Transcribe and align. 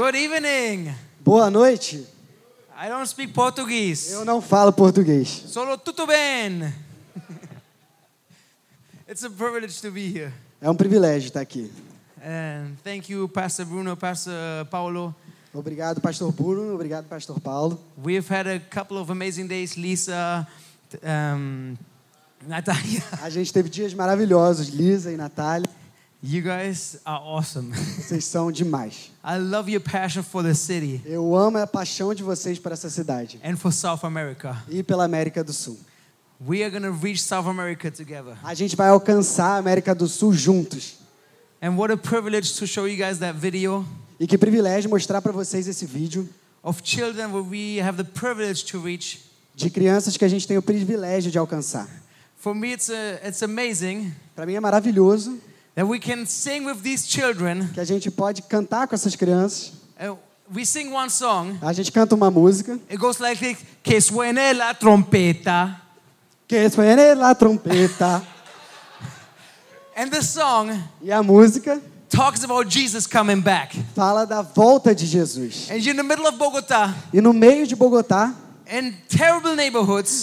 Good 0.00 0.16
evening. 0.16 0.94
Boa 1.22 1.50
noite. 1.50 2.06
I 2.74 2.88
don't 2.88 3.06
speak 3.06 3.34
Portuguese. 3.34 4.10
Eu 4.10 4.24
não 4.24 4.40
falo 4.40 4.72
português. 4.72 5.28
Solo 5.48 5.76
tudo 5.76 6.06
bem. 6.06 6.72
it's 9.06 9.22
a 9.22 9.28
privilege 9.28 9.78
to 9.82 9.90
be 9.90 10.10
here. 10.10 10.32
É 10.58 10.70
um 10.70 10.74
privilégio 10.74 11.26
estar 11.26 11.42
aqui. 11.42 11.70
And 12.24 12.78
thank 12.82 13.12
you, 13.12 13.28
Pastor 13.28 13.66
Bruno, 13.66 13.94
Pastor 13.94 14.32
Paulo. 14.70 15.14
Obrigado, 15.52 16.00
pastor 16.00 16.32
Bruno. 16.32 16.74
Obrigado, 16.74 17.06
pastor 17.06 17.38
Paulo. 17.38 17.78
We've 18.02 18.26
had 18.26 18.48
a 18.48 18.58
couple 18.58 18.96
of 18.96 19.12
amazing 19.12 19.48
days. 19.48 19.76
Lisa, 19.76 20.48
um, 21.02 21.76
Natalia, 22.48 23.02
A 23.20 23.28
gente 23.28 23.52
teve 23.52 23.68
dias 23.68 23.92
maravilhosos, 23.92 24.68
Lisa 24.68 25.12
e 25.12 25.18
Natália. 25.18 25.68
You 26.22 26.42
guys 26.42 26.98
are 27.04 27.20
awesome. 27.22 27.72
Vocês 27.98 28.24
são 28.24 28.50
demais. 28.52 29.10
I 29.24 29.38
love 29.38 29.70
your 29.70 29.80
passion 29.80 30.22
for 30.22 30.42
the 30.42 30.54
city 30.54 31.00
Eu 31.04 31.34
amo 31.34 31.58
a 31.58 31.66
paixão 31.66 32.14
de 32.14 32.22
vocês 32.22 32.58
por 32.58 32.72
essa 32.72 32.88
cidade 32.90 33.40
and 33.44 33.56
for 33.56 33.72
South 33.72 34.00
America. 34.02 34.56
e 34.68 34.82
pela 34.82 35.04
América 35.04 35.42
do 35.42 35.52
Sul. 35.52 35.78
We 36.46 36.64
are 36.64 36.80
to 36.80 36.92
reach 36.92 37.22
South 37.22 37.46
America 37.46 37.90
together. 37.90 38.34
A 38.42 38.54
gente 38.54 38.74
vai 38.74 38.88
alcançar 38.88 39.56
a 39.56 39.56
América 39.58 39.94
do 39.94 40.08
Sul 40.08 40.32
juntos. 40.32 40.94
And 41.60 41.76
what 41.76 41.92
a 41.92 41.96
privilege 41.96 42.54
to 42.58 42.66
show 42.66 42.88
you 42.88 42.96
guys 42.96 43.18
that 43.18 43.38
video 43.38 43.86
E 44.18 44.26
que 44.26 44.38
privilégio 44.38 44.88
mostrar 44.88 45.20
para 45.20 45.32
vocês 45.32 45.68
esse 45.68 45.84
vídeo 45.84 46.28
of 46.62 46.80
children 46.82 47.28
where 47.32 47.46
we 47.46 47.80
have 47.80 48.02
the 48.02 48.10
privilege 48.10 48.64
to 48.64 48.80
reach. 48.80 49.20
de 49.54 49.68
crianças 49.68 50.16
que 50.16 50.24
a 50.24 50.28
gente 50.28 50.46
tem 50.46 50.56
o 50.56 50.62
privilégio 50.62 51.30
de 51.30 51.38
alcançar. 51.38 51.88
For 52.36 52.54
me, 52.54 52.72
it's, 52.72 52.88
a, 52.88 53.26
it's 53.28 53.42
amazing 53.42 54.12
Para 54.34 54.46
mim 54.46 54.54
é 54.54 54.60
maravilhoso 54.60 55.38
that 55.74 55.86
we 55.86 55.98
can 55.98 56.26
sing 56.26 56.64
with 56.66 56.82
these 56.82 57.06
children. 57.08 57.68
que 57.72 57.80
a 57.80 57.84
gente 57.84 58.10
pode 58.10 58.42
cantar 58.42 58.86
com 58.88 58.94
essas 58.94 59.14
crianças. 59.16 59.72
Uh, 59.98 60.16
we 60.54 60.64
sing 60.64 60.92
one 60.92 61.08
song. 61.10 61.56
A 61.62 61.72
gente 61.72 61.92
canta 61.92 62.14
uma 62.14 62.30
música. 62.30 62.78
It 62.90 62.96
goes 62.96 63.18
like 63.18 63.38
this, 63.40 63.58
que 63.82 64.00
suene 64.00 64.52
la 64.54 64.74
trompeta. 64.74 65.80
Que 66.48 66.68
suene 66.68 67.14
la 67.14 67.34
trompeta. 67.34 68.22
And 69.96 70.10
the 70.10 70.22
song 70.22 70.70
E 71.02 71.12
a 71.12 71.22
música 71.22 71.80
talks 72.08 72.42
about 72.44 72.68
Jesus 72.68 73.06
coming 73.06 73.40
back. 73.40 73.76
fala 73.94 74.24
da 74.26 74.42
volta 74.42 74.94
de 74.94 75.06
Jesus. 75.06 75.70
And 75.70 75.76
in 75.86 75.96
the 75.96 76.02
middle 76.02 76.26
of 76.26 76.36
Bogota, 76.38 76.94
E 77.12 77.20
no 77.20 77.32
meio 77.32 77.66
de 77.66 77.76
Bogotá, 77.76 78.34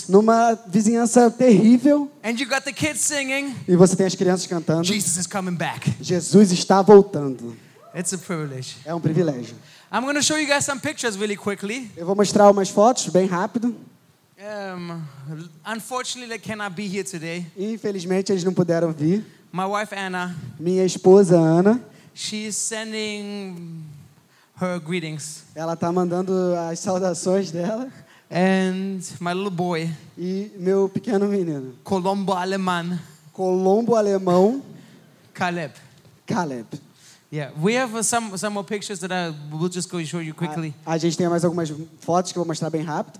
numa 0.08 0.56
vizinhança 0.68 1.30
terrível, 1.30 2.10
and 2.24 2.40
you 2.40 2.48
got 2.48 2.64
the 2.64 2.72
kids 2.72 3.02
singing, 3.02 3.56
e 3.68 3.76
você 3.76 3.96
tem 3.96 4.06
as 4.06 4.16
crianças 4.16 4.48
cantando, 4.48 4.84
Jesus 4.86 5.18
is 5.18 5.28
coming 5.28 5.56
back. 5.56 5.94
Jesus 6.02 6.52
está 6.52 6.82
voltando. 6.82 7.58
It's 7.94 8.14
a 8.14 8.18
privilege. 8.18 8.78
É 8.86 8.94
um 8.94 9.02
privilégio. 9.02 9.56
I'm 9.92 10.02
going 10.02 10.16
to 10.16 10.22
show 10.22 10.38
you 10.38 10.48
guys 10.48 10.66
some 10.66 10.80
pictures 10.80 11.16
really 11.16 11.36
quickly. 11.36 11.90
Eu 11.98 12.06
vou 12.06 12.16
mostrar 12.16 12.50
umas 12.50 12.70
fotos 12.70 13.08
bem 13.10 13.26
rápido. 13.26 13.76
Um, 14.40 15.02
unfortunately, 15.66 16.28
they 16.28 16.40
cannot 16.40 16.76
be 16.76 16.88
here 16.88 17.04
today. 17.04 17.46
Infelizmente 17.58 18.32
eles 18.32 18.44
não 18.44 18.54
puderam 18.54 18.94
vir. 18.94 19.26
My 19.52 19.66
wife 19.66 19.96
Anna, 19.96 20.36
Minha 20.60 20.86
esposa 20.86 21.38
Ana, 21.38 21.82
she's 22.14 22.56
sending 22.56 23.84
her 24.62 24.80
greetings, 24.80 25.44
ela 25.56 25.76
tá 25.76 25.92
mandando 25.92 26.56
as 26.70 26.80
saudações 26.80 27.52
dela 27.52 27.92
and 28.30 29.02
my 29.20 29.34
little 29.34 29.50
boy, 29.52 29.90
e 30.18 30.52
meu 30.58 30.90
pequeno 30.90 31.28
menino, 31.28 31.74
Colombo 31.84 32.34
Aleman, 32.34 33.00
Colombo 33.34 33.96
alemão, 33.96 34.62
Caleb. 35.34 35.74
Caleb. 36.26 36.66
Yeah, 37.30 37.52
we 37.62 37.74
have 37.76 37.94
uh, 37.96 38.04
some 38.04 38.38
some 38.38 38.54
more 38.54 38.64
pictures 38.64 39.00
that 39.02 39.12
I 39.12 39.34
will 39.52 39.70
just 39.70 39.90
go 39.90 40.02
show 40.04 40.20
you 40.20 40.34
quickly. 40.34 40.74
A, 40.86 40.94
a 40.94 40.98
gente 40.98 41.18
tem 41.18 41.28
mais 41.28 41.44
algumas 41.44 41.70
fotos 42.00 42.32
que 42.32 42.38
eu 42.38 42.44
vou 42.44 42.48
mostrar 42.48 42.70
bem 42.70 42.82
rápido. 42.84 43.20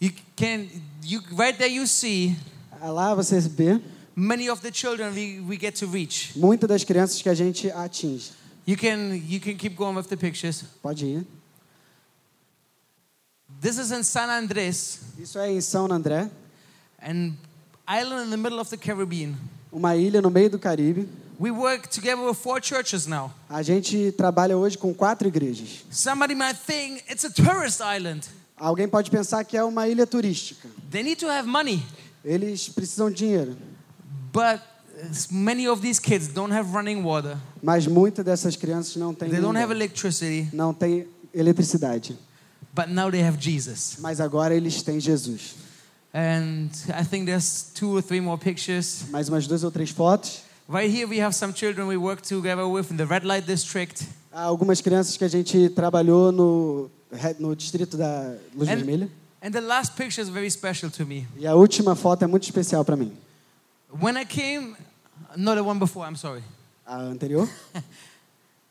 You 0.00 0.10
can 0.36 0.66
you 1.02 1.20
right 1.36 1.56
there 1.56 1.70
you 1.72 1.86
see 1.86 2.36
Ah, 2.80 2.90
Lá 2.90 3.14
você 3.14 3.40
vê 3.40 3.80
many 4.16 4.50
of 4.50 4.60
the 4.62 4.70
children 4.72 5.12
we, 5.14 5.40
we 5.48 5.56
get 5.58 5.74
to 5.78 5.86
reach. 5.86 6.32
muitas 6.36 6.68
das 6.68 6.84
crianças 6.84 7.20
que 7.22 7.28
a 7.28 7.34
gente 7.34 7.70
atinge. 7.70 8.32
You 8.66 8.76
can 8.76 9.14
you 9.28 9.38
can 9.40 9.54
keep 9.56 9.76
going 9.76 9.94
with 9.96 10.08
the 10.08 10.16
pictures. 10.16 10.64
Pode 10.82 11.04
ir. 11.06 11.26
This 13.64 13.78
is 13.78 13.90
in 13.92 14.02
San 14.02 14.28
Andres, 14.28 14.98
Isso 15.18 15.38
é 15.38 15.50
em 15.50 15.58
São 15.58 15.90
André, 15.90 16.28
an 17.00 17.32
island 17.88 18.26
in 18.26 18.30
the 18.30 18.36
middle 18.36 18.60
of 18.60 18.68
the 18.68 18.76
Caribbean. 18.76 19.34
uma 19.72 19.96
ilha 19.96 20.20
no 20.20 20.28
meio 20.30 20.50
do 20.50 20.58
Caribe. 20.58 21.08
We 21.40 21.50
work 21.50 21.88
together 21.88 22.22
with 22.22 22.34
four 22.34 22.60
churches 22.62 23.06
now. 23.06 23.32
A 23.48 23.62
gente 23.62 24.12
trabalha 24.12 24.54
hoje 24.58 24.76
com 24.76 24.92
quatro 24.92 25.26
igrejas. 25.28 25.82
Somebody 25.90 26.34
might 26.34 26.58
think 26.58 27.04
it's 27.10 27.24
a 27.24 27.30
tourist 27.30 27.80
island. 27.80 28.26
Alguém 28.54 28.86
pode 28.86 29.10
pensar 29.10 29.42
que 29.44 29.56
é 29.56 29.64
uma 29.64 29.88
ilha 29.88 30.06
turística. 30.06 30.68
They 30.90 31.02
need 31.02 31.16
to 31.20 31.30
have 31.30 31.48
money, 31.48 31.82
Eles 32.22 32.68
precisam 32.68 33.08
de 33.10 33.16
dinheiro, 33.16 33.56
but 34.30 34.60
many 35.30 35.66
of 35.66 35.80
these 35.80 35.98
kids 35.98 36.28
don't 36.28 36.52
have 36.52 36.70
running 36.70 37.02
water. 37.02 37.38
mas 37.62 37.86
muitas 37.86 38.26
dessas 38.26 38.56
crianças 38.56 38.96
não 38.96 39.14
têm 39.14 39.30
They 39.30 39.40
don't 39.40 39.56
have 39.58 39.72
electricity, 39.72 40.50
não 40.52 40.74
têm 40.74 41.08
eletricidade. 41.32 42.14
But 42.74 42.88
now 42.88 43.10
they 43.10 43.22
have 43.22 43.38
Jesus. 43.38 43.96
Mas 44.00 44.20
agora 44.20 44.54
eles 44.54 44.82
têm 44.82 45.00
Jesus. 45.00 45.54
And 46.12 46.70
I 46.94 47.02
think 47.04 47.26
there's 47.26 47.70
two 47.74 47.96
or 47.96 48.02
three 48.02 48.20
more 48.20 48.38
pictures. 48.38 49.04
Mais 49.10 49.28
umas 49.28 49.46
duas 49.46 49.64
ou 49.64 49.70
três 49.70 49.90
fotos. 49.90 50.42
Right 50.68 50.90
here 50.90 51.06
we 51.06 51.18
have 51.20 51.34
some 51.34 51.52
children 51.52 51.86
we 51.88 51.96
work 51.96 52.22
together 52.22 52.66
with 52.68 52.90
in 52.90 52.96
the 52.96 53.04
red 53.06 53.24
light 53.24 53.46
district. 53.46 54.04
Há 54.32 54.42
algumas 54.42 54.80
crianças 54.80 55.16
que 55.16 55.24
a 55.24 55.28
gente 55.28 55.68
trabalhou 55.70 56.32
no, 56.32 56.90
no 57.38 57.54
distrito 57.54 57.96
da 57.96 58.34
Luz 58.54 58.68
And- 58.68 58.76
Vermelha. 58.76 59.08
And 59.42 59.50
the 59.52 59.60
last 59.60 59.94
picture 59.94 60.22
is 60.22 60.30
very 60.30 60.48
special 60.50 60.90
to 60.92 61.04
me. 61.04 61.26
E 61.36 61.46
a 61.46 61.54
última 61.54 61.94
foto 61.94 62.24
é 62.24 62.26
muito 62.26 62.44
especial 62.44 62.82
para 62.84 62.96
mim. 62.96 63.12
When 64.00 64.16
I 64.16 64.24
came, 64.24 64.74
not 65.36 65.56
the 65.56 65.62
one 65.62 65.78
before, 65.78 66.08
I'm 66.08 66.16
sorry. 66.16 66.42
A 66.86 66.96
anterior. 66.96 67.46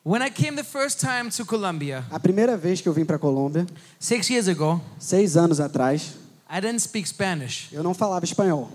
When 0.05 0.21
I 0.21 0.29
came 0.29 0.55
the 0.57 0.65
first 0.65 0.99
time 0.99 1.29
to 1.31 1.45
Colombia, 1.45 2.03
A 2.11 2.19
primeira 2.19 2.57
vez 2.57 2.81
que 2.81 2.89
eu 2.89 2.93
vim 2.93 3.05
para 3.05 3.17
Colômbia, 3.17 3.65
six 3.99 4.29
years 4.29 4.47
ago, 4.49 4.81
seis 4.99 5.37
anos 5.37 5.59
atrás, 5.61 6.15
I 6.49 6.59
didn't 6.59 6.81
speak 6.81 7.07
Spanish. 7.07 7.69
eu 7.71 7.81
não 7.81 7.93
falava 7.93 8.25
espanhol. 8.25 8.69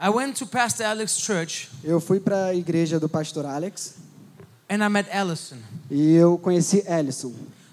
I 0.00 0.08
went 0.10 0.34
to 0.38 0.46
Pastor 0.46 0.86
Alex 0.86 1.18
Church 1.18 1.68
Eu 1.84 2.00
fui 2.00 2.18
para 2.18 2.46
a 2.46 2.54
igreja 2.54 2.98
do 2.98 3.06
pastor 3.08 3.44
Alex 3.44 3.96
and 4.68 4.82
I 4.82 4.88
met 4.88 5.08
Allison. 5.14 5.58
e 5.90 6.14
eu 6.14 6.36
conheci 6.38 6.82
Ellison. 6.88 7.32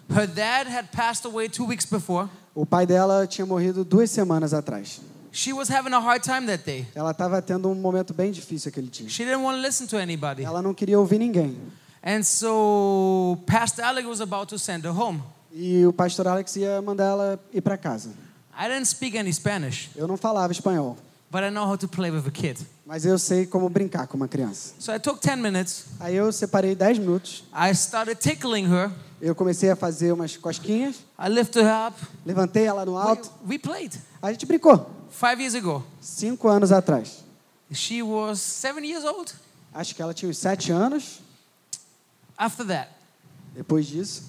Her 0.10 0.28
dad 0.28 0.68
had 0.70 0.92
passed 0.92 1.26
away 1.26 1.50
two 1.50 1.66
weeks 1.66 1.86
before. 1.86 2.30
O 2.54 2.66
pai 2.66 2.86
dela 2.86 3.26
tinha 3.26 3.46
morrido 3.48 3.84
duas 3.84 4.12
semanas 4.12 4.54
atrás. 4.54 5.00
She 5.32 5.54
was 5.54 5.70
having 5.70 5.94
a 5.94 6.00
hard 6.00 6.22
time 6.24 6.46
that 6.48 6.64
day. 6.64 6.86
Ela 6.94 7.12
estava 7.12 7.42
tendo 7.42 7.68
um 7.70 7.76
momento 7.76 8.14
bem 8.14 8.32
difícil 8.32 8.70
aquele 8.70 8.88
dia. 8.88 9.10
She 9.10 9.24
didn't 9.26 9.42
want 9.44 9.58
to 9.58 9.62
listen 9.62 9.88
to 9.88 9.98
anybody. 9.98 10.44
Ela 10.44 10.62
não 10.62 10.74
queria 10.74 11.00
ouvir 11.00 11.18
ninguém. 11.20 11.58
And 12.10 12.24
so 12.24 13.38
Pastor 13.46 13.84
Alex 13.84 14.08
was 14.08 14.22
about 14.22 14.48
to 14.50 14.58
send 14.58 14.86
her 14.86 14.94
home. 14.98 15.22
E 15.54 15.86
o 15.86 15.92
pastor 15.92 16.26
Alex 16.28 16.56
ia 16.56 16.82
mandar 16.82 17.06
ela 17.06 17.40
ir 17.54 17.60
para 17.62 17.78
casa. 17.78 18.12
I 18.58 18.68
didn't 18.70 18.86
speak 18.88 19.18
any 19.18 19.32
Spanish, 19.34 19.90
Eu 19.96 20.08
não 20.08 20.16
falava 20.16 20.54
espanhol, 20.54 20.96
but 21.30 21.42
I 21.44 21.50
know 21.50 21.66
how 21.68 21.76
to 21.78 21.88
play 21.88 22.10
with 22.10 22.26
a 22.26 22.32
kid. 22.32 22.66
mas 22.86 23.06
eu 23.06 23.20
sei 23.20 23.46
como 23.46 23.68
brincar 23.70 24.08
com 24.08 24.16
uma 24.16 24.28
criança. 24.28 24.74
So 24.80 24.94
I 24.94 25.00
took 25.00 25.20
10 25.22 25.38
minutes. 25.40 25.86
Aí 26.00 26.16
eu 26.16 26.32
separei 26.32 26.76
10 26.76 27.00
minutos, 27.00 27.44
I 27.54 27.72
started 27.74 28.16
tickling 28.22 28.66
her. 28.72 28.90
eu 29.22 29.36
comecei 29.36 29.70
a 29.70 29.76
fazer 29.76 30.14
umas 30.14 30.38
cosquinhas, 30.38 30.96
I 31.20 31.28
lifted 31.28 31.64
her 31.66 31.88
up. 31.90 31.98
levantei 32.26 32.66
ela 32.66 32.86
no 32.86 32.94
We, 32.96 33.02
alto. 33.02 33.32
we 33.50 33.58
played 33.60 34.00
A 34.22 34.32
gente 34.32 34.46
brincou. 34.46 34.90
five 35.10 35.42
years 35.42 35.56
ago. 35.56 35.84
Cinco 36.00 36.48
anos 36.48 36.72
atrás. 36.72 37.24
She 37.74 38.02
was 38.02 38.40
seven 38.40 38.86
years 38.86 39.04
old. 39.04 39.34
Acho 39.74 39.94
que 39.94 40.02
ela 40.02 40.14
tinha 40.14 40.30
uns 40.30 40.38
sete 40.38 40.72
anos. 40.72 41.20
After 42.38 42.66
that, 42.68 42.90
Depois 43.56 43.88
disso, 43.88 44.24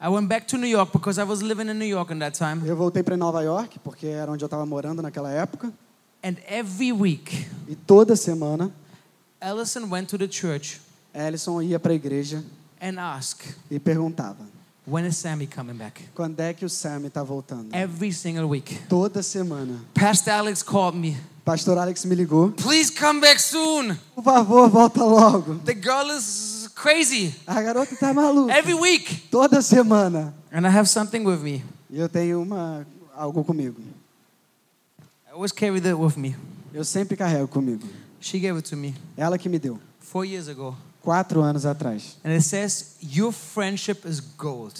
I 0.00 0.08
went 0.08 0.28
back 0.28 0.46
to 0.48 0.56
New 0.56 0.68
York 0.68 0.92
because 0.92 1.18
I 1.20 1.24
was 1.24 1.42
living 1.42 1.68
in 1.68 1.76
New 1.78 1.84
York 1.88 2.12
in 2.12 2.18
that 2.20 2.38
time. 2.38 2.62
eu 2.66 2.76
voltei 2.76 3.02
para 3.02 3.16
Nova 3.16 3.42
York, 3.42 3.80
porque 3.82 4.06
era 4.06 4.30
onde 4.30 4.44
eu 4.44 4.46
estava 4.46 4.64
morando 4.64 5.02
naquela 5.02 5.30
época. 5.32 5.72
And 6.22 6.36
every 6.46 6.92
week, 6.92 7.46
E 7.68 7.74
toda 7.74 8.14
semana, 8.16 8.72
Ellison 9.40 9.88
went 9.90 10.08
to 10.10 10.18
the 10.18 10.28
church 10.28 10.80
Ellison 11.14 11.60
ia 11.62 11.78
para 11.80 11.92
a 11.92 11.94
igreja 11.96 12.44
and 12.80 12.98
asked, 13.00 13.54
e 13.70 13.78
perguntava: 13.80 14.38
When 14.86 15.04
is 15.06 15.16
Sammy 15.16 15.46
coming 15.48 15.74
back? 15.76 16.08
quando 16.14 16.38
é 16.40 16.52
que 16.54 16.64
o 16.64 16.68
Sam 16.70 17.06
está 17.06 17.22
voltando? 17.24 17.74
Every 17.74 18.12
single 18.12 18.48
week. 18.48 18.78
Toda 18.88 19.22
semana. 19.22 19.80
Pastor 19.94 20.32
Alex 20.34 20.62
called 20.62 20.96
me. 20.96 21.16
Pastor 21.44 21.76
Alex 21.78 22.04
me 22.04 22.14
ligou: 22.14 22.52
Please 22.52 22.90
come 22.92 23.20
back 23.20 23.40
soon. 23.40 23.96
por 24.14 24.22
favor, 24.22 24.68
volta 24.68 25.02
logo. 25.04 25.56
The 25.64 25.74
girl 25.74 26.10
is 26.16 26.57
crazy. 26.82 27.34
A 27.46 27.60
garota 27.62 27.94
tá 27.96 28.12
maluca. 28.14 28.52
Every 28.56 28.74
week. 28.74 29.28
Toda 29.30 29.60
semana. 29.62 30.34
And 30.52 30.66
I 30.66 30.70
have 30.70 30.88
something 30.88 31.24
with 31.24 31.40
me. 31.40 31.62
E 31.90 31.98
eu 31.98 32.08
tenho 32.08 32.42
uma 32.42 32.86
algo 33.16 33.44
comigo. 33.44 33.80
I 35.28 35.32
always 35.32 35.52
carry 35.52 35.80
that 35.80 35.94
with 35.96 36.16
me. 36.16 36.34
Eu 36.72 36.84
sempre 36.84 37.16
carrego 37.16 37.48
comigo. 37.48 37.86
She 38.20 38.38
gave 38.38 38.56
it 38.58 38.68
to 38.70 38.76
me 38.76 38.94
Ela 39.16 39.38
que 39.38 39.48
me 39.48 39.58
deu. 39.58 39.78
four 40.00 40.24
years 40.24 40.48
ago. 40.48 40.76
quatro 41.02 41.42
anos 41.42 41.64
atrás. 41.64 42.16
And 42.24 42.30
it 42.32 42.42
says, 42.42 42.96
Your 43.00 43.32
friendship 43.32 44.06
is 44.06 44.20
gold. 44.20 44.74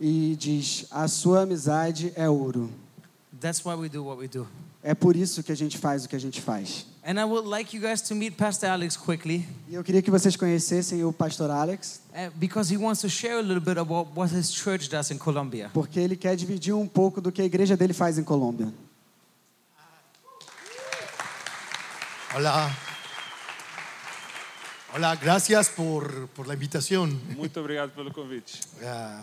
E 0.00 0.36
diz: 0.36 0.86
A 0.90 1.06
sua 1.08 1.42
amizade 1.42 2.12
é 2.16 2.28
ouro. 2.28 2.70
That's 3.40 3.64
why 3.64 3.74
we 3.74 3.88
do 3.88 4.04
what 4.04 4.18
we 4.20 4.28
do. 4.28 4.46
É 4.82 4.94
por 4.94 5.16
isso 5.16 5.42
que 5.42 5.52
a 5.52 5.56
gente 5.56 5.78
faz 5.78 6.04
o 6.04 6.08
que 6.08 6.16
a 6.16 6.18
gente 6.20 6.40
faz. 6.40 6.86
And 7.04 7.18
I 7.18 7.24
would 7.24 7.44
like 7.46 7.74
you 7.74 7.82
guys 7.82 8.00
to 8.02 8.14
meet 8.14 8.36
Pastor 8.36 8.68
Alex 8.68 8.96
quickly 8.96 9.44
E 9.68 9.74
eu 9.74 9.82
queria 9.82 10.00
que 10.00 10.10
vocês 10.10 10.36
conhecessem 10.36 11.04
o 11.04 11.12
pastor 11.12 11.50
Alex, 11.50 12.00
uh, 12.12 12.30
because 12.36 12.72
he 12.72 12.76
wants 12.78 13.00
to 13.00 13.08
share 13.08 13.38
a 13.38 13.42
little 13.42 13.60
bit 13.60 13.76
about 13.76 14.10
what 14.14 14.32
his 14.32 14.52
church 14.52 14.88
does 14.88 15.10
in 15.10 15.18
Colombia. 15.18 15.68
porque 15.74 15.98
ele 15.98 16.16
quer 16.16 16.36
dividir 16.36 16.74
um 16.74 16.86
pouco 16.86 17.20
do 17.20 17.32
que 17.32 17.42
a 17.42 17.44
igreja 17.44 17.76
dele 17.76 17.92
faz 17.92 18.18
em 18.18 18.22
Colômbia. 18.22 18.72
Hola. 22.34 22.70
Hola, 24.94 25.14
gracias 25.16 25.68
por, 25.70 26.28
por 26.28 26.46
la 26.46 26.54
invitación. 26.54 27.20
Muito 27.36 27.58
obrigado 27.60 27.90
pelo 27.92 28.12
convite. 28.12 28.60
Ah, 28.84 29.22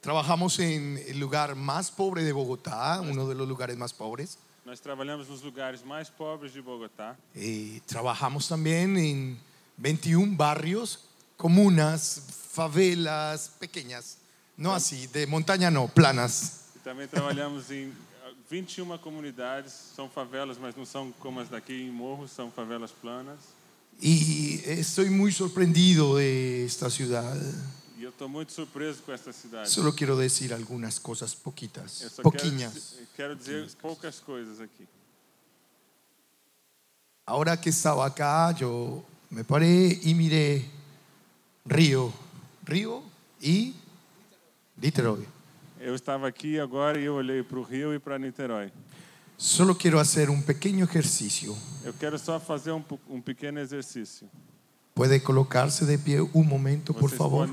trabajamos 0.00 0.58
en 0.60 0.98
el 1.06 1.18
lugar 1.18 1.54
más 1.56 1.90
pobre 1.90 2.22
de 2.22 2.32
Bogotá, 2.32 3.00
uno 3.02 3.28
de 3.28 3.34
los 3.34 3.46
lugares 3.46 3.76
más 3.76 3.92
pobres. 3.92 4.38
Nós 4.66 4.80
trabalhamos 4.80 5.28
nos 5.28 5.42
lugares 5.42 5.84
mais 5.84 6.10
pobres 6.10 6.52
de 6.52 6.60
Bogotá. 6.60 7.16
Y 7.36 7.78
trabajamos 7.86 8.48
también 8.48 8.96
en 8.96 9.38
21 9.76 10.36
barrios, 10.36 11.04
comunas, 11.36 12.20
favelas 12.50 13.48
pequeñas. 13.60 14.18
No 14.56 14.74
así, 14.74 15.06
de 15.06 15.24
montaña 15.28 15.70
no, 15.70 15.86
planas. 15.86 16.72
E 16.74 16.80
também 16.80 17.06
trabalhamos 17.06 17.70
em 17.70 17.92
ah, 18.24 18.32
21 18.50 18.98
comunidades. 18.98 19.72
São 19.94 20.10
favelas, 20.10 20.58
mas 20.58 20.74
não 20.74 20.84
são 20.84 21.12
como 21.20 21.38
as 21.38 21.48
daqui 21.48 21.82
em 21.82 21.90
morros, 21.92 22.32
são 22.32 22.50
favelas 22.50 22.90
planas. 22.90 23.38
Y 24.00 24.62
estoy 24.66 25.10
muy 25.10 25.30
sorprendido 25.30 26.16
de 26.16 26.64
esta 26.66 26.90
ciudad. 26.90 27.36
Eu 28.06 28.10
estou 28.10 28.28
muito 28.28 28.52
surpreso 28.52 29.02
com 29.02 29.10
esta 29.10 29.32
cidade. 29.32 29.68
Solo 29.68 29.92
quiero 29.92 30.16
decir 30.16 30.52
algunas 30.52 30.96
cosas 30.96 31.32
Eu 31.32 31.40
poquitas, 31.40 31.90
só 31.90 32.22
quero, 32.30 32.54
dizer- 32.56 33.08
quero 33.16 33.34
dizer 33.34 33.68
poucas 33.82 34.20
coisas 34.20 34.60
aqui. 34.60 34.86
Ahora 37.26 37.56
que 37.56 37.70
estaba 37.70 38.06
acá, 38.06 38.52
yo 38.52 39.04
me 39.28 39.42
paré 39.42 39.98
y 40.04 40.14
miré 40.14 40.64
Río, 41.64 42.12
Río 42.64 43.02
y 43.42 43.74
Niterói. 44.76 45.26
Eu 45.80 45.96
estava 45.96 46.28
aqui 46.28 46.60
agora 46.60 47.00
e 47.00 47.06
eu 47.06 47.14
olhei 47.16 47.42
para 47.42 47.58
o 47.58 47.64
Rio 47.64 47.92
e 47.92 47.98
para 47.98 48.20
Niterói. 48.20 48.70
Solo 49.36 49.74
quiero 49.74 49.98
hacer 49.98 50.30
un 50.30 50.44
pequeño 50.44 50.84
ejercicio. 50.88 51.56
Eu 51.84 51.92
quero 51.92 52.20
só 52.20 52.38
fazer 52.38 52.70
um, 52.70 52.84
um 53.08 53.20
pequeno 53.20 53.58
exercício. 53.58 54.30
¿Puede 54.96 55.22
colocarse 55.22 55.84
de 55.84 55.98
pie 55.98 56.22
un 56.22 56.48
momento, 56.48 56.94
por 56.94 57.10
favor? 57.10 57.50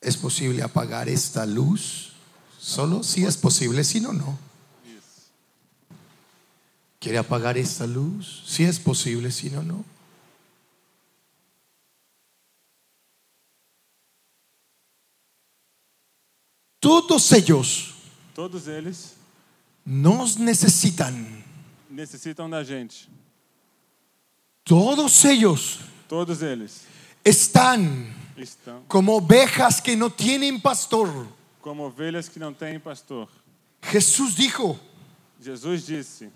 ¿Es 0.00 0.16
posible 0.16 0.64
apagar 0.64 1.08
esta 1.08 1.46
luz? 1.46 2.12
Solo 2.58 3.04
si 3.04 3.24
es 3.24 3.36
posible, 3.36 3.84
si 3.84 4.00
no, 4.00 4.12
no. 4.12 4.36
¿Quiere 6.98 7.18
apagar 7.18 7.56
esta 7.56 7.86
luz? 7.86 8.42
Si 8.44 8.64
es 8.64 8.80
posible, 8.80 9.30
si 9.30 9.48
no, 9.48 9.62
no. 9.62 9.84
Todos 16.80 17.30
ellos 17.30 17.94
Todos 18.34 18.66
eles 18.66 19.14
nos 19.84 20.36
necesitan. 20.36 21.44
necessitam 21.88 22.50
da 22.50 22.64
gente. 22.64 23.08
Todos 24.66 25.24
ellos 25.24 25.78
Todos 26.08 26.42
eles 26.42 26.82
están 27.24 28.12
estão 28.36 28.82
como 28.88 29.12
ovejas 29.16 29.80
que 29.80 29.94
no 29.96 30.10
tienen 30.10 30.60
pastor. 30.60 31.08
como 31.60 31.84
ovelhas 31.84 32.28
que 32.28 32.38
não 32.40 32.52
têm 32.52 32.78
pastor. 32.80 33.28
Jesús 33.82 34.34
dijo 34.34 34.76
Jesus 35.40 35.86
disse 35.86 36.30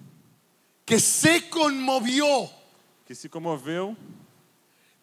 que 0.86 1.00
se 1.00 1.40
conmovió 1.50 2.48
que 3.06 3.14
se 3.16 3.28
comoveu 3.28 3.96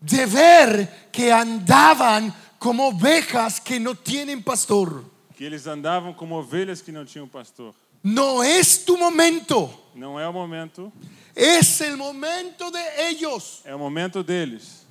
de 0.02 0.26
ver 0.26 1.10
que 1.12 1.30
andaban 1.32 2.34
como 2.60 2.88
ovejas 2.88 3.60
que 3.60 3.78
no 3.80 3.94
tienen 3.94 4.42
pastor. 4.42 5.04
que 5.36 5.44
eles 5.44 5.68
andavam 5.68 6.14
como 6.14 6.36
ovelhas 6.38 6.82
que 6.82 6.92
não 6.94 7.04
tinham 7.06 7.28
pastor. 7.28 7.74
No 8.04 8.42
es 8.44 8.86
tu 8.86 8.98
momento, 8.98 9.70
Não 9.94 10.18
é 10.20 10.28
o 10.28 10.32
momento, 10.32 10.94
es 11.38 11.80
el 11.82 11.96
momento 11.96 12.72
de 12.72 13.10
ellos. 13.10 13.62
é 13.64 13.74
o 13.76 13.80
momento 13.80 14.24
deles. 14.24 14.86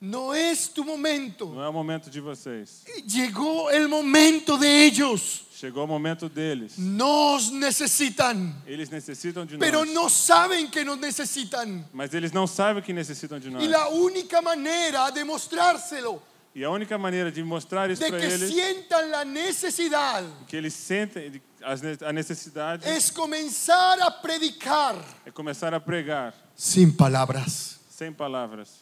No 0.00 0.32
es 0.32 0.68
tu 0.68 0.84
momento. 0.84 1.46
Não 1.46 1.62
é 1.64 1.68
o 1.68 1.72
momento 1.72 2.08
de 2.08 2.20
vocês. 2.20 2.84
Llegó 3.04 3.68
el 3.68 3.88
momento 3.88 4.56
de 4.56 4.68
ellos. 4.86 5.42
Chegou 5.58 5.82
o 5.82 5.88
momento 5.88 6.28
deles. 6.28 6.78
Nos 6.78 7.50
necesitan, 7.50 8.54
Eles 8.64 8.90
necessitam 8.90 9.44
de 9.44 9.58
pero 9.58 9.84
nós. 9.84 9.92
no 9.92 10.08
saben 10.08 10.68
que 10.70 10.84
nos 10.84 10.98
necesitan. 10.98 11.84
Mas 11.92 12.14
eles 12.14 12.30
não 12.30 12.46
sabem 12.46 12.80
que 12.80 12.92
necessitam 12.92 13.40
de 13.40 13.50
nós. 13.50 13.60
Y 13.60 13.66
la 13.66 13.88
única 13.88 14.40
manera 14.40 15.10
de 15.10 15.24
mostrárselo, 15.24 16.22
E 16.54 16.62
a 16.64 16.70
única 16.70 16.96
maneira 16.96 17.30
de 17.32 17.42
mostrar 17.42 17.90
isso 17.90 18.02
de 18.02 18.08
para 18.10 18.20
que 18.20 18.26
eles, 18.26 18.50
sientan 18.52 19.10
la 19.10 19.24
necesidad, 19.24 20.22
que 20.46 20.56
eles 20.56 20.74
sentem 20.74 21.42
a 21.62 22.12
necessidade, 22.12 22.88
es 22.88 23.10
comenzar 23.10 24.00
a 24.00 24.10
predicar 24.10 24.96
é 25.24 25.30
começar 25.30 25.74
a 25.74 25.80
pregar 25.80 26.34
sin 26.56 26.90
palabras, 26.96 27.78
sem 27.90 28.12
palavras. 28.12 28.80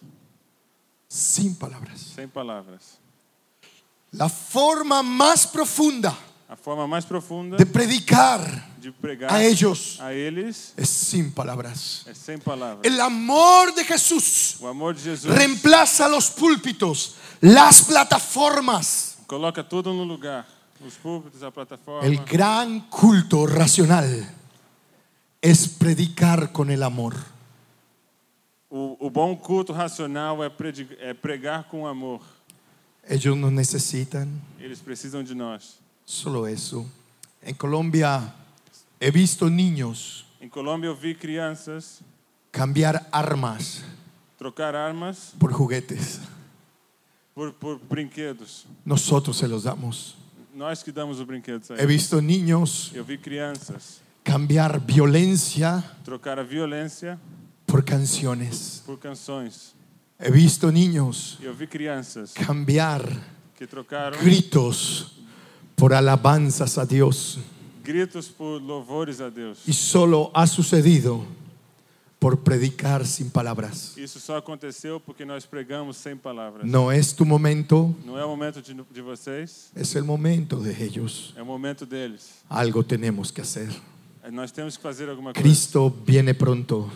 sin 1.09 1.55
palabras. 1.55 2.01
Sem 2.15 2.29
palavras. 2.29 2.99
La 4.13 4.29
forma 4.29 5.03
más 5.03 5.47
profunda 5.47 6.17
A 6.49 6.55
forma 6.57 6.87
mais 6.87 7.05
profunda 7.05 7.57
de 7.57 7.67
predicar 7.67 8.41
de 8.79 8.93
pregar 8.93 9.33
a 9.33 9.43
ellos 9.43 9.99
a 10.01 10.13
eles 10.13 10.73
es 10.77 10.89
sin 10.89 11.33
palabras. 11.33 12.05
é 12.07 12.15
sem 12.15 12.39
palavras. 12.39 12.85
El 12.85 13.01
amor 13.01 13.75
de 13.75 13.85
Jesús 13.85 14.57
O 14.61 14.69
amor 14.69 14.95
de 14.95 15.03
Jesus 15.03 15.29
reemplaza 15.35 16.09
los 16.09 16.31
púlpitos, 16.31 17.17
las 17.41 17.83
plataformas, 17.83 19.19
coloca 19.27 19.63
tudo 19.69 19.93
no 19.93 20.05
lugar. 20.05 20.47
Os 20.85 20.95
púlpitos, 20.95 21.41
plataforma. 21.53 22.07
el 22.07 22.19
gran 22.25 22.81
culto 22.91 23.47
racional 23.47 24.29
es 25.41 25.69
predicar 25.69 26.53
con 26.53 26.71
el 26.71 26.83
amor. 26.83 27.15
O, 28.69 28.97
o 29.01 29.11
bom 29.11 29.37
culto 29.37 29.73
racional 29.73 30.43
é, 30.43 30.51
predi- 30.51 30.89
é 31.01 31.15
pregar 31.15 31.65
com 31.69 31.87
amor. 31.87 32.21
Ellos 33.09 33.37
nos 33.37 33.53
necesitan, 33.53 34.27
Eles 34.59 34.81
precisam 34.81 35.23
de 35.23 35.35
nós. 35.35 35.79
solo 36.05 36.47
eso. 36.47 36.85
En 37.43 37.55
Colombia 37.55 38.35
he 39.01 39.11
visto 39.11 39.49
niños 39.49 40.25
Em 40.41 40.49
Colômbia 40.49 40.89
eu 40.89 40.95
vi 40.97 41.15
crianças 41.15 42.01
cambiar 42.53 43.07
armas 43.13 43.83
trocar 44.37 44.75
armas 44.75 45.33
por 45.39 45.53
juguetes. 45.53 46.21
por, 47.35 47.53
por 47.55 47.79
brinquedos. 47.79 48.67
Nosotros 48.85 49.37
se 49.37 49.47
los 49.47 49.63
damos. 49.65 50.17
Nós 50.57 50.83
que 50.83 50.91
damos 50.91 51.21
os 51.21 51.27
brinquedos 51.27 51.71
a 51.71 51.75
He 51.75 51.83
eles. 51.83 51.89
visto 52.03 52.21
niños 52.23 52.91
Eu 52.95 53.05
vi 53.05 53.19
crianças 53.19 54.01
cambiar 54.25 54.81
violencia 54.81 55.85
trocar 56.03 56.39
a 56.39 56.43
violência 56.43 57.19
por 57.67 57.85
canciones. 57.85 58.83
por 58.87 58.99
canções. 58.99 59.75
He 60.19 60.31
visto 60.31 60.71
niños 60.73 61.37
Eu 61.43 61.53
vi 61.55 61.67
crianças 61.67 62.33
cambiar 62.33 63.03
que 63.55 63.67
trocaram 63.67 64.19
gritos 64.19 65.13
por 65.77 65.93
alabanzas 65.93 66.79
a 66.79 66.87
Dios. 66.87 67.39
gritos 67.85 68.27
por 68.29 68.59
louvores 68.63 69.21
a 69.21 69.29
Deus. 69.29 69.59
Y 69.69 69.75
solo 69.75 70.31
ha 70.33 70.47
sucedido 70.47 71.27
por 72.27 72.39
predicar 72.41 73.07
sin 73.07 73.31
palabras. 73.31 73.97
Isso 73.97 74.19
só 74.19 74.37
aconteceu 74.37 74.99
porque 74.99 75.25
nós 75.25 75.47
pregamos 75.47 75.97
sem 75.97 76.17
palavras. 76.17 76.67
No 76.69 76.91
es 76.91 77.15
tu 77.15 77.25
momento, 77.25 77.95
Não 78.05 78.19
é 78.19 78.25
o 78.25 78.29
momento 78.29 78.61
de, 78.61 78.75
de 78.75 79.01
vocês, 79.01 79.71
es 79.77 79.95
el 79.95 80.03
momento 80.03 80.57
de 80.57 80.73
ellos. 80.83 81.33
é 81.37 81.43
o 81.43 81.47
momento 81.47 81.87
deles. 81.87 82.43
Algo 82.49 82.83
tenemos 82.83 83.31
que 83.31 83.41
hacer. 83.41 83.69
Nós 84.33 84.51
temos 84.51 84.77
que 84.77 84.83
fazer 84.83 85.09
alguma 85.09 85.33
coisa. 85.33 85.41
Cristo 85.41 85.89
viene 86.05 86.35
pronto. 86.35 86.91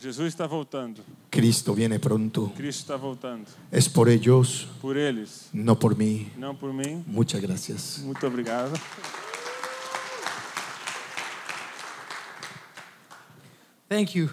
Jesus 0.00 0.26
está 0.26 0.48
voltando. 0.48 1.00
Cristo 1.30 1.74
viene 1.74 2.00
pronto. 2.00 2.50
Cristo 2.56 2.80
está 2.80 2.96
voltando. 2.96 3.46
Es 3.70 3.88
por 3.88 4.08
ellos, 4.08 4.66
Por 4.80 4.96
eles, 4.96 5.48
no 5.52 5.78
por 5.78 5.96
mí. 5.96 6.28
não 6.36 6.56
por 6.56 6.72
mim. 6.72 7.04
Muchas 7.06 7.40
gracias. 7.40 8.00
Muito 8.02 8.26
obrigado. 8.26 8.72
Thank 13.88 14.16
you. 14.16 14.30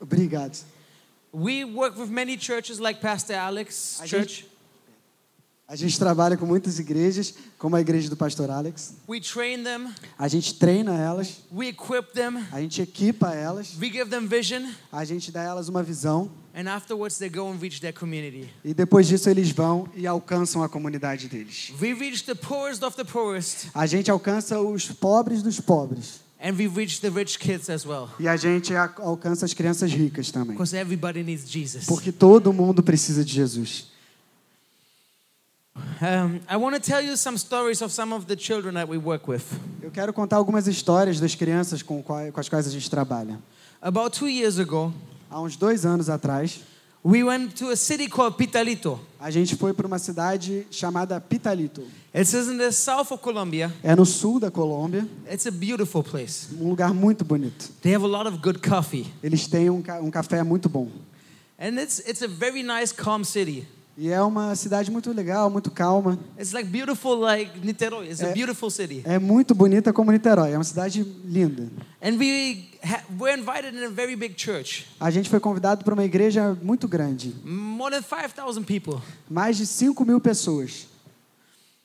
Obrigado. 0.00 0.58
We 1.32 1.64
work 1.64 1.96
with 1.98 2.08
many 2.10 2.36
churches 2.36 2.78
like 2.80 3.00
Pastor 3.00 3.36
Alex 3.36 4.00
A 4.00 4.06
Church. 4.06 4.40
gente, 4.40 4.50
A 5.68 5.76
gente 5.76 5.96
trabalha 6.00 6.36
com 6.36 6.44
muitas 6.44 6.80
igrejas, 6.80 7.32
como 7.56 7.76
a 7.76 7.80
igreja 7.80 8.10
do 8.10 8.16
pastor 8.16 8.50
Alex. 8.50 8.94
We 9.08 9.20
train 9.20 9.62
them, 9.62 9.94
A 10.18 10.26
gente 10.26 10.54
treina 10.54 10.96
elas, 10.98 11.36
we 11.52 11.68
equip 11.68 12.12
them, 12.12 12.44
a 12.50 12.60
gente 12.60 12.82
equipa 12.82 13.32
elas, 13.32 13.76
we 13.80 13.88
give 13.88 14.10
them 14.10 14.26
vision, 14.26 14.64
a 14.90 15.04
gente 15.04 15.30
dá 15.30 15.42
elas 15.44 15.68
uma 15.68 15.80
visão 15.84 16.28
and 16.52 16.68
afterwards 16.68 17.18
they 17.18 17.28
go 17.28 17.48
and 17.48 17.58
reach 17.60 17.80
their 17.80 17.92
community. 17.94 18.50
e 18.64 18.74
depois 18.74 19.06
disso 19.06 19.30
eles 19.30 19.50
vão 19.52 19.88
e 19.94 20.08
alcançam 20.08 20.64
a 20.64 20.68
comunidade 20.68 21.28
deles. 21.28 21.72
We 21.80 21.92
reach 21.94 22.24
the 22.24 22.34
poorest 22.34 22.82
of 22.84 22.96
the 22.96 23.04
poorest, 23.04 23.68
A 23.72 23.86
gente 23.86 24.10
alcança 24.10 24.60
os 24.60 24.86
pobres 24.90 25.40
dos 25.40 25.60
pobres 25.60 26.20
and 26.42 26.56
we 26.58 26.66
reach 26.66 27.00
the 27.00 27.10
rich 27.10 27.38
kids 27.38 27.68
as 27.68 27.84
well. 27.84 28.08
e 28.18 28.26
a 28.26 28.36
gente 28.36 28.74
alcança 28.74 29.44
as 29.44 29.54
crianças 29.54 29.92
ricas 29.92 30.30
também. 30.30 30.52
Because 30.52 30.76
everybody 30.76 31.22
needs 31.22 31.50
Jesus. 31.50 31.86
Porque 31.86 32.10
todo 32.10 32.52
mundo 32.52 32.82
precisa 32.82 33.24
de 33.24 33.32
Jesus. 33.32 33.88
I 36.50 36.56
want 36.56 36.74
to 36.74 36.80
tell 36.80 37.00
you 37.00 37.16
some 37.16 37.38
stories 37.38 37.80
of 37.80 37.92
some 37.92 38.12
of 38.12 38.26
the 38.26 38.36
children 38.36 38.74
that 38.74 38.88
we 38.90 38.98
work 38.98 39.30
with. 39.30 39.42
Eu 39.82 39.90
quero 39.90 40.12
contar 40.12 40.36
algumas 40.36 40.66
histórias 40.66 41.20
das 41.20 41.34
crianças 41.34 41.82
com 41.82 42.04
as 42.34 42.48
quais 42.48 42.66
a 42.66 42.70
gente 42.70 42.90
trabalha. 42.90 43.38
About 43.80 44.18
two 44.18 44.28
years 44.28 44.58
ago, 44.58 44.92
Há 45.30 45.40
uns 45.40 45.54
dois 45.56 45.86
anos 45.86 46.10
atrás, 46.10 46.60
we 47.02 47.22
went 47.22 47.54
to 47.56 47.70
a 47.70 47.76
city 47.76 48.08
called 48.08 48.36
Pitalito. 48.36 48.98
a 49.18 49.30
gente 49.30 49.56
foi 49.56 49.72
para 49.72 49.86
uma 49.86 49.98
cidade 49.98 50.66
chamada 50.70 51.20
Pitalito. 51.20 51.82
It 52.14 52.22
is 52.22 52.48
in 52.48 52.58
the 52.58 52.72
south 52.72 53.12
of 53.12 53.22
Colombia. 53.22 53.72
É 53.82 53.94
no 53.94 54.04
sul 54.04 54.40
da 54.40 54.50
Colômbia, 54.50 55.06
It's 55.30 55.46
a 55.46 55.50
beautiful 55.50 56.02
place. 56.02 56.48
um 56.60 56.68
lugar 56.68 56.92
muito 56.92 57.24
bonito. 57.24 57.70
They 57.82 57.94
have 57.94 58.04
a 58.04 58.08
lot 58.08 58.26
of 58.28 58.38
good 58.38 58.58
coffee. 58.60 59.06
Eles 59.22 59.46
têm 59.46 59.70
um, 59.70 59.80
ca- 59.82 60.00
um 60.00 60.10
café 60.10 60.42
muito 60.42 60.68
bom. 60.68 60.88
And 61.58 61.78
it's, 61.80 62.00
it's 62.08 62.22
a 62.22 62.28
very 62.28 62.62
nice, 62.62 62.92
calm 62.92 63.22
city. 63.24 63.66
E 63.98 64.08
é 64.10 64.22
uma 64.22 64.54
cidade 64.56 64.90
muito 64.90 65.12
legal, 65.12 65.50
muito 65.50 65.70
calma. 65.70 66.18
It's 66.38 66.52
like 66.52 66.68
beautiful, 66.68 67.16
like 67.18 67.50
Niterói. 67.62 68.06
It's 68.08 68.22
a 68.22 68.28
Eh, 68.28 68.32
beautiful 68.32 68.70
city. 68.70 69.02
É 69.04 69.18
muito 69.18 69.54
bonita 69.54 69.92
como 69.92 70.10
Niterói. 70.10 70.52
É 70.52 70.56
uma 70.56 70.64
cidade 70.64 71.02
linda. 71.24 71.68
And 72.02 72.16
we 72.16 72.68
were 73.18 73.34
invited 73.38 73.76
in 73.76 73.84
a 73.84 73.90
very 73.90 74.16
big 74.16 74.34
church. 74.38 74.86
A 74.98 75.10
gente 75.10 75.28
foi 75.28 75.38
convidado 75.38 75.84
para 75.84 75.92
uma 75.92 76.04
igreja 76.04 76.56
muito 76.62 76.88
grande. 76.88 77.34
More 77.44 77.94
than 77.94 78.02
5,000 78.02 78.64
people. 78.64 79.02
Mais 79.28 79.58
de 79.58 79.66
5 79.66 80.02
mil 80.06 80.20
pessoas. 80.20 80.86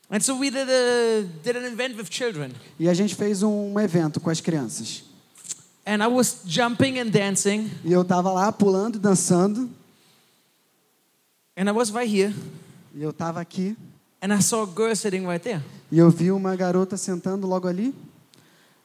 And 0.09 0.19
so 0.21 0.35
we 0.37 0.49
did, 0.51 0.69
a, 0.69 1.23
did 1.43 1.57
an 1.57 1.65
event 1.65 1.97
with 1.97 2.05
children. 2.11 2.51
E 2.79 2.87
a 2.87 2.93
gente 2.93 3.13
fez 3.15 3.43
um 3.43 3.77
evento 3.79 4.21
com 4.21 4.29
as 4.29 4.39
crianças. 4.39 5.03
And 5.85 6.03
I 6.03 6.07
was 6.07 6.37
jumping 6.45 6.99
and 6.99 7.07
dancing. 7.09 7.69
E 7.83 7.91
eu 7.91 8.05
tava 8.05 8.31
lá 8.31 8.51
pulando 8.51 8.95
e 8.97 8.99
dançando. 8.99 9.69
And 11.57 11.69
I 11.69 11.71
was 11.71 11.91
right 11.91 12.07
here. 12.09 12.33
E 12.93 13.01
eu 13.01 13.13
tava 13.13 13.39
aqui. 13.39 13.75
And 14.21 14.33
I 14.33 14.41
saw 14.41 14.63
a 14.63 14.65
girl 14.65 14.95
sitting 14.95 15.25
right 15.25 15.41
there. 15.43 15.61
E 15.91 15.99
eu 15.99 16.09
vi 16.09 16.31
uma 16.31 16.55
garota 16.55 16.97
sentando 16.97 17.47
logo 17.47 17.67
ali. 17.67 17.93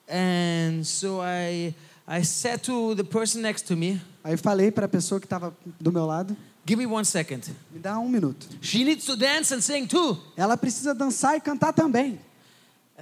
And 0.09 0.85
so 0.85 1.21
I, 1.23 1.75
I 2.07 2.23
said 2.23 2.63
to 2.65 2.95
the 2.95 3.05
person 3.05 3.41
next 3.43 3.67
to 3.69 3.77
me, 3.77 4.01
Aí 4.23 4.37
falei 4.37 4.71
para 4.71 4.87
a 4.87 4.89
pessoa 4.89 5.19
que 5.21 5.27
estava 5.27 5.55
do 5.81 5.91
meu 5.93 6.05
lado: 6.05 6.37
Give 6.67 6.77
me 6.79 6.87
one 6.87 7.05
second. 7.05 7.51
me 7.73 7.79
dá 7.79 7.99
um 7.99 8.09
minuto. 8.09 8.47
She 8.61 8.85
needs 8.85 9.05
to 9.07 9.17
dance 9.17 9.55
and 9.55 9.61
sing 9.61 9.87
too. 9.87 10.19
Ela 10.37 10.57
precisa 10.57 10.95
dançar 10.95 11.37
e 11.37 11.41
cantar 11.41 11.73
também. 11.73 12.19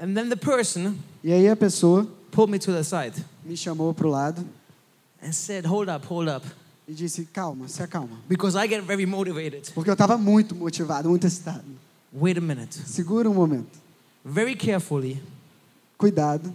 And 0.01 0.15
then 0.15 0.29
the 0.29 0.37
person 0.37 0.95
E 1.25 1.33
aí 1.33 1.49
a 1.49 1.57
pessoa 1.57 2.07
pulled 2.31 2.53
me 2.53 2.59
to 2.59 2.73
the 2.73 2.85
side 2.85 3.15
me 3.45 3.57
chamou 3.57 3.93
para 3.93 4.07
o 4.07 4.11
lado 4.11 4.47
and 5.23 5.33
said, 5.33 5.67
Hold 5.67 5.89
up, 5.89 6.07
hold 6.07 6.29
up. 6.29 6.47
E 6.89 6.95
disse: 6.95 7.27
calma, 7.27 7.69
se 7.69 7.83
acalma. 7.83 8.17
Because 8.29 8.57
I 8.57 8.67
get 8.69 8.83
very 8.83 9.05
motivated. 9.07 9.71
Porque 9.75 9.91
eu 9.91 9.93
estava 9.95 10.17
muito 10.17 10.55
motivado, 10.55 11.09
muito 11.09 11.27
excitado. 11.27 11.65
Wait 12.13 12.39
a 12.39 12.41
minute. 12.41 12.75
Segura 12.87 13.29
um 13.29 13.35
momento. 13.35 13.79
Very 14.25 14.57
carefully, 14.57 15.23
Cuidado. 15.99 16.53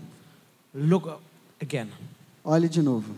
look 0.74 1.08
again. 1.62 1.90
Olhe 2.44 2.68
de 2.68 2.82
novo. 2.82 3.14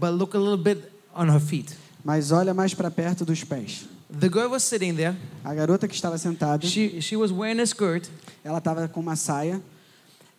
But 0.00 0.12
look 0.12 0.34
a 0.34 0.38
little 0.40 0.56
bit 0.56 0.82
on 1.14 1.28
her 1.28 1.40
feet. 1.40 1.76
Mas 2.04 2.30
olha 2.32 2.54
mais 2.54 2.72
para 2.74 2.90
perto 2.90 3.24
dos 3.24 3.44
pés. 3.44 3.86
The 4.20 4.28
girl 4.28 4.50
was 4.50 4.62
sitting 4.62 4.94
there. 4.94 5.16
A 5.44 5.52
garota 5.54 5.86
que 5.88 5.94
estava 5.94 6.16
sentada, 6.16 6.64
She, 6.66 7.00
she 7.02 7.16
was 7.16 7.30
wearing 7.32 7.60
a 7.60 7.64
skirt. 7.66 8.08
ela 8.44 8.58
estava 8.58 8.88
com 8.88 9.00
uma 9.00 9.16
saia. 9.16 9.60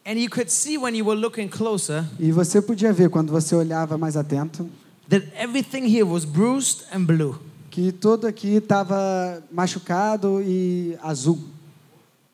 And 0.06 0.14
you 0.14 0.30
could 0.30 0.50
see 0.50 0.78
when 0.78 0.96
you 0.96 1.06
were 1.06 1.20
looking 1.20 1.50
closer 1.50 2.06
E 2.18 2.32
você 2.32 2.62
podia 2.62 2.94
ver, 2.94 3.10
quando 3.10 3.30
você 3.32 3.54
olhava 3.56 3.98
mais 3.98 4.16
atento, 4.16 4.70
that 5.10 5.24
everything 5.36 5.86
here 5.86 6.06
was 6.06 6.26
bruised 6.26 6.86
and 6.92 7.06
blue. 7.06 7.40
que 7.78 7.92
todo 7.92 8.26
aqui 8.26 8.56
estava 8.56 9.44
machucado 9.52 10.42
e 10.42 10.98
azul 11.00 11.40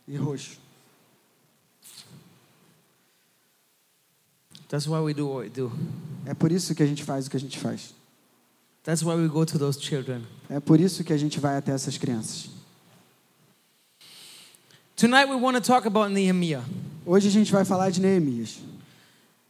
e 0.07 0.15
roxo. 0.15 0.57
That's 4.69 4.87
why 4.87 5.01
we 5.01 5.13
do 5.13 5.27
what 5.27 5.43
we 5.43 5.49
do. 5.49 5.69
É 6.25 6.33
por 6.33 6.49
isso 6.49 6.73
que 6.73 6.81
a 6.81 6.85
gente 6.85 7.03
faz 7.03 7.27
o 7.27 7.29
que 7.29 7.35
a 7.35 7.39
gente 7.41 7.59
faz. 7.59 7.93
That's 8.85 9.03
why 9.03 9.15
we 9.15 9.27
go 9.27 9.45
to 9.45 9.59
those 9.59 9.81
children. 9.81 10.21
É 10.49 10.61
por 10.61 10.79
isso 10.79 11.03
que 11.03 11.11
a 11.11 11.17
gente 11.17 11.41
vai 11.41 11.57
até 11.57 11.73
essas 11.73 11.97
crianças. 11.97 12.49
Tonight 14.95 15.29
we 15.29 15.35
want 15.35 15.57
to 15.57 15.61
talk 15.61 15.85
about 15.85 16.09
Nehemiah. 16.09 16.63
Hoje 17.05 17.27
a 17.27 17.31
gente 17.31 17.51
vai 17.51 17.65
falar 17.65 17.89
de 17.89 17.99
Neemias. 17.99 18.59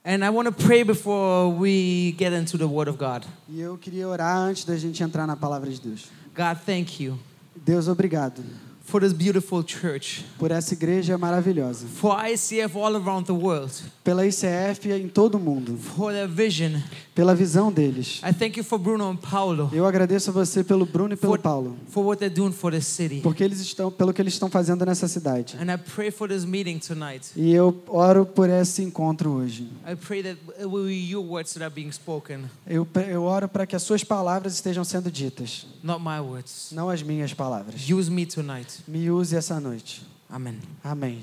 And 0.05 0.25
I 0.25 0.29
want 0.31 0.47
to 0.47 0.51
pray 0.51 0.83
before 0.83 1.49
we 1.49 2.11
get 2.17 2.33
into 2.33 2.57
the 2.57 2.67
Word 2.67 2.89
of 2.89 2.97
God. 2.97 3.25
E 3.47 3.61
eu 3.61 3.77
queria 3.77 4.07
orar 4.07 4.37
antes 4.37 4.65
da 4.65 4.75
gente 4.75 5.01
entrar 5.01 5.25
na 5.25 5.35
palavra 5.37 5.69
de 5.69 5.79
Deus. 5.79 6.09
God, 6.35 6.57
thank 6.65 7.01
you 7.01 7.17
Deus, 7.55 7.87
obrigado 7.87 8.43
for 8.85 8.99
this 9.01 9.13
beautiful 9.13 9.63
church, 9.65 10.25
por 10.37 10.51
essa 10.51 10.73
igreja 10.73 11.17
maravilhosa. 11.17 11.87
for 11.87 12.15
ICF 12.25 12.75
all 12.75 12.95
around 12.95 13.25
the 13.25 13.31
world, 13.33 13.71
Pela 14.03 14.25
ICF 14.27 14.91
em 14.91 15.07
todo 15.07 15.35
o 15.35 15.39
mundo. 15.39 15.77
for 15.77 16.11
their 16.11 16.27
vision. 16.27 16.79
Pela 17.15 17.33
visão 17.35 17.71
deles. 17.71 18.19
I 18.27 18.33
thank 18.33 18.57
you 18.57 18.63
for 18.63 18.77
Bruno 18.79 19.07
and 19.09 19.17
Paulo, 19.17 19.69
Eu 19.71 19.85
agradeço 19.85 20.31
a 20.31 20.33
você 20.33 20.63
pelo 20.63 20.83
Bruno 20.85 21.13
e 21.13 21.17
pelo 21.17 21.33
for, 21.33 21.39
Paulo. 21.39 21.77
for 21.89 22.03
what 22.03 22.19
they're 22.19 22.33
doing 22.33 22.51
for 22.51 22.71
this 22.71 22.85
city. 22.87 23.21
Porque 23.21 23.43
eles 23.43 23.59
estão, 23.61 23.91
pelo 23.91 24.11
que 24.11 24.19
eles 24.21 24.33
estão 24.33 24.49
fazendo 24.49 24.83
nessa 24.85 25.07
cidade. 25.07 25.55
And 25.57 25.71
I 25.73 25.77
pray 25.77 26.09
for 26.11 26.27
this 26.27 26.43
meeting 26.43 26.79
tonight. 26.79 27.29
E 27.35 27.53
eu 27.53 27.81
oro 27.87 28.25
por 28.25 28.49
esse 28.49 28.81
encontro 28.83 29.29
hoje. 29.31 29.69
I 29.87 29.95
pray 29.95 30.23
that 30.23 30.37
it 30.57 30.65
will 30.65 30.85
be 30.87 30.95
your 31.09 31.23
words 31.23 31.53
that 31.53 31.63
are 31.63 31.73
being 31.73 31.91
spoken, 31.91 32.39
Eu, 32.67 32.87
eu 33.07 33.23
oro 33.23 33.47
para 33.47 33.65
que 33.67 33.75
as 33.75 33.83
suas 33.83 34.03
palavras 34.03 34.55
estejam 34.55 34.83
sendo 34.83 35.09
ditas, 35.11 35.67
not 35.83 36.03
my 36.03 36.19
words. 36.19 36.69
não 36.71 36.89
as 36.89 37.01
minhas 37.03 37.31
palavras. 37.33 37.87
Use 37.89 38.09
me 38.11 38.25
tonight. 38.25 38.72
Me 38.87 39.09
use 39.09 39.35
essa 39.35 39.59
noite. 39.59 40.01
Amen. 40.29 40.59
Amém. 40.83 41.21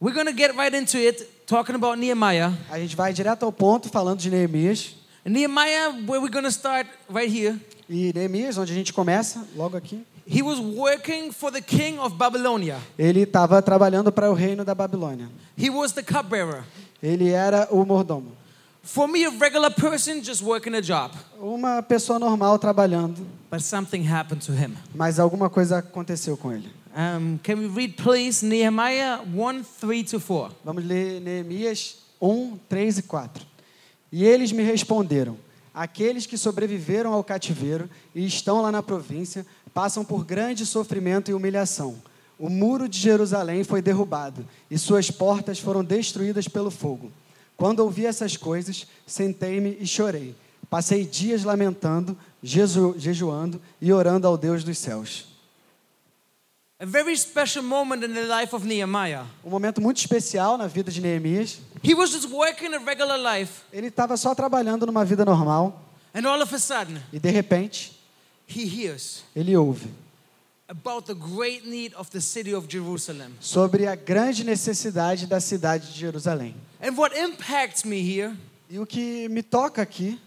We're 0.00 0.14
going 0.14 0.26
to 0.26 0.32
get 0.32 0.54
right 0.56 0.74
into 0.74 0.96
it, 0.96 1.46
talking 1.46 1.74
about 1.74 1.98
Nehemiah. 1.98 2.52
A 2.70 2.78
gente 2.78 2.96
vai 2.96 3.12
direto 3.12 3.44
ao 3.44 3.52
ponto 3.52 3.88
falando 3.90 4.18
de 4.20 4.30
Neemias. 4.30 4.94
Nehemiah, 5.24 5.90
where 6.06 6.20
we're 6.20 6.30
going 6.30 6.44
to 6.44 6.50
start 6.50 6.86
right 7.10 7.28
here, 7.30 7.58
E 7.88 8.12
Neemias, 8.14 8.56
onde 8.56 8.72
a 8.72 8.74
gente 8.74 8.92
começa, 8.94 9.46
logo 9.54 9.76
aqui, 9.76 10.02
he 10.26 10.40
was 10.42 10.58
working 10.58 11.30
for 11.32 11.50
the 11.52 11.60
king 11.60 11.98
of 11.98 12.14
Babylonia. 12.16 12.78
ele 12.98 13.22
estava 13.22 13.60
trabalhando 13.60 14.10
para 14.10 14.30
o 14.30 14.34
reino 14.34 14.64
da 14.64 14.74
Babilônia. 14.74 15.28
He 15.58 15.68
was 15.68 15.92
the 15.92 16.02
cupbearer. 16.02 16.64
Ele 17.02 17.28
era 17.30 17.68
o 17.70 17.84
mordomo. 17.84 18.32
For 18.82 19.06
me, 19.06 19.24
a 19.26 19.30
regular 19.30 19.70
person 19.70 20.22
just 20.22 20.42
working 20.42 20.74
a 20.74 20.80
job. 20.80 21.12
Uma 21.38 21.82
pessoa 21.82 22.18
normal 22.18 22.58
trabalhando, 22.58 23.26
But 23.50 23.62
something 23.62 24.02
happened 24.08 24.44
to 24.46 24.52
him. 24.52 24.74
mas 24.94 25.18
alguma 25.18 25.50
coisa 25.50 25.78
aconteceu 25.78 26.36
com 26.36 26.52
ele. 26.52 26.68
Um, 26.96 27.38
can 27.42 27.56
we 27.56 27.66
read, 27.68 27.94
please, 28.02 28.44
Nehemiah 28.44 29.20
1 29.22 29.62
3 29.80 30.10
to 30.10 30.18
4? 30.20 30.56
Vamos 30.64 30.84
ler 30.84 31.20
Neemias 31.20 31.98
1, 32.20 32.58
3 32.68 32.98
e 32.98 33.02
4. 33.02 33.46
E 34.10 34.24
eles 34.24 34.50
me 34.50 34.62
responderam: 34.62 35.36
Aqueles 35.74 36.26
que 36.26 36.36
sobreviveram 36.38 37.12
ao 37.12 37.22
cativeiro 37.22 37.88
e 38.14 38.26
estão 38.26 38.62
lá 38.62 38.72
na 38.72 38.82
província 38.82 39.46
passam 39.74 40.04
por 40.04 40.24
grande 40.24 40.64
sofrimento 40.66 41.30
e 41.30 41.34
humilhação. 41.34 41.96
O 42.38 42.48
muro 42.48 42.88
de 42.88 42.98
Jerusalém 42.98 43.62
foi 43.62 43.82
derrubado 43.82 44.44
e 44.70 44.78
suas 44.78 45.10
portas 45.10 45.58
foram 45.60 45.84
destruídas 45.84 46.48
pelo 46.48 46.70
fogo. 46.70 47.12
Quando 47.60 47.80
ouvi 47.80 48.06
essas 48.06 48.38
coisas, 48.38 48.86
sentei-me 49.06 49.76
e 49.78 49.86
chorei. 49.86 50.34
Passei 50.70 51.04
dias 51.04 51.44
lamentando, 51.44 52.16
jeju 52.42 52.94
jejuando 52.96 53.60
e 53.78 53.92
orando 53.92 54.26
ao 54.26 54.38
Deus 54.38 54.64
dos 54.64 54.78
céus. 54.78 55.26
A 56.80 56.86
very 56.86 57.14
special 57.14 57.62
moment 57.62 58.02
in 58.02 58.14
the 58.14 58.22
life 58.22 58.56
of 58.56 58.66
Nehemiah. 58.66 59.26
Um 59.44 59.50
momento 59.50 59.78
muito 59.78 59.98
especial 59.98 60.56
na 60.56 60.66
vida 60.68 60.90
de 60.90 61.02
Neemias. 61.02 61.58
He 61.84 61.94
was 61.94 62.12
just 62.12 62.30
working 62.30 62.74
a 62.74 62.78
regular 62.78 63.18
life, 63.18 63.60
Ele 63.70 63.88
estava 63.88 64.16
só 64.16 64.34
trabalhando 64.34 64.86
numa 64.86 65.04
vida 65.04 65.22
normal 65.22 65.84
and 66.14 66.26
all 66.26 66.40
of 66.40 66.54
a 66.54 66.58
sudden, 66.58 66.96
e 67.12 67.18
de 67.18 67.30
repente 67.30 67.92
he 68.48 68.62
hears 68.62 69.22
ele 69.36 69.54
ouve 69.54 69.90
sobre 73.40 73.86
a 73.86 73.94
grande 73.94 74.44
necessidade 74.44 75.26
da 75.26 75.40
cidade 75.40 75.92
de 75.92 75.98
Jerusalém. 75.98 76.54
And 76.82 76.92
what 76.96 77.16
impacts 77.18 77.84
me 77.84 78.00
here, 78.00 78.36
E 78.68 78.78
o 78.78 78.86
que 78.86 79.28
me 79.28 79.42
toca 79.42 79.82
aqui, 79.82 80.18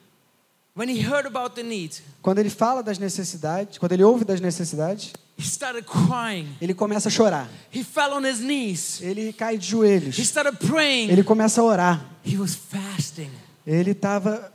when 0.75 0.89
he 0.89 0.99
heard 0.99 1.25
about 1.25 1.55
the 1.55 1.63
need, 1.63 2.01
quando 2.21 2.39
ele 2.39 2.49
fala 2.49 2.83
das 2.83 2.97
necessidades, 2.99 3.77
quando 3.77 3.93
ele 3.93 4.03
ouve 4.03 4.25
das 4.25 4.41
necessidades, 4.41 5.13
He 5.37 5.43
started 5.43 5.87
crying. 5.87 6.55
Ele 6.61 6.73
começa 6.73 7.09
a 7.09 7.11
chorar. 7.11 7.49
He 7.73 7.83
fell 7.83 8.13
on 8.13 8.25
his 8.25 8.39
knees. 8.39 9.01
Ele 9.01 9.33
cai 9.33 9.57
de 9.57 9.65
joelhos. 9.65 10.17
He 10.17 10.21
started 10.21 10.57
praying. 10.57 11.09
Ele 11.09 11.23
começa 11.23 11.59
a 11.59 11.63
orar. 11.63 12.05
He 12.25 12.37
was 12.37 12.53
fasting. 12.53 13.31
Ele 13.65 13.91
estava 13.91 14.53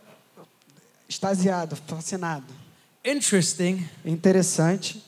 extasiado, 1.08 1.74
fascinado. 1.74 2.46
Interesting 3.04 3.88
Interessante 4.04 5.02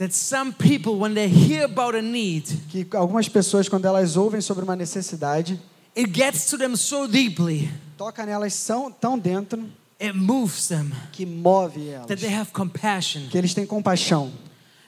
that 0.00 0.14
some 0.14 0.50
people, 0.50 0.98
when 0.98 1.12
they 1.12 1.28
hear 1.28 1.66
about 1.66 1.94
a 1.94 2.00
need, 2.00 2.44
que 2.70 2.86
algumas 2.96 3.28
pessoas, 3.28 3.68
quando 3.68 3.84
elas 3.84 4.16
ouvem 4.16 4.40
sobre 4.40 4.64
uma 4.64 4.74
necessidade, 4.74 5.60
it 5.94 6.10
gets 6.10 6.46
to 6.46 6.56
them 6.56 6.74
so 6.74 7.06
deeply, 7.06 7.70
toca 7.98 8.24
nelas 8.24 8.54
são 8.54 8.90
tão 8.90 9.18
dentro 9.18 9.62
it 10.00 10.16
moves 10.16 10.68
them, 10.68 10.90
que 11.12 11.26
move 11.26 11.90
elas, 11.90 12.06
that 12.06 12.18
they 12.18 12.32
have 12.34 12.50
compassion. 12.50 13.28
que 13.28 13.36
eles 13.36 13.52
têm 13.52 13.66
compaixão. 13.66 14.32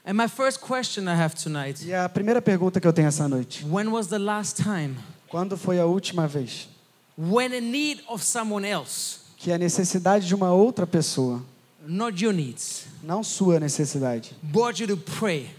And 0.02 0.14
my 0.14 0.26
first 0.26 0.61
question 0.61 1.07
I 1.07 1.14
have 1.14 1.37
tonight 1.37 1.85
E 1.87 1.92
a 1.92 2.09
primeira 2.09 2.40
pergunta 2.40 2.81
que 2.81 2.88
eu 2.88 2.92
tenho 2.92 3.09
essa 3.09 3.28
noite: 3.28 3.66
when 3.66 3.88
was 3.88 4.07
the 4.07 4.19
last 4.19 4.62
time 4.62 4.97
quando 5.28 5.59
foi 5.59 5.78
a 5.78 5.85
última 5.85 6.26
vez 6.26 6.69
when 7.19 7.54
a 7.54 7.61
need 7.61 8.02
of 8.09 8.25
someone 8.25 8.66
else, 8.66 9.21
que 9.37 9.52
a 9.52 9.59
necessidade 9.59 10.26
de 10.26 10.35
uma 10.35 10.54
outra 10.54 10.87
pessoa, 10.87 11.42
not 11.87 12.23
your 12.23 12.33
needs, 12.33 12.87
não 13.03 13.23
sua 13.23 13.59
necessidade, 13.59 14.33
brought 14.43 14.81
you 14.81 14.87
to 14.87 14.97
pray, 14.97 15.51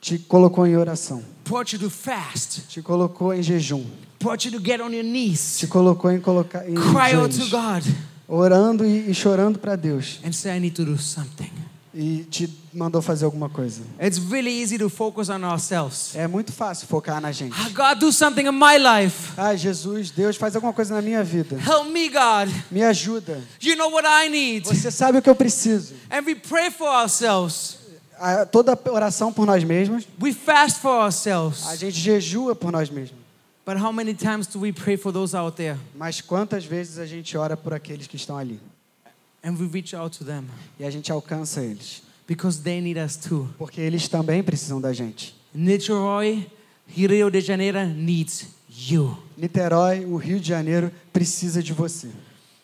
te 0.00 0.18
colocou 0.18 0.66
em 0.66 0.76
oração, 0.76 1.22
brought 1.44 1.74
you 1.74 1.80
to 1.80 1.90
fast, 1.90 2.62
te 2.68 2.82
colocou 2.82 3.32
em 3.32 3.42
jejum, 3.42 3.84
brought 4.18 4.46
you 4.46 4.52
to 4.52 4.64
get 4.64 4.80
on 4.80 4.90
your 4.90 5.04
knees, 5.04 5.58
te 5.58 5.66
colocou 5.66 6.10
em 6.10 6.20
colocar 6.20 6.68
em 6.68 6.74
cry 6.74 7.14
out 7.14 7.36
to 7.36 7.48
God, 7.48 7.84
orando 8.28 8.84
e, 8.84 9.10
e 9.10 9.14
chorando 9.14 9.58
para 9.58 9.76
Deus. 9.76 10.20
And 10.24 10.32
say, 10.32 10.56
I 10.56 10.60
need 10.60 10.74
to 10.76 10.84
do 10.84 10.98
something. 10.98 11.50
E 11.92 12.24
te 12.30 12.48
mandou 12.72 13.02
fazer 13.02 13.24
alguma 13.24 13.48
coisa. 13.48 13.82
It's 14.00 14.18
really 14.18 14.62
easy 14.62 14.78
to 14.78 14.88
focus 14.88 15.28
on 15.28 15.44
ourselves. 15.44 16.14
É 16.14 16.26
muito 16.28 16.52
fácil 16.52 16.86
focar 16.86 17.20
na 17.20 17.32
gente. 17.32 17.54
Ah, 17.58 17.68
God, 17.68 17.98
do 18.00 18.12
something 18.12 18.46
in 18.46 18.52
my 18.52 18.76
life. 18.78 19.32
Ah, 19.36 19.54
Jesus, 19.56 20.10
Deus, 20.10 20.36
faz 20.36 20.54
alguma 20.54 20.72
coisa 20.72 20.94
na 20.94 21.02
minha 21.02 21.24
vida. 21.24 21.56
Help 21.56 21.88
me, 21.90 22.08
God. 22.08 22.48
Me 22.70 22.82
ajuda. 22.82 23.40
You 23.60 23.76
know 23.76 23.90
what 23.90 24.06
I 24.06 24.28
need. 24.28 24.66
Você 24.68 24.90
sabe 24.90 25.18
o 25.18 25.22
que 25.22 25.28
eu 25.28 25.34
preciso. 25.34 25.94
And 26.10 26.22
we 26.26 26.34
pray 26.34 26.70
for 26.70 26.88
ourselves. 26.88 27.78
A- 28.18 28.44
Toda 28.46 28.78
oração 28.90 29.32
por 29.32 29.46
nós 29.46 29.64
mesmos, 29.64 30.06
We 30.20 30.32
fast 30.32 30.80
for 30.80 30.90
a 31.00 31.04
ourselves. 31.06 31.64
gente 31.78 31.98
jejua 31.98 32.54
por 32.54 32.70
nós 32.70 32.88
mesmos. 32.90 33.18
But 33.66 33.78
how 33.82 33.92
many 33.92 34.14
times 34.14 34.46
do 34.46 34.60
we 34.60 34.72
pray 34.72 34.96
for 34.96 35.12
those 35.12 35.36
out 35.36 35.56
there? 35.56 35.76
Mas 35.96 36.20
quantas 36.20 36.64
vezes 36.64 36.98
a 36.98 37.06
gente 37.06 37.36
ora 37.36 37.56
por 37.56 37.72
aqueles 37.74 38.06
que 38.06 38.16
estão 38.16 38.36
ali? 38.36 38.60
And 39.42 39.56
we 39.58 39.66
reach 39.66 39.94
out 39.94 40.16
to 40.18 40.24
them 40.24 40.44
E 40.78 40.84
a 40.84 40.90
gente 40.90 41.10
alcança 41.10 41.62
eles. 41.62 42.02
because 42.26 42.60
they 42.62 42.80
need 42.80 42.98
us 42.98 43.16
too. 43.16 43.48
Porque 43.58 43.80
eles 43.80 44.06
também 44.08 44.42
precisam 44.42 44.80
da 44.80 44.92
gente. 44.92 45.34
Niterói, 45.54 46.46
Rio 46.86 47.30
de 47.30 47.40
Janeiro 47.40 47.84
needs 47.86 48.46
you. 48.68 49.16
Niterói, 49.36 50.04
o 50.04 50.16
Rio 50.16 50.38
de 50.38 50.48
Janeiro, 50.48 50.90
precisa 51.12 51.62
de 51.62 51.72
você. 51.72 52.08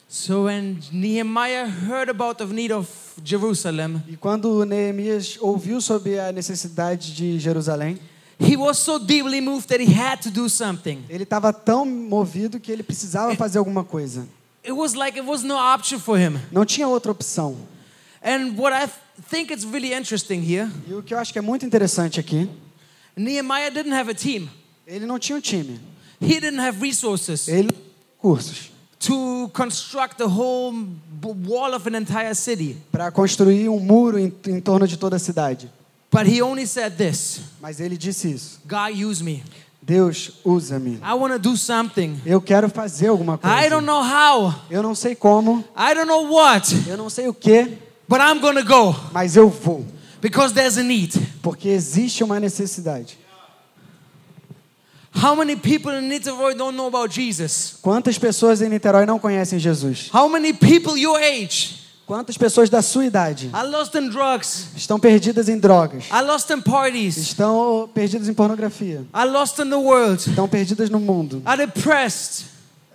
So 0.09 0.45
when 0.45 0.79
Nehemiah 0.93 1.67
heard 1.67 2.09
about 2.09 2.39
the 2.39 2.47
need 2.47 2.73
of 2.73 2.89
Jerusalem, 3.25 4.01
E 4.09 4.17
quando 4.17 4.65
Neemias 4.65 5.37
ouviu 5.41 5.81
sobre 5.81 6.19
a 6.21 6.31
necessidade 6.31 7.13
de 7.15 7.39
Jerusalém, 7.41 7.99
he 8.39 8.57
was 8.57 8.79
so 8.79 8.99
deeply 9.01 9.41
moved 9.41 9.67
that 9.69 9.83
he 9.83 9.93
had 9.93 10.21
to 10.23 10.31
do 10.31 10.49
something. 10.49 11.05
ele 11.09 11.25
estava 11.25 11.53
tão 11.53 11.85
movido 11.85 12.61
que 12.61 12.71
ele 12.71 12.85
precisava 12.85 13.35
fazer 13.35 13.59
alguma 13.59 13.83
coisa. 13.83 14.29
It 14.67 14.73
was 14.73 14.95
like 14.95 15.17
it 15.19 15.25
was 15.27 15.43
no 15.45 15.55
option 15.57 15.99
for 16.01 16.19
him. 16.19 16.39
Não 16.51 16.65
tinha 16.65 16.89
outra 16.89 17.13
opção. 17.13 17.57
And 18.23 18.57
what 18.59 18.73
I 18.75 18.87
th- 18.87 18.99
think 19.31 19.53
is 19.53 19.65
really 19.65 19.93
interesting 19.95 20.41
here, 20.43 20.69
E 20.89 20.95
o 20.95 21.03
que 21.03 21.15
eu 21.15 21.19
acho 21.19 21.33
que 21.33 21.39
é 21.39 21.43
muito 21.43 21.65
interessante 21.65 22.19
aqui, 22.19 22.49
Nehemiah 23.17 23.71
didn't 23.71 23.95
have 23.95 24.11
a 24.11 24.15
team. 24.15 24.49
ele 24.87 25.07
não 25.07 25.19
tinha 25.19 25.37
um 25.39 25.41
time. 25.41 25.79
He 26.21 26.41
didn't 26.41 26.59
have 26.61 26.81
resources 26.81 27.47
Ele 27.49 27.71
cursos 28.19 28.71
to 28.99 29.49
construct 29.53 30.17
the 30.17 30.25
whole 30.27 30.75
wall 31.23 31.75
of 31.75 31.87
an 31.89 31.95
entire 31.97 32.35
city. 32.35 32.77
para 32.91 33.11
construir 33.13 33.69
um 33.69 33.79
muro 33.79 34.19
em, 34.19 34.33
em 34.49 34.61
torno 34.61 34.87
de 34.89 34.97
toda 34.97 35.17
a 35.17 35.19
cidade. 35.19 35.71
But 36.11 36.27
he 36.27 36.41
only 36.43 36.67
said 36.67 36.97
this 36.97 37.41
Mas 37.61 37.79
ele 37.81 37.97
disse 37.97 38.31
isso. 38.33 38.61
God, 38.67 38.97
use 38.97 39.23
me. 39.23 39.43
Deus, 39.87 40.33
usa-me. 40.45 40.99
I 41.01 41.15
want 41.15 41.33
to 41.33 41.39
do 41.39 41.57
something. 41.57 42.21
Eu 42.27 42.41
quero 42.41 42.69
fazer 42.69 43.07
alguma 43.07 43.39
coisa. 43.39 43.65
I 43.65 43.71
don't 43.71 43.87
know 43.87 44.03
how, 44.03 44.53
Eu 44.69 44.83
não 44.83 44.97
sei 44.97 45.15
como, 45.15 45.65
I 45.77 45.95
don't 45.95 46.09
know 46.09 46.29
what, 46.29 46.75
eu 46.89 46.97
não 46.97 47.09
sei 47.09 47.29
o 47.29 47.33
que, 47.33 47.79
go 48.09 48.97
mas 49.13 49.37
eu 49.37 49.49
vou. 49.49 49.87
because 50.21 50.53
there's 50.53 50.77
a 50.77 50.83
need. 50.83 51.17
Porque 51.41 51.69
existe 51.69 52.25
uma 52.25 52.41
necessidade. 52.41 53.17
How 55.15 55.37
many 55.37 55.55
people 55.55 55.93
in 55.93 56.09
Niterói 56.09 56.57
don't 56.57 56.77
know 56.77 56.89
about 56.89 57.15
Jesus? 57.15 57.79
Quantas 57.81 58.19
pessoas 58.19 58.61
em 58.61 58.69
Niterói 58.69 59.07
não 59.07 59.21
conhecem 59.21 59.57
Jesus? 59.61 60.11
How 60.13 60.29
many 60.29 60.53
people 60.53 60.99
your 60.99 61.17
age 61.17 61.86
Quantas 62.07 62.39
pessoas 62.39 62.71
da 62.71 62.83
sua 62.83 63.05
idade 63.05 63.51
are 63.53 63.69
lost 63.69 63.93
in 63.97 64.09
drugs, 64.09 64.69
estão 64.77 64.99
perdidas 64.99 65.49
em 65.49 65.59
drogas? 65.59 66.05
are 66.11 66.25
lost 66.25 66.49
in 66.51 66.61
parties, 66.63 67.17
Estão 67.17 67.91
perdidas 67.93 68.29
em 68.29 68.35
pornografia? 68.35 69.05
are 69.13 69.29
lost 69.29 69.59
in 69.59 69.69
the 69.69 69.75
world, 69.77 70.19
Estão 70.31 70.49
perdidas 70.49 70.89
no 70.89 71.01
mundo? 71.01 71.43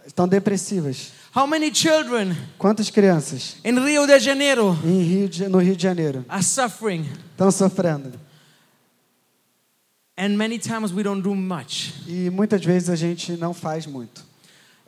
Estão 0.07 0.27
depressivas? 0.27 1.11
How 1.35 1.45
many 1.47 1.73
children 1.73 2.35
Quantas 2.57 2.89
crianças 2.89 3.55
in 3.65 3.77
Rio 3.79 4.05
de 4.07 4.17
Janeiro 4.19 4.77
em 4.83 5.01
Rio 5.01 5.27
de- 5.29 5.47
no 5.49 5.57
Rio 5.59 5.75
de 5.75 5.83
Janeiro 5.83 6.25
are 6.29 6.43
suffering? 6.43 7.05
estão 7.31 7.51
sofrendo? 7.51 8.13
And 10.17 10.37
many 10.37 10.57
times 10.59 10.91
we 10.93 11.03
don't 11.03 11.21
do 11.21 11.33
much. 11.35 11.93
E 12.07 12.29
muitas 12.29 12.63
vezes 12.63 12.89
a 12.89 12.95
gente 12.95 13.33
não 13.33 13.53
faz 13.53 13.85
muito. 13.87 14.23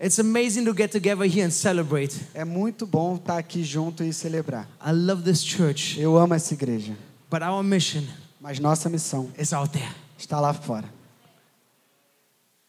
It's 0.04 0.20
amazing 0.20 0.66
to 0.66 0.74
get 0.74 0.92
together 0.92 1.24
here 1.26 1.46
and 1.46 1.52
celebrate. 1.52 2.14
É 2.34 2.44
muito 2.44 2.86
bom 2.86 3.16
estar 3.16 3.38
aqui 3.38 3.64
junto 3.64 4.04
e 4.04 4.12
celebrar. 4.12 4.68
I 4.86 4.92
love 4.92 5.24
this 5.24 5.42
church, 5.42 5.98
Eu 5.98 6.18
amo 6.18 6.34
essa 6.34 6.54
igreja, 6.54 6.94
but 7.32 7.42
our 7.42 7.64
mission 7.64 8.04
mas 8.42 8.60
nossa 8.60 8.90
missão 8.90 9.30
is 9.40 9.54
out 9.54 9.72
there. 9.72 9.90
está 10.18 10.42
lá 10.42 10.54
fora. 10.54 10.90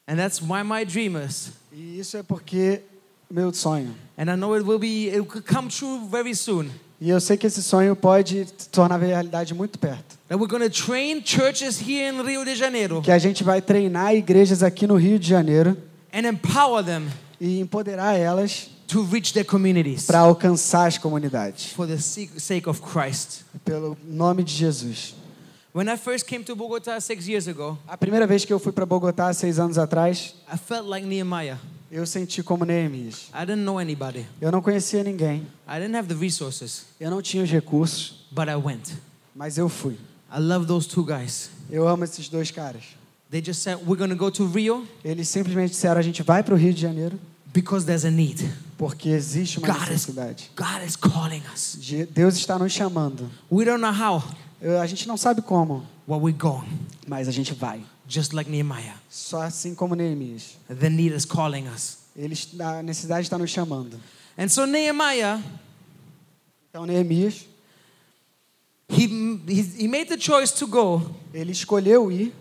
And 0.07 0.17
that's 0.17 0.41
why 0.41 0.63
my 0.63 0.85
dream 0.85 1.17
is, 1.17 1.51
E 1.73 1.99
isso 1.99 2.17
é 2.17 2.23
porque 2.23 2.83
meu 3.29 3.53
sonho. 3.53 3.95
and 4.17 4.31
I 4.31 4.37
know 4.37 4.55
it 4.55 4.65
will 4.65 4.79
be, 4.79 5.09
it 5.09 5.19
will 5.21 5.43
come 5.43 5.69
true 5.69 6.07
very 6.09 6.37
soon, 6.37 6.71
E 7.01 7.11
eu 7.11 7.21
sei 7.21 7.37
que 7.37 7.49
esse 7.49 7.65
sonho 7.65 7.97
pode 7.97 8.47
se 8.57 8.69
tornar 8.69 8.99
realidade 9.01 9.53
muito 9.55 9.77
perto. 9.77 10.17
that 10.29 10.39
we're 10.39 10.47
going 10.47 10.63
to 10.63 10.71
train 10.71 11.21
churches 11.25 11.81
here 11.81 12.09
in 12.15 12.23
Rio 12.23 12.45
de 12.45 12.55
Janeiro 12.55 13.03
Que 13.03 13.11
a 13.11 13.19
gente 13.19 13.43
vai 13.43 13.61
treinar 13.61 14.15
igrejas 14.15 14.63
aqui 14.63 14.87
no 14.87 14.95
Rio 14.95 15.19
de 15.19 15.29
Janeiro 15.29 15.77
and 16.13 16.29
empower 16.29 16.85
them 16.85 17.09
e 17.41 17.61
empoderar 17.61 18.15
elas 18.15 18.69
to 18.87 19.03
reach 19.05 19.33
their 19.33 19.45
communities 19.47 20.07
para 20.07 20.19
alcançar 20.21 20.87
as 20.87 20.99
comunidades, 20.99 21.67
for 21.73 21.87
the 21.87 21.97
sake 21.99 22.69
of 22.69 22.81
Christ. 22.83 23.43
pelo 23.65 23.97
nome 24.05 24.43
de 24.45 24.53
Jesus. 24.53 25.15
When 25.75 25.89
I 25.93 25.97
first 25.97 26.27
came 26.27 26.45
to 26.45 26.55
Bogota 26.55 27.01
six 27.01 27.27
years 27.27 27.49
ago, 27.49 27.77
A 27.89 27.97
primeira 27.97 28.27
vez 28.27 28.45
que 28.45 28.53
eu 28.53 28.61
fui 28.61 28.71
para 28.73 28.87
Bogotá, 28.87 29.33
seis 29.33 29.59
anos 29.59 29.77
atrás, 29.79 30.35
I 30.53 30.57
felt 30.57 30.87
like 30.87 31.05
Nehemiah. 31.07 31.59
eu 31.91 32.07
senti 32.07 32.43
como 32.43 32.65
Neemias. 32.65 33.29
I 33.35 33.41
didn't 33.47 33.65
know 33.65 33.79
anybody. 33.81 34.25
Eu 34.41 34.53
não 34.53 34.63
conhecia 34.63 35.03
ninguém, 35.03 35.47
I 35.69 35.81
didn't 35.81 35.97
have 35.97 36.07
the 36.07 36.15
resources, 36.15 36.85
eu 37.01 37.11
não 37.11 37.21
tinha 37.21 37.43
os 37.43 37.51
recursos, 37.51 38.27
but 38.31 38.47
I 38.49 38.55
went. 38.55 38.93
mas 39.35 39.59
eu 39.59 39.69
fui. 39.69 39.95
I 40.33 40.39
love 40.39 40.67
those 40.67 40.87
two 40.89 41.05
guys. 41.05 41.51
Eu 41.71 41.89
amo 41.89 42.05
esses 42.05 42.29
dois 42.29 42.51
caras. 42.51 42.83
They 43.35 43.41
just 43.43 43.65
said, 43.65 43.85
We're 43.85 43.97
going 43.99 44.11
to 44.11 44.17
go 44.17 44.31
to 44.31 44.47
Rio 44.47 44.87
Eles 45.05 45.29
simplesmente 45.29 45.71
disseram: 45.73 45.99
a 45.99 46.03
gente 46.03 46.23
vai 46.23 46.41
para 46.45 46.55
o 46.55 46.57
Rio 46.57 46.73
de 46.73 46.81
Janeiro 46.81 47.19
because 47.53 47.85
there's 47.85 48.05
a 48.05 48.11
need. 48.11 48.49
porque 48.79 49.09
existe 49.09 49.59
uma 49.59 49.67
God 49.67 49.83
is, 49.83 49.89
necessidade. 49.89 50.51
God 50.55 50.87
is 50.87 50.95
calling 50.95 51.43
us. 51.53 51.77
De- 51.81 52.07
Deus 52.07 52.37
está 52.37 52.57
nos 52.57 52.73
chamando. 52.73 53.29
We 53.51 53.65
don't 53.65 53.81
know 53.81 53.91
how, 53.93 54.23
A 54.81 54.87
gente 54.87 55.09
não 55.09 55.17
sabe 55.17 55.43
como, 55.43 55.85
but 56.07 56.21
we're 56.21 56.31
going, 56.39 56.79
mas 57.09 57.27
a 57.27 57.33
gente 57.33 57.53
vai. 57.55 57.83
just 58.07 58.33
like 58.35 58.49
Nehemiah. 58.49 58.95
Só 59.11 59.43
assim 59.43 59.75
como 59.75 59.97
Neemias. 59.97 60.57
The 60.69 60.89
need 60.89 61.13
is 61.13 61.25
calling 61.25 61.67
us. 61.67 62.05
Eles, 62.17 62.49
a 62.61 62.85
necessidade 62.85 63.27
está 63.27 63.37
nos 63.37 63.51
chamando. 63.51 63.99
And 64.39 64.47
so 64.49 64.65
Nehemiah, 64.65 65.41
Então 66.71 66.87
Neemias, 66.87 67.47
he, 68.89 69.07
he, 69.49 69.63
he 69.77 69.89
made 69.89 70.05
the 70.09 70.17
choice 70.21 70.53
to 70.53 70.69
go. 70.69 71.03
ele 71.33 71.51
escolheu 71.51 72.13
ir. 72.13 72.33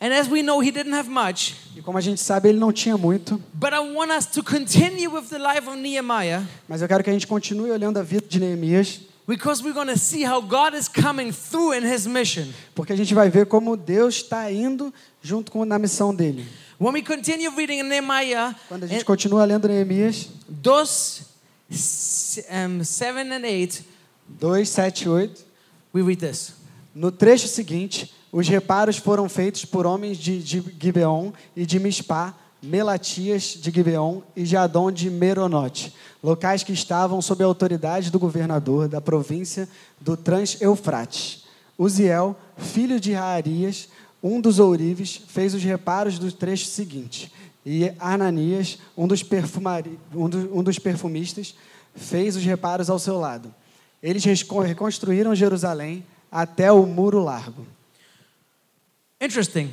And 0.00 0.12
as 0.12 0.28
we 0.28 0.42
know, 0.42 0.60
he 0.60 0.70
didn't 0.70 0.94
have 0.94 1.08
much. 1.10 1.56
E 1.76 1.82
como 1.82 1.98
a 1.98 2.00
gente 2.00 2.20
sabe, 2.20 2.48
ele 2.48 2.58
não 2.58 2.72
tinha 2.72 2.96
muito. 2.96 3.42
But 3.52 3.72
I 3.72 3.80
want 3.80 4.12
us 4.12 4.26
to 4.26 4.44
continue 4.44 5.08
with 5.08 5.28
the 5.28 5.38
life 5.38 5.68
of 5.68 5.76
Nehemiah 5.76 6.42
Mas 6.68 6.82
eu 6.82 6.88
quero 6.88 7.02
que 7.02 7.10
a 7.10 7.12
gente 7.12 7.26
continue 7.26 7.70
olhando 7.72 7.98
a 7.98 8.02
vida 8.02 8.24
de 8.28 8.38
Neemias, 8.38 9.00
because 9.26 9.60
we're 9.62 9.74
going 9.74 9.88
to 9.88 9.98
see 9.98 10.24
how 10.24 10.40
God 10.40 10.74
is 10.74 10.88
coming 10.88 11.32
through 11.32 11.72
in 11.76 11.82
his 11.84 12.06
mission. 12.06 12.46
porque 12.76 12.92
a 12.92 12.96
gente 12.96 13.12
vai 13.12 13.28
ver 13.28 13.46
como 13.46 13.76
Deus 13.76 14.16
está 14.16 14.50
indo 14.52 14.94
junto 15.20 15.50
com 15.50 15.64
na 15.64 15.78
missão 15.80 16.14
dele. 16.14 16.46
When 16.78 16.92
we 16.94 17.02
continue 17.02 17.48
reading 17.56 17.80
in 17.80 17.88
Nehemiah, 17.88 18.54
Quando 18.68 18.84
a 18.84 18.86
gente 18.86 19.02
in 19.02 19.04
continua 19.04 19.44
lendo 19.44 19.66
Neemias 19.66 20.28
those 20.62 21.24
um, 22.50 22.84
7 22.84 23.32
and 23.32 23.44
8, 23.44 23.82
2, 24.40 24.64
7, 24.64 25.08
8, 25.08 25.44
we 25.92 26.02
read 26.02 26.20
this. 26.20 26.52
No 26.94 27.10
trecho 27.10 27.48
seguinte, 27.48 28.12
os 28.30 28.48
reparos 28.48 28.96
foram 28.98 29.28
feitos 29.28 29.64
por 29.64 29.86
homens 29.86 30.18
de, 30.18 30.42
de 30.42 30.62
Gibeon 30.80 31.32
e 31.56 31.64
de 31.64 31.78
Mispá, 31.80 32.34
Melatias 32.62 33.56
de 33.60 33.70
Gibeon 33.70 34.20
e 34.36 34.44
Jadon 34.44 34.90
de 34.90 35.08
Meronote, 35.08 35.94
locais 36.22 36.62
que 36.62 36.72
estavam 36.72 37.22
sob 37.22 37.42
a 37.42 37.46
autoridade 37.46 38.10
do 38.10 38.18
governador 38.18 38.88
da 38.88 39.00
província 39.00 39.68
do 40.00 40.16
Trans-Eufrates. 40.16 41.44
Uziel, 41.78 42.36
filho 42.56 42.98
de 42.98 43.12
Raarias, 43.12 43.88
um 44.22 44.40
dos 44.40 44.58
ourives, 44.58 45.20
fez 45.28 45.54
os 45.54 45.62
reparos 45.62 46.18
do 46.18 46.30
trecho 46.32 46.66
seguinte. 46.66 47.32
E 47.64 47.92
Ananias, 48.00 48.78
um 48.96 49.06
dos, 49.06 49.22
perfumari, 49.22 49.98
um, 50.12 50.28
do, 50.28 50.58
um 50.58 50.62
dos 50.62 50.78
perfumistas, 50.78 51.54
fez 51.94 52.34
os 52.34 52.44
reparos 52.44 52.90
ao 52.90 52.98
seu 52.98 53.18
lado. 53.18 53.54
Eles 54.02 54.24
reconstruíram 54.24 55.34
Jerusalém 55.34 56.04
até 56.30 56.70
o 56.72 56.84
muro 56.84 57.22
largo. 57.22 57.64
Interesting. 59.20 59.70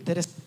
Interessante. 0.00 0.42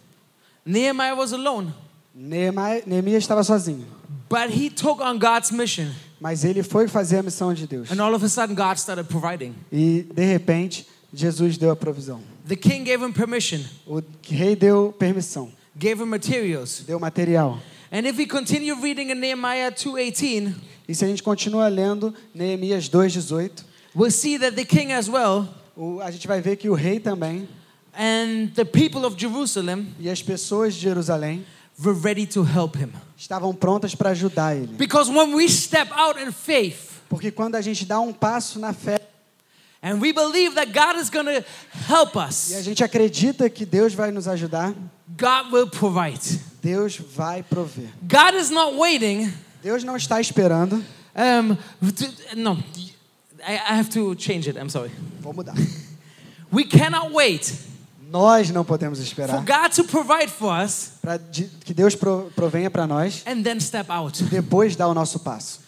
Nehemiah 0.65 1.15
was 1.15 1.31
alone, 1.33 1.73
Neemai- 2.15 2.83
Neemias 2.85 3.23
estava 3.23 3.43
sozinho, 3.43 3.85
but 4.29 4.49
he 4.49 4.69
took 4.69 4.99
on 5.01 5.17
God's 5.17 5.51
mission. 5.51 5.89
mas 6.19 6.43
ele 6.43 6.61
foi 6.63 6.87
fazer 6.87 7.19
a 7.19 7.23
missão 7.23 7.53
de 7.53 7.65
Deus. 7.67 7.91
And 7.91 8.01
all 8.01 8.13
of 8.13 8.23
a 8.25 8.29
sudden, 8.29 8.55
God 8.55 8.77
started 8.77 9.07
providing. 9.07 9.53
E, 9.71 10.03
de 10.13 10.25
repente, 10.25 10.85
Jesus 11.13 11.57
deu 11.57 11.71
a 11.71 11.75
provisão. 11.75 12.21
The 12.47 12.55
king 12.55 12.83
gave 12.83 13.01
him 13.03 13.11
permission, 13.13 13.61
O 13.85 14.01
rei 14.29 14.55
deu 14.55 14.93
permissão, 14.97 15.51
gave 15.77 16.01
him 16.01 16.07
materials. 16.07 16.83
deu 16.85 16.99
material. 16.99 17.59
And 17.91 18.05
if 18.05 18.17
we 18.17 18.25
continue 18.25 18.73
reading 18.81 19.09
in 19.11 19.15
Nehemiah 19.19 19.71
2:18, 19.71 20.53
E 20.89 20.93
se 20.95 21.05
a 21.05 21.07
gente 21.07 21.21
continua 21.23 21.67
lendo 21.69 22.13
Neemias 22.33 22.89
2,18, 22.89 23.63
we'll 23.95 24.11
see 24.11 24.37
that 24.39 24.55
the 24.55 24.65
king 24.65 24.91
as 24.93 25.07
well 25.09 25.47
o- 25.77 25.99
a 26.01 26.09
gente 26.11 26.27
vai 26.27 26.41
ver 26.41 26.55
que 26.57 26.69
o 26.69 26.73
rei 26.73 26.99
também 26.99 27.47
and 27.97 28.53
the 28.53 28.63
people 28.63 29.05
of 29.05 29.17
Jerusalem 29.17 29.87
e 29.99 30.09
as 30.09 30.21
pessoas 30.21 30.75
de 30.75 30.81
Jerusalém 30.81 31.43
were 31.83 31.99
ready 31.99 32.25
to 32.27 32.43
help 32.43 32.77
him. 32.77 32.91
estavam 33.17 33.53
prontas 33.53 33.95
para 33.95 34.11
ajudar 34.11 34.55
ele. 34.55 34.67
Because 34.77 35.09
when 35.11 35.33
we 35.33 35.49
step 35.49 35.91
out 35.91 36.19
in 36.19 36.31
faith 36.31 37.01
Porque 37.09 37.31
quando 37.31 37.55
a 37.55 37.61
gente 37.61 37.85
dá 37.85 37.99
um 37.99 38.13
passo 38.13 38.59
na 38.59 38.73
fé 38.73 38.99
and 39.81 39.99
we 39.99 40.11
believe 40.11 40.55
that 40.55 40.71
God 40.73 40.97
is 40.97 41.09
going 41.09 41.25
to 41.25 41.45
help 41.87 42.15
us, 42.15 42.51
e 42.51 42.55
a 42.55 42.61
gente 42.61 42.83
acredita 42.83 43.49
que 43.49 43.65
Deus 43.65 43.93
vai 43.93 44.11
nos 44.11 44.27
ajudar, 44.27 44.73
God 45.17 45.51
will 45.51 45.69
provide. 45.69 46.39
Deus 46.61 46.97
vai 46.97 47.43
prover. 47.43 47.89
God 48.01 48.35
is 48.35 48.49
not 48.49 48.75
waiting. 48.75 49.31
Deus 49.63 49.83
não 49.83 49.95
está 49.95 50.19
esperando. 50.19 50.83
Um, 51.15 51.57
I, 53.47 53.53
I 53.53 53.77
have 53.77 53.89
to 53.91 54.15
change 54.15 54.49
it. 54.49 54.57
I'm 54.57 54.69
sorry. 54.69 54.91
Vou 55.21 55.33
mudar. 55.33 55.55
We 56.51 56.63
cannot 56.63 57.11
wait 57.11 57.53
Nós 58.09 58.49
não 58.49 58.63
podemos 58.63 58.99
esperar 58.99 59.43
para 61.01 61.19
que 61.19 61.73
Deus 61.73 61.95
pro- 61.95 62.31
provenha 62.35 62.69
para 62.71 62.87
nós 62.87 63.23
and 63.27 63.41
then 63.43 63.59
step 63.59 63.91
out. 63.91 64.23
depois 64.25 64.75
dar 64.75 64.87
o 64.87 64.93
nosso 64.93 65.19
passo. 65.19 65.59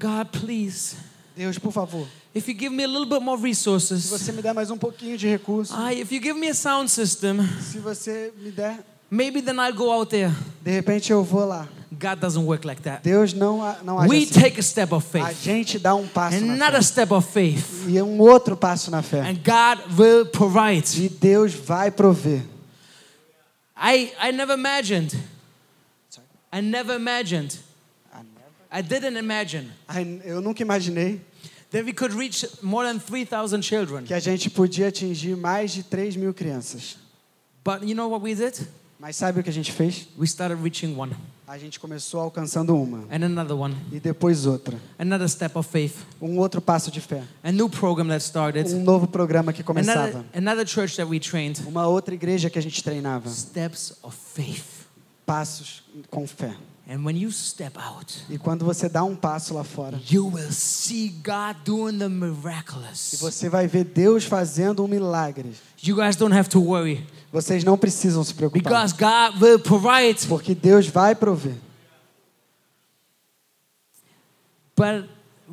God, 0.00 0.28
please, 0.40 0.96
Deus, 1.36 1.58
por 1.58 1.72
favor, 1.72 2.06
if 2.34 2.48
you 2.48 2.54
give 2.58 2.70
me 2.70 2.84
a 2.84 2.86
little 2.88 3.06
bit 3.06 3.20
more 3.20 3.40
se 3.40 3.46
resources, 3.48 4.06
você 4.10 4.32
me 4.32 4.42
der 4.42 4.52
mais 4.52 4.70
um 4.70 4.76
pouquinho 4.76 5.16
de 5.16 5.26
recurso, 5.28 5.72
I, 5.74 6.00
if 6.00 6.12
you 6.12 6.20
give 6.20 6.38
me 6.38 6.48
a 6.48 6.54
sound 6.54 6.90
system, 6.90 7.38
se 7.60 7.78
você 7.78 8.32
me 8.38 8.50
der, 8.50 8.84
maybe 9.14 9.40
then 9.40 9.58
I'll 9.58 9.72
go 9.74 9.92
out 9.92 10.10
there. 10.10 10.32
de 10.62 10.70
repente 10.70 11.10
eu 11.12 11.22
vou 11.22 11.44
lá. 11.46 11.68
God 11.92 12.18
doesn't 12.20 12.44
work 12.44 12.66
like 12.66 12.82
that. 12.82 13.02
Deus 13.04 13.32
não 13.32 13.58
não 13.84 14.00
age 14.00 14.08
We 14.10 14.24
assim. 14.24 14.40
take 14.40 14.58
a 14.58 14.62
step 14.62 14.92
of 14.92 15.06
faith. 15.06 15.24
A 15.24 15.32
gente 15.32 15.78
dá 15.78 15.94
um 15.94 16.06
passo 16.08 16.40
na 16.40 16.54
another 16.54 16.82
fé. 16.82 16.82
step 16.82 17.12
of 17.14 17.32
faith, 17.32 17.84
E 17.88 18.02
um 18.02 18.18
outro 18.20 18.56
passo 18.56 18.90
na 18.90 19.00
fé. 19.02 19.20
and 19.20 19.36
God 19.44 19.98
will 19.98 20.26
provide. 20.26 20.84
E 21.00 21.08
Deus 21.08 21.52
vai 21.54 21.90
prover. 21.90 22.42
I, 23.76 24.12
I 24.20 24.32
never 24.32 24.54
imagined. 24.54 25.14
I 26.52 26.60
never 26.60 26.94
imagined. 26.96 27.58
I 28.70 28.82
didn't 28.82 29.16
imagine 29.16 29.70
Ai, 29.86 30.20
Eu 30.24 30.40
nunca 30.40 30.60
imaginei 30.62 31.20
that 31.70 31.84
we 31.84 31.92
could 31.92 32.12
reach 32.12 32.44
more 32.60 32.84
than 32.84 32.98
3,000 32.98 33.62
children. 33.62 34.04
que 34.04 34.12
a 34.14 34.18
gente 34.18 34.50
podia 34.50 34.88
atingir 34.88 35.36
mais 35.36 35.72
de 35.72 35.84
3 35.84 36.16
mil 36.16 36.34
crianças. 36.34 36.96
But 37.64 37.82
you 37.82 37.94
know 37.94 38.08
what 38.10 38.20
we 38.24 38.34
did? 38.34 38.66
Mas 39.04 39.16
sabe 39.16 39.38
o 39.40 39.42
que 39.44 39.50
a 39.50 39.52
gente 39.52 39.70
fez? 39.70 40.08
We 40.18 40.24
started 40.24 40.62
reaching 40.62 40.96
one, 40.98 41.12
A 41.46 41.58
gente 41.58 41.78
começou 41.78 42.20
alcançando 42.22 42.74
uma. 42.74 43.00
and 43.14 43.22
another 43.22 43.54
one, 43.54 43.76
E 43.92 44.00
depois 44.00 44.46
outra. 44.46 44.80
another 44.98 45.28
step 45.28 45.58
of 45.58 45.68
faith, 45.70 45.96
Um 46.22 46.38
outro 46.38 46.58
passo 46.62 46.90
de 46.90 47.02
fé. 47.02 47.22
a 47.42 47.52
new 47.52 47.68
program 47.68 48.08
that 48.08 48.24
started, 48.24 48.72
Um 48.74 48.82
novo 48.82 49.06
programa 49.06 49.52
que 49.52 49.60
another, 49.60 49.84
começava. 49.84 50.24
another 50.34 50.66
church 50.66 50.96
that 50.96 51.04
we 51.06 51.20
trained. 51.20 51.60
Uma 51.66 51.86
outra 51.86 52.14
igreja 52.14 52.48
que 52.48 52.58
a 52.58 52.62
gente 52.62 52.82
treinava. 52.82 53.28
Steps 53.28 53.98
of 54.02 54.16
faith. 54.16 54.86
Passos 55.26 55.82
com 56.10 56.26
fé. 56.26 56.56
And 56.86 57.02
when 57.02 57.16
you 57.16 57.32
step 57.32 57.78
out, 57.78 58.14
E 58.28 58.36
quando 58.36 58.62
você 58.62 58.90
dá 58.90 59.02
um 59.02 59.16
passo 59.16 59.54
lá 59.54 59.64
fora, 59.64 59.98
you 60.10 60.26
will 60.28 60.52
see 60.52 61.08
God 61.08 61.56
doing 61.64 61.98
the 61.98 62.08
e 62.08 63.16
você 63.16 63.48
vai 63.48 63.66
ver 63.66 63.84
Deus 63.84 64.24
fazendo 64.24 64.84
um 64.84 64.88
milagre. 64.88 65.54
You 65.82 65.96
guys 65.96 66.14
don't 66.14 66.34
have 66.36 66.48
to 66.50 66.60
worry 66.60 67.06
Vocês 67.32 67.64
não 67.64 67.78
precisam 67.78 68.22
se 68.22 68.34
preocupar. 68.34 68.62
because 68.62 68.92
God 68.92 69.42
will 69.42 69.58
provide. 69.58 70.26
Porque 70.26 70.54
Deus 70.54 70.86
vai 70.86 71.14
prover. 71.14 71.54
But 74.76 75.08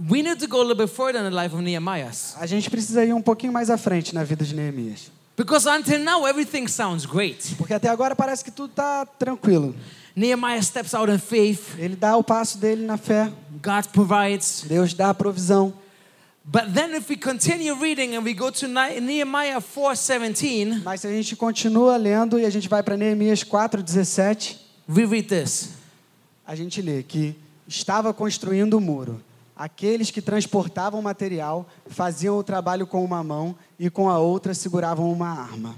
we 0.10 0.22
need 0.22 0.40
to 0.40 0.48
go 0.48 0.60
a 0.60 0.64
little 0.64 0.76
bit 0.76 0.94
further 0.94 1.20
in 1.20 1.24
the 1.24 1.36
life 1.36 1.56
of 1.56 1.64
Nehemiah. 1.64 2.12
A 2.38 2.46
gente 2.46 2.70
precisa 2.70 3.06
ir 3.06 3.14
um 3.14 3.22
pouquinho 3.22 3.54
mais 3.54 3.70
à 3.70 3.78
frente 3.78 4.14
na 4.14 4.24
vida 4.24 4.44
de 4.44 4.54
Neemias. 4.54 5.12
Because 5.38 5.66
until 5.68 6.00
now, 6.00 6.28
everything 6.28 6.68
sounds 6.68 7.06
great. 7.06 7.56
Porque 7.56 7.74
até 7.74 7.88
agora 7.88 8.16
parece 8.16 8.44
que 8.44 8.52
tudo 8.52 8.72
está 8.72 9.06
tranquilo. 9.06 9.74
Nehemiah 10.16 10.62
steps 10.62 10.94
out 10.94 11.10
in 11.12 11.18
faith, 11.18 11.76
Ele 11.78 11.96
dá 11.96 12.18
o 12.18 12.24
passo 12.24 12.58
dele 12.58 12.86
na 12.86 12.98
fé. 12.98 13.32
God 13.64 13.86
provides. 13.94 14.64
Deus 14.68 14.94
dá 14.94 15.10
a 15.10 15.14
provisão. 15.14 15.74
But 16.44 16.74
then, 16.74 16.96
if 16.98 17.08
we 17.10 17.16
continue 17.18 17.72
reading 17.80 18.16
and 18.16 18.24
we 18.24 18.34
go 18.34 18.52
to 18.52 18.68
Ne- 18.68 19.00
Nehemiah 19.00 19.62
4:17, 19.62 20.82
Mas 20.84 21.02
se 21.02 21.08
a 21.08 21.12
gente 21.12 21.36
continua 21.36 21.96
lendo 21.98 22.40
e 22.40 22.46
a 22.46 22.50
gente 22.50 22.68
vai 22.68 22.82
para 22.84 22.98
Neemias 22.98 23.44
4,17, 23.44 24.58
we 24.90 25.06
read 25.06 25.28
this. 25.28 25.70
a 26.46 26.56
gente 26.56 26.82
lê 26.82 27.04
que 27.04 27.36
estava 27.68 28.14
construindo 28.14 28.74
o 28.74 28.82
muro. 28.82 29.22
Aqueles 29.56 30.10
que 30.10 30.22
transportavam 30.22 31.02
material 31.02 31.70
faziam 31.88 32.36
o 32.38 32.44
trabalho 32.44 32.88
com 32.88 33.06
uma 33.06 33.24
mão 33.24 33.56
e 33.80 33.90
com 33.92 34.10
a 34.10 34.18
outra 34.18 34.54
seguravam 34.56 35.12
uma 35.12 35.30
arma. 35.30 35.76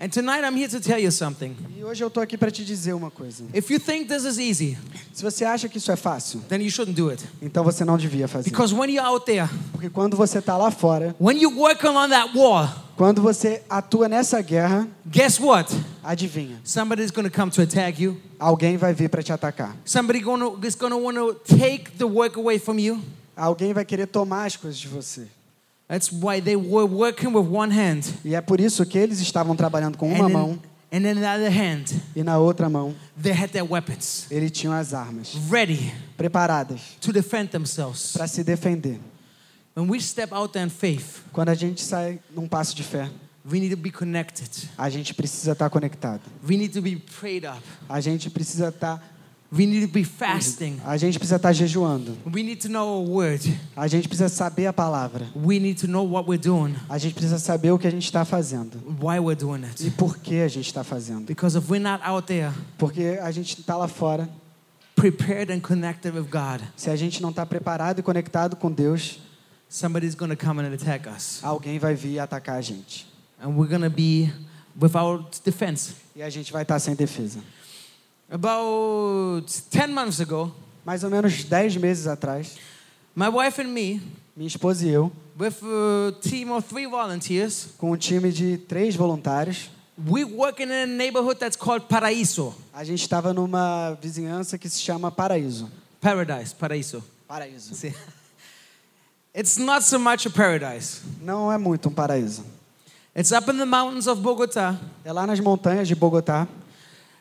And 0.00 0.10
tonight, 0.12 0.44
I'm 0.44 0.54
here 0.56 0.68
to 0.68 0.80
tell 0.80 0.98
you 1.00 1.10
something. 1.10 1.56
E 1.76 1.82
hoje 1.82 2.04
eu 2.04 2.06
estou 2.06 2.22
aqui 2.22 2.38
para 2.38 2.52
te 2.52 2.64
dizer 2.64 2.92
uma 2.92 3.10
coisa. 3.10 3.42
If 3.52 3.68
you 3.68 3.80
think 3.80 4.06
this 4.06 4.24
is 4.24 4.38
easy, 4.38 4.78
Se 5.12 5.24
você 5.24 5.44
acha 5.44 5.68
que 5.68 5.78
isso 5.78 5.90
é 5.90 5.96
fácil, 5.96 6.40
then 6.48 6.62
you 6.62 6.70
shouldn't 6.70 6.94
do 6.96 7.10
it. 7.10 7.24
então 7.42 7.64
você 7.64 7.84
não 7.84 7.98
devia 7.98 8.28
fazer. 8.28 8.48
Because 8.48 8.72
when 8.72 8.88
you're 8.94 9.04
out 9.04 9.26
there, 9.26 9.48
Porque 9.72 9.90
quando 9.90 10.16
você 10.16 10.38
está 10.38 10.56
lá 10.56 10.70
fora, 10.70 11.16
when 11.20 11.36
you're 11.40 11.56
working 11.58 11.88
on 11.88 12.08
that 12.10 12.30
war, 12.38 12.84
quando 12.96 13.20
você 13.20 13.60
atua 13.68 14.08
nessa 14.08 14.40
guerra, 14.40 14.86
guess 15.04 15.40
what? 15.40 15.74
adivinha, 16.04 16.60
Somebody's 16.62 17.10
going 17.10 17.28
to 17.28 17.36
come 17.36 17.50
to 17.50 17.60
attack 17.62 18.00
you. 18.00 18.16
alguém 18.38 18.76
vai 18.76 18.94
vir 18.94 19.08
para 19.10 19.20
te 19.20 19.32
atacar. 19.32 19.74
Somebody 19.84 20.20
gonna, 20.20 20.64
is 20.64 20.76
going 20.76 20.92
to 20.92 20.98
want 20.98 21.16
to 21.16 21.34
take 21.56 21.90
the 21.98 22.06
work 22.06 22.38
away 22.38 22.60
from 22.60 22.78
you. 22.78 23.02
Alguém 23.36 23.72
vai 23.72 23.84
querer 23.84 24.06
tomar 24.06 24.44
as 24.46 24.54
coisas 24.56 24.78
de 24.78 24.86
você. 24.86 25.26
That's 25.88 26.10
why 26.12 26.40
they 26.40 26.54
were 26.54 26.84
working 26.86 27.32
with 27.34 27.48
one 27.50 27.72
hand. 27.74 28.04
E 28.24 28.34
é 28.34 28.40
por 28.42 28.60
isso 28.60 28.84
que 28.84 28.98
eles 28.98 29.20
estavam 29.20 29.56
trabalhando 29.56 29.96
com 29.96 30.06
uma 30.12 30.26
and, 30.26 30.28
mão 30.28 30.58
in, 30.92 30.96
and 30.98 31.10
in 31.10 31.14
the 31.20 31.26
other 31.34 31.50
hand, 31.50 31.86
e 32.14 32.22
na 32.22 32.38
outra 32.38 32.68
mão 32.68 32.94
they 33.20 33.32
had 33.32 33.48
their 33.50 33.64
weapons 33.64 34.26
eles 34.30 34.50
tinham 34.50 34.72
as 34.74 34.92
armas 34.92 35.34
ready 35.50 35.92
preparadas 36.16 36.80
to 37.00 37.10
defend 37.12 37.48
themselves. 37.50 38.12
para 38.12 38.26
se 38.26 38.44
defender. 38.44 38.98
When 39.74 39.88
we 39.88 40.00
step 40.00 40.32
out 40.34 40.58
in 40.58 40.68
faith, 40.68 41.22
Quando 41.32 41.48
a 41.50 41.54
gente 41.54 41.80
sai 41.82 42.20
num 42.34 42.46
passo 42.48 42.74
de 42.74 42.82
fé, 42.82 43.08
we 43.50 43.58
need 43.60 43.70
to 43.70 43.76
be 43.76 43.90
connected. 43.90 44.50
a 44.76 44.90
gente 44.90 45.14
precisa 45.14 45.52
estar 45.52 45.70
conectado. 45.70 46.20
We 46.46 46.56
need 46.58 46.72
to 46.74 46.82
be 46.82 46.96
prayed 47.18 47.46
up. 47.46 47.62
A 47.88 47.98
gente 48.00 48.28
precisa 48.28 48.68
estar, 48.68 49.02
We 49.50 49.64
need 49.64 49.86
to 49.86 49.92
be 49.92 50.04
fasting. 50.04 50.78
a 50.84 50.96
gente 50.98 51.18
precisa 51.18 51.36
estar 51.36 51.54
jejuando. 51.54 52.18
We 52.26 52.42
need 52.42 52.60
to 52.60 52.68
know 52.68 52.86
a 52.98 53.00
word. 53.08 53.40
A 53.74 53.88
gente 53.88 54.06
precisa 54.06 54.28
saber 54.28 54.66
a 54.66 54.72
palavra. 54.74 55.26
We 55.34 55.58
need 55.58 55.80
to 55.80 55.86
know 55.86 56.04
what 56.06 56.28
we're 56.28 56.42
doing, 56.42 56.74
A 56.88 56.98
gente 56.98 57.14
precisa 57.14 57.38
saber 57.38 57.70
o 57.70 57.78
que 57.78 57.86
a 57.86 57.90
gente 57.90 58.04
está 58.04 58.26
fazendo 58.26 58.76
why 59.00 59.18
we're 59.18 59.34
doing 59.34 59.62
e 59.80 59.86
it. 59.86 59.90
por 59.92 60.18
que 60.18 60.40
a 60.42 60.48
gente 60.48 60.66
está 60.66 60.84
fazendo. 60.84 61.24
Because 61.24 61.56
if 61.56 61.70
we're 61.70 61.82
not 61.82 62.02
out 62.04 62.26
there 62.26 62.52
Porque 62.76 63.18
a 63.22 63.30
gente 63.30 63.58
está 63.58 63.74
lá 63.74 63.88
fora. 63.88 64.28
prepared 64.94 65.50
and 65.50 65.60
connected 65.60 66.12
with 66.12 66.28
God, 66.30 66.60
Se 66.76 66.90
a 66.90 66.96
gente 66.96 67.22
não 67.22 67.30
está 67.30 67.46
preparado 67.46 68.00
e 68.00 68.02
conectado 68.02 68.54
com 68.54 68.70
Deus, 68.70 69.18
somebody's 69.66 70.14
to 70.28 70.36
come 70.36 70.60
and 70.60 70.74
attack 70.74 71.08
us. 71.08 71.40
alguém 71.42 71.78
vai 71.78 71.94
vir 71.94 72.18
atacar 72.18 72.56
a 72.56 72.60
gente. 72.60 73.06
And 73.40 73.50
we're 73.56 73.68
to 73.80 73.88
be 73.88 74.30
without 74.78 75.40
defense. 75.42 75.94
E 76.14 76.22
a 76.22 76.28
gente 76.28 76.52
vai 76.52 76.62
estar 76.62 76.78
sem 76.80 76.94
defesa. 76.94 77.38
About 78.30 79.46
10 79.70 79.88
months 79.94 80.20
ago, 80.20 80.52
Mais 80.84 81.02
ou 81.04 81.10
menos 81.10 81.44
10 81.44 81.76
meses 81.76 82.06
atrás, 82.06 82.56
my 83.14 83.28
wife 83.28 83.60
and 83.60 83.68
me, 83.68 84.00
minha 84.36 84.46
esposa 84.46 84.86
e 84.86 84.90
eu, 84.90 85.10
with 85.38 85.54
a 85.62 86.12
team 86.20 86.50
of 86.52 86.66
three 86.68 86.86
volunteers. 86.86 87.68
com 87.78 87.92
um 87.92 87.96
time 87.96 88.30
de 88.30 88.58
três 88.58 88.94
voluntários. 88.94 89.70
We 90.08 90.24
work 90.24 90.62
in 90.62 90.70
a 90.70 90.86
neighborhood 90.86 91.38
that's 91.40 91.56
called 91.56 91.86
Paraíso. 91.86 92.54
A 92.72 92.84
gente 92.84 93.00
estava 93.02 93.32
numa 93.34 93.98
vizinhança 94.00 94.56
que 94.56 94.68
se 94.68 94.80
chama 94.80 95.10
Paraíso. 95.10 95.68
Paradise, 96.00 96.54
Paraíso. 96.54 97.02
Paraíso. 97.26 97.74
See? 97.74 97.94
It's 99.34 99.56
not 99.56 99.84
so 99.84 99.98
much 99.98 100.26
a 100.26 100.30
paradise. 100.30 101.00
Não 101.20 101.52
é 101.52 101.58
muito 101.58 101.88
um 101.88 101.92
paraíso. 101.92 102.44
It's 103.16 103.32
up 103.32 103.50
in 103.50 103.58
the 103.58 103.64
mountains 103.64 104.06
of 104.06 104.20
Bogota. 104.22 104.78
É 105.04 105.12
lá 105.12 105.26
nas 105.26 105.40
montanhas 105.40 105.88
de 105.88 105.94
Bogotá. 105.94 106.46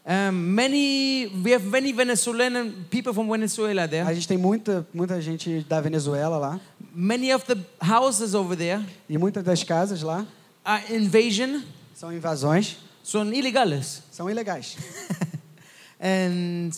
Um, 0.10 0.56
many, 0.56 1.28
we 1.44 1.52
have 1.52 1.66
many 1.66 1.92
Venezuelan 1.92 2.86
people 2.90 3.14
from 3.14 3.28
Venezuela 3.30 3.84
A 3.84 3.88
there. 3.88 4.06
gente 4.16 4.26
tem 4.26 4.38
muita, 4.38 4.88
muita 4.94 5.22
gente 5.22 5.66
da 5.68 5.82
Venezuela 5.82 6.38
lá. 6.38 6.62
Many 6.96 7.34
of 7.34 7.46
the 7.46 7.58
houses 7.82 8.34
over 8.34 8.56
there 8.56 8.82
E 9.10 9.18
muitas 9.18 9.44
das 9.44 9.64
casas 9.64 10.02
lá 10.02 10.26
are 10.64 10.82
invasion, 10.96 11.62
são 11.94 12.14
invasões, 12.14 12.78
son 13.04 13.34
ilegales. 13.34 14.02
são 14.10 14.30
ilegais. 14.30 14.78
And 16.00 16.72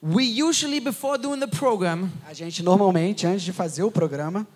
we 0.00 0.40
usually, 0.42 0.78
before 0.78 1.18
doing 1.18 1.40
the 1.40 1.48
program, 1.48 2.10
A 2.28 2.32
gente 2.32 2.62
normalmente, 2.62 3.26
antes 3.26 3.42
de 3.42 3.52
fazer 3.52 3.82
o 3.82 3.90
programa, 3.90 4.46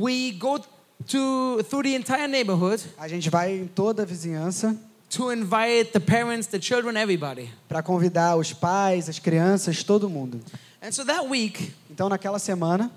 we 0.00 0.30
go 0.32 0.58
to 0.58 1.62
through 1.68 1.82
the 1.82 1.94
entire 1.94 2.26
neighborhood 2.28 2.82
a 2.96 3.06
gente 3.08 3.28
vai 3.28 3.52
em 3.58 3.66
toda 3.66 4.04
a 4.04 4.06
vizinhança 4.06 4.74
to 5.10 5.30
invite 5.30 5.92
the 5.92 6.00
parents, 6.00 6.48
the 6.48 6.58
children, 6.60 6.96
everybody. 6.96 7.50
para 7.68 7.82
convidar 7.82 8.36
os 8.36 8.52
pais, 8.52 9.08
as 9.08 9.18
crianças, 9.18 9.82
todo 9.84 10.08
mundo. 10.08 10.40
And 10.82 10.92
so 10.92 11.04
that 11.04 11.26
week, 11.28 11.72
Então, 11.90 12.08
naquela 12.08 12.38
semana, 12.38 12.90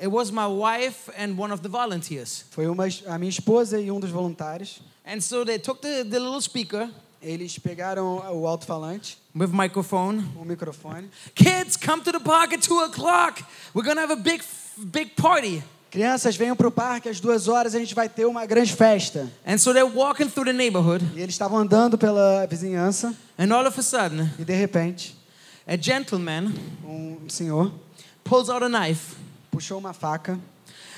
it 0.00 0.08
was 0.08 0.30
my 0.30 0.46
wife 0.46 1.10
and 1.16 1.36
one 1.38 1.52
of 1.52 1.62
the 1.62 1.68
volunteers. 1.68 2.44
foi 2.50 2.66
uma, 2.66 2.84
a 3.06 3.18
minha 3.18 3.30
esposa 3.30 3.80
e 3.80 3.90
um 3.90 4.00
dos 4.00 4.10
voluntários. 4.10 4.80
And 5.06 5.20
so 5.20 5.44
they 5.44 5.58
took 5.58 5.80
the, 5.82 6.04
the 6.04 6.18
little 6.18 6.40
speaker 6.40 6.88
Eles 7.22 7.58
pegaram 7.58 8.16
o 8.32 8.46
alto-falante, 8.46 9.18
with 9.34 9.52
microphone. 9.52 10.24
o 10.40 10.44
microfone. 10.44 11.10
Kids, 11.34 11.76
come 11.76 12.02
to 12.02 12.12
the 12.12 12.20
park 12.20 12.54
at 12.54 12.62
two 12.62 12.80
o'clock. 12.80 13.42
We're 13.74 13.84
gonna 13.84 14.00
have 14.00 14.10
a 14.10 14.16
big, 14.16 14.42
big 14.90 15.14
party. 15.16 15.62
Crianças, 15.90 16.36
venham 16.36 16.54
para 16.54 16.68
o 16.68 16.70
parque, 16.70 17.08
às 17.08 17.18
duas 17.18 17.48
horas 17.48 17.74
a 17.74 17.78
gente 17.80 17.94
vai 17.96 18.08
ter 18.08 18.24
uma 18.24 18.46
grande 18.46 18.72
festa. 18.72 19.28
And 19.44 19.58
so 19.58 19.72
they're 19.72 19.90
walking 19.92 20.28
through 20.28 20.44
the 20.46 20.52
neighborhood, 20.52 21.04
E 21.16 21.20
eles 21.20 21.34
estavam 21.34 21.58
andando 21.58 21.98
pela 21.98 22.46
vizinhança 22.46 23.12
and 23.36 23.52
all 23.52 23.66
of 23.66 23.78
a 23.78 23.82
sudden, 23.82 24.30
e 24.38 24.44
de 24.44 24.54
repente, 24.54 25.16
a 25.66 25.76
gentleman 25.76 26.52
um 26.84 27.28
senhor 27.28 27.72
pulls 28.22 28.48
out 28.48 28.62
a 28.64 28.68
knife 28.68 29.16
puxou 29.50 29.78
uma 29.78 29.92
faca 29.92 30.38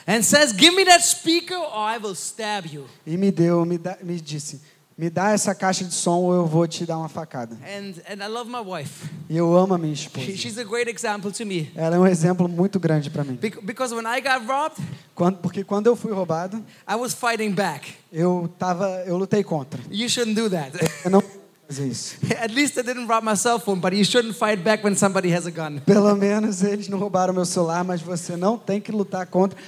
and 0.07 0.23
says, 0.23 0.53
"Give 0.53 0.77
me 0.77 0.85
that 0.85 1.03
speaker, 1.07 1.57
or 1.57 1.91
I 1.95 1.97
will 1.99 2.15
stab 2.15 2.67
you." 2.67 2.85
e 3.07 3.17
me 3.17 3.31
deu, 3.31 3.65
me, 3.65 3.79
dá- 3.79 3.97
me 4.03 4.21
disse: 4.21 4.61
"Me 4.97 5.09
dá 5.11 5.31
essa 5.31 5.55
caixa 5.55 5.85
de 5.85 5.95
som 5.95 6.19
ou 6.21 6.35
eu 6.35 6.47
vou 6.47 6.67
te 6.67 6.85
dar 6.87 6.99
uma 6.99 7.09
facada". 7.09 7.57
And 7.67 7.95
and 8.11 8.25
I 8.25 8.29
love 8.29 8.51
my 8.51 8.61
wife. 8.61 9.09
E 9.29 9.37
eu 9.37 9.57
amo 9.57 9.75
a 9.75 9.79
minha 9.79 9.93
esposa. 9.93 10.27
She, 10.27 10.37
she's 10.37 10.59
a 10.59 10.65
great 10.65 10.91
example 10.91 11.31
to 11.33 11.45
me. 11.47 11.71
Ela 11.75 11.97
é 11.97 11.99
um 11.99 12.07
exemplo 12.07 12.49
muito 12.49 12.79
grande 12.79 13.11
para 13.11 13.25
mim. 13.25 13.35
Bec- 13.35 13.61
Because 13.65 13.95
when 13.95 14.05
I 14.07 14.21
got 14.21 14.47
robbed, 14.47 14.81
Quando, 15.15 15.39
porque 15.39 15.63
quando 15.65 15.87
eu 15.87 15.97
fui 15.97 16.13
roubado, 16.13 16.63
I 16.89 16.95
was 16.97 17.15
fighting 17.15 17.53
back. 17.53 17.93
eu 18.13 18.51
tava, 18.59 18.89
eu 19.07 19.17
lutei 19.17 19.43
contra. 19.43 19.81
You 19.91 20.09
shouldn't 20.09 20.35
do 20.41 20.49
that. 20.51 20.73
Eu 21.05 21.11
não 21.11 21.23
fazer 21.69 21.87
isso. 21.87 22.17
At 22.43 22.53
least 22.55 22.77
I 22.79 22.83
didn't 22.83 23.07
rob 23.07 23.25
my 23.25 23.37
cell 23.37 23.59
phone, 23.59 23.81
but 23.81 23.93
you 23.95 24.05
shouldn't 24.05 24.35
fight 24.39 24.63
back 24.63 24.85
when 24.85 24.95
somebody 24.95 25.35
has 25.35 25.47
a 25.47 25.51
gun. 25.51 25.81
Pelo 25.87 26.15
menos 26.17 26.63
eles 26.63 26.89
não 26.89 26.99
roubaram 26.99 27.33
meu 27.33 27.45
celular, 27.47 27.83
mas 27.85 28.01
você 28.03 28.37
não 28.37 28.59
tem 28.59 28.81
que 28.81 28.93
lutar 28.93 29.27
contra 29.27 29.59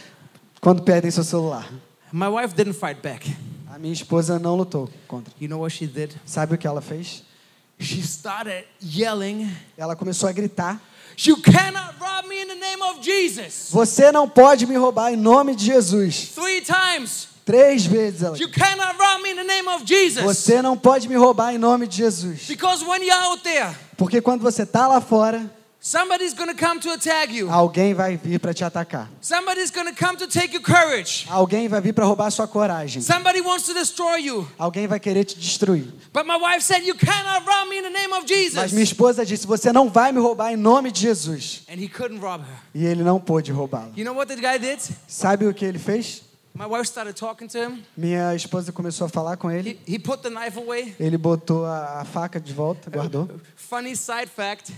quando 0.60 0.82
perdem 0.82 1.10
seu 1.10 1.24
celular. 1.24 1.70
My 2.12 2.28
wife 2.28 2.54
didn't 2.54 2.74
fight 2.78 3.00
back. 3.02 3.34
A 3.74 3.78
minha 3.78 3.92
esposa 3.92 4.38
não 4.38 4.54
lutou 4.54 4.88
contra. 5.08 5.34
You 5.40 5.48
know 5.48 5.62
what 5.62 5.74
she 5.74 5.88
did? 5.88 6.14
Sabe 6.24 6.54
o 6.54 6.58
que 6.58 6.64
ela 6.64 6.80
fez? 6.80 7.24
She 7.76 8.00
started 8.02 8.64
yelling, 8.80 9.50
Ela 9.76 9.96
começou 9.96 10.28
a 10.28 10.32
gritar: 10.32 10.80
You 11.26 11.38
cannot 11.38 11.96
rob 11.98 12.28
me 12.28 12.40
in 12.40 12.46
the 12.46 12.54
name 12.54 12.80
of 12.82 13.02
Jesus. 13.02 13.70
Você 13.72 14.12
não 14.12 14.28
pode 14.28 14.64
me 14.64 14.76
roubar 14.76 15.12
em 15.12 15.16
nome 15.16 15.56
de 15.56 15.64
Jesus. 15.64 16.28
Three 16.37 16.60
times. 16.60 17.26
Três 17.44 17.84
vezes 17.84 18.22
ela. 18.22 18.38
You 18.38 18.48
cannot 18.48 18.96
rob 18.96 19.24
me 19.24 19.32
in 19.32 19.37
the 19.38 19.42
name 19.42 19.68
of 19.68 19.84
Jesus. 19.84 20.22
Você 20.22 20.62
não 20.62 20.76
pode 20.76 21.08
me 21.08 21.16
roubar 21.16 21.52
em 21.52 21.58
nome 21.58 21.88
de 21.88 21.96
Jesus. 21.96 22.46
Because 22.46 22.84
when 22.84 23.02
you're 23.02 23.24
out 23.24 23.42
there, 23.42 23.74
Porque 23.96 24.20
quando 24.20 24.42
você 24.42 24.64
tá 24.64 24.87
lá 24.87 25.00
fora, 25.00 25.50
somebody's 25.84 26.32
to 26.32 26.54
come 26.54 26.80
to 26.80 26.92
attack 26.92 27.30
you. 27.30 27.50
alguém 27.50 27.92
vai 27.92 28.16
vir 28.16 28.40
para 28.40 28.54
te 28.54 28.64
atacar. 28.64 29.10
Somebody's 29.20 29.70
to 29.70 29.94
come 29.94 30.16
to 30.16 30.26
take 30.26 30.54
your 30.54 30.62
courage. 30.62 31.26
Alguém 31.28 31.68
vai 31.68 31.80
vir 31.82 31.92
para 31.92 32.06
roubar 32.06 32.30
sua 32.30 32.48
coragem. 32.48 33.02
Somebody 33.02 33.42
wants 33.42 33.66
to 33.66 33.74
destroy 33.74 34.16
you. 34.16 34.48
Alguém 34.58 34.86
vai 34.86 34.98
querer 34.98 35.24
te 35.24 35.38
destruir. 35.38 35.92
But 36.12 36.26
my 36.26 36.36
wife 36.36 36.62
said, 36.62 36.86
You 36.86 36.94
cannot 36.94 37.46
rob 37.46 37.68
me 37.68 37.78
in 37.78 37.82
the 37.82 37.90
name 37.90 38.14
of 38.14 38.22
Mas 38.22 38.30
minha 38.30 38.60
Jesus. 38.64 38.72
esposa 38.80 39.26
disse: 39.26 39.46
Você 39.46 39.72
não 39.72 39.90
vai 39.90 40.10
me 40.10 40.20
roubar 40.20 40.52
em 40.52 40.56
nome 40.56 40.90
de 40.90 41.00
Jesus. 41.00 41.62
And 41.68 41.74
he 41.74 41.88
couldn't 41.88 42.20
rob 42.20 42.42
her. 42.42 42.58
E 42.74 42.86
ele 42.86 43.02
não 43.02 43.20
pôde 43.20 43.52
roubá-la. 43.52 43.92
You 43.94 44.04
know 44.04 44.14
what 44.14 44.34
the 44.34 44.40
guy 44.40 44.58
did? 44.58 44.80
Sabe 45.06 45.46
o 45.46 45.52
que 45.52 45.66
ele 45.66 45.78
fez? 45.78 46.22
My 46.56 46.66
wife 46.66 46.86
started 46.86 47.14
talking 47.18 47.48
to 47.48 47.58
him. 47.58 47.82
Minha 47.96 48.34
esposa 48.34 48.72
começou 48.72 49.06
a 49.06 49.10
falar 49.10 49.36
com 49.36 49.50
ele. 49.50 49.78
He, 49.86 49.94
he 49.94 49.98
put 49.98 50.22
the 50.22 50.30
knife 50.30 50.56
away. 50.56 50.94
Ele 50.98 51.18
botou 51.18 51.66
a, 51.66 52.00
a 52.00 52.04
faca 52.04 52.40
de 52.40 52.52
volta, 52.52 52.88
guardou. 52.88 53.28
Funny 53.56 53.96
side 53.96 54.28
fact 54.34 54.72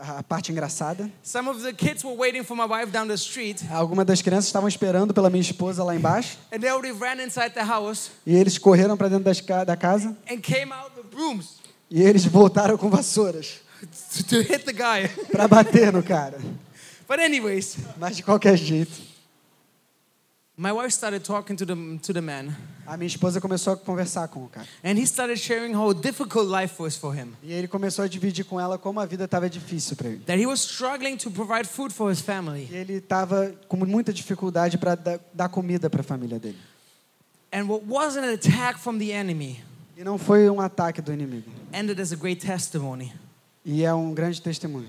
A 0.00 0.22
parte 0.22 0.52
engraçada. 0.52 1.10
some 1.22 1.48
of 1.48 1.62
the 1.62 1.72
kids 1.72 2.04
were 2.04 2.16
waiting 2.16 2.42
for 2.44 2.56
my 2.56 2.64
wife 2.66 2.90
down 2.92 3.06
the 3.08 3.14
street, 3.14 3.62
Algumas 3.70 4.04
das 4.06 4.20
crianças 4.22 4.46
estavam 4.46 4.68
esperando 4.68 5.12
pela 5.14 5.28
minha 5.30 5.40
esposa 5.40 5.82
lá 5.84 5.94
embaixo. 5.94 6.36
and 6.52 6.60
they 6.60 6.70
already 6.70 6.92
ran 6.98 7.22
inside 7.22 7.50
the 7.54 7.62
house 7.64 8.10
E 8.26 8.34
eles 8.34 8.58
correram 8.58 8.96
para 8.96 9.08
dentro 9.08 9.24
das 9.24 9.40
da 9.66 9.76
casa. 9.76 10.16
and 10.30 10.38
came 10.40 10.72
out 10.72 10.90
with 10.96 11.04
brooms 11.10 11.58
E 11.90 12.02
eles 12.02 12.24
voltaram 12.24 12.76
com 12.76 12.90
vassouras 12.90 13.60
to, 14.16 14.24
to 14.24 14.36
hit 14.42 14.64
the 14.64 14.72
guy. 14.72 15.08
para 15.32 15.46
bater 15.48 15.92
no 15.92 16.02
cara. 16.02 16.38
But, 17.08 17.20
anyways, 17.20 17.76
Mas 17.96 18.16
de 18.16 18.22
qualquer 18.22 18.56
jeito. 18.58 19.07
My 20.58 20.72
wife 20.72 20.90
started 20.92 21.24
talking 21.24 21.56
to 21.56 21.64
the, 21.64 21.74
to 22.02 22.12
the 22.12 22.20
man, 22.20 22.54
A 22.86 22.96
minha 22.96 23.06
esposa 23.06 23.40
começou 23.40 23.74
a 23.74 23.76
conversar 23.76 24.26
com 24.28 24.44
o 24.44 24.48
cara. 24.48 24.66
and 24.82 24.98
he 24.98 25.02
started 25.06 25.36
sharing 25.38 25.74
how 25.74 25.92
difficult 25.92 26.46
life 26.50 26.82
was 26.82 26.96
for 26.96 27.14
him. 27.14 27.34
E 27.42 27.52
ele 27.52 27.68
começou 27.68 28.04
a 28.04 28.08
dividir 28.08 28.44
com 28.44 28.58
ela 28.58 28.76
como 28.78 28.98
a 28.98 29.06
vida 29.06 29.24
estava 29.24 29.48
difícil 29.48 29.94
para 29.96 30.08
ele. 30.08 30.20
That 30.26 30.40
he 30.40 30.46
was 30.46 30.60
struggling 30.60 31.16
to 31.18 31.30
provide 31.30 31.68
food 31.68 31.94
for 31.94 32.10
his 32.10 32.20
family. 32.20 32.66
E 32.70 32.74
ele 32.76 32.94
estava 32.94 33.54
com 33.68 33.76
muita 33.76 34.12
dificuldade 34.12 34.76
para 34.78 34.94
dar, 34.94 35.20
dar 35.32 35.48
comida 35.48 35.88
para 35.88 36.00
a 36.00 36.04
família 36.04 36.38
dele. 36.40 36.58
And 37.52 37.64
what 37.68 37.84
wasn't 37.86 38.26
an 38.26 38.32
attack 38.34 38.78
from 38.78 38.98
the 38.98 39.10
enemy 39.12 39.62
E 39.96 40.02
não 40.04 40.18
foi 40.18 40.48
um 40.50 40.60
ataque 40.60 41.00
do 41.00 41.12
inimigo. 41.12 41.50
ended 41.72 42.00
as 42.00 42.12
a 42.12 42.16
great 42.16 42.44
testimony. 42.44 43.12
E 43.64 43.84
é 43.84 43.92
um 43.94 44.12
grande 44.14 44.40
testemunho. 44.40 44.88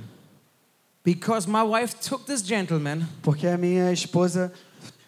Because 1.03 1.47
my 1.49 1.63
wife 1.63 1.95
took 1.95 2.25
this 2.25 2.41
gentleman, 2.41 3.05
Porque 3.21 3.47
a 3.47 3.57
minha 3.57 3.91
esposa 3.91 4.51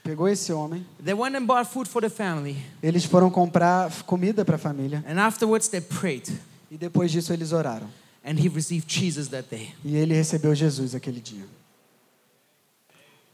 pegou 0.03 0.27
esse 0.27 0.51
homem, 0.51 0.85
they 1.03 1.13
went 1.13 1.35
and 1.35 1.45
bought 1.45 1.69
food 1.71 1.87
for 1.87 2.01
the 2.01 2.09
family, 2.09 2.57
eles 2.81 3.05
foram 3.05 3.29
comprar 3.29 3.91
comida 4.03 4.43
para 4.43 4.55
a 4.55 4.59
família 4.59 5.03
and 5.07 5.19
afterwards 5.19 5.67
they 5.67 5.81
prayed. 5.81 6.31
e 6.69 6.77
depois 6.77 7.11
disso 7.11 7.31
eles 7.33 7.51
oraram. 7.51 7.87
And 8.23 8.33
he 8.39 8.47
received 8.49 8.87
Jesus 8.87 9.29
that 9.29 9.47
day. 9.49 9.73
E 9.83 9.95
ele 9.95 10.13
recebeu 10.13 10.53
Jesus 10.53 10.93
aquele 10.93 11.19
dia. 11.19 11.43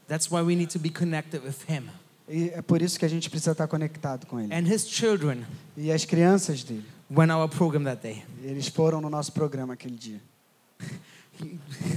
That's 0.08 0.30
why 0.30 0.40
we 0.40 0.54
need 0.56 0.70
to 0.72 0.78
be 0.78 0.88
connected 0.88 1.42
with 1.44 1.56
him. 1.68 1.90
E 2.28 2.50
é 2.54 2.62
por 2.62 2.80
isso 2.82 2.98
que 2.98 3.04
a 3.04 3.08
gente 3.08 3.28
precisa 3.28 3.52
estar 3.52 3.66
conectado 3.68 4.26
com 4.26 4.40
ele. 4.40 4.52
And 4.54 4.66
his 4.66 4.86
children 4.88 5.44
E 5.76 5.92
as 5.92 6.04
crianças 6.04 6.62
dele, 6.64 6.84
went 7.10 7.30
our 7.30 7.48
program 7.48 7.84
that 7.84 8.02
day. 8.02 8.22
eles 8.42 8.68
foram 8.68 9.00
no 9.00 9.10
nosso 9.10 9.32
programa 9.32 9.74
aquele 9.74 9.96
dia. 9.96 10.20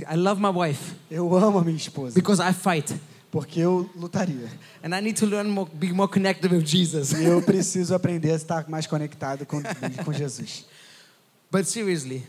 I 0.09 0.15
love 0.15 0.39
my 0.41 0.49
wife 0.49 0.93
Eu 1.09 1.35
amo 1.35 1.59
a 1.59 1.63
minha 1.63 1.75
esposa, 1.77 2.13
because 2.13 2.41
I 2.41 2.53
fight. 2.53 2.93
Porque 3.31 3.61
eu 3.61 3.89
lutaria. 3.95 4.49
And 4.83 4.93
I 4.93 5.01
need 5.01 5.17
to 5.19 5.25
learn 5.25 5.49
more, 5.49 5.69
be 5.73 5.91
more 5.93 6.11
connected 6.11 6.51
with 6.51 6.65
Jesus. 6.65 7.13
E 7.13 7.23
eu 7.23 7.41
preciso 7.41 7.95
aprender 7.95 8.31
a 8.31 8.35
estar 8.35 8.69
mais 8.69 8.85
conectado 8.85 9.45
com, 9.45 9.61
com 10.03 10.13
Jesus. 10.13 10.65
But 11.51 11.65
seriously, 11.65 12.23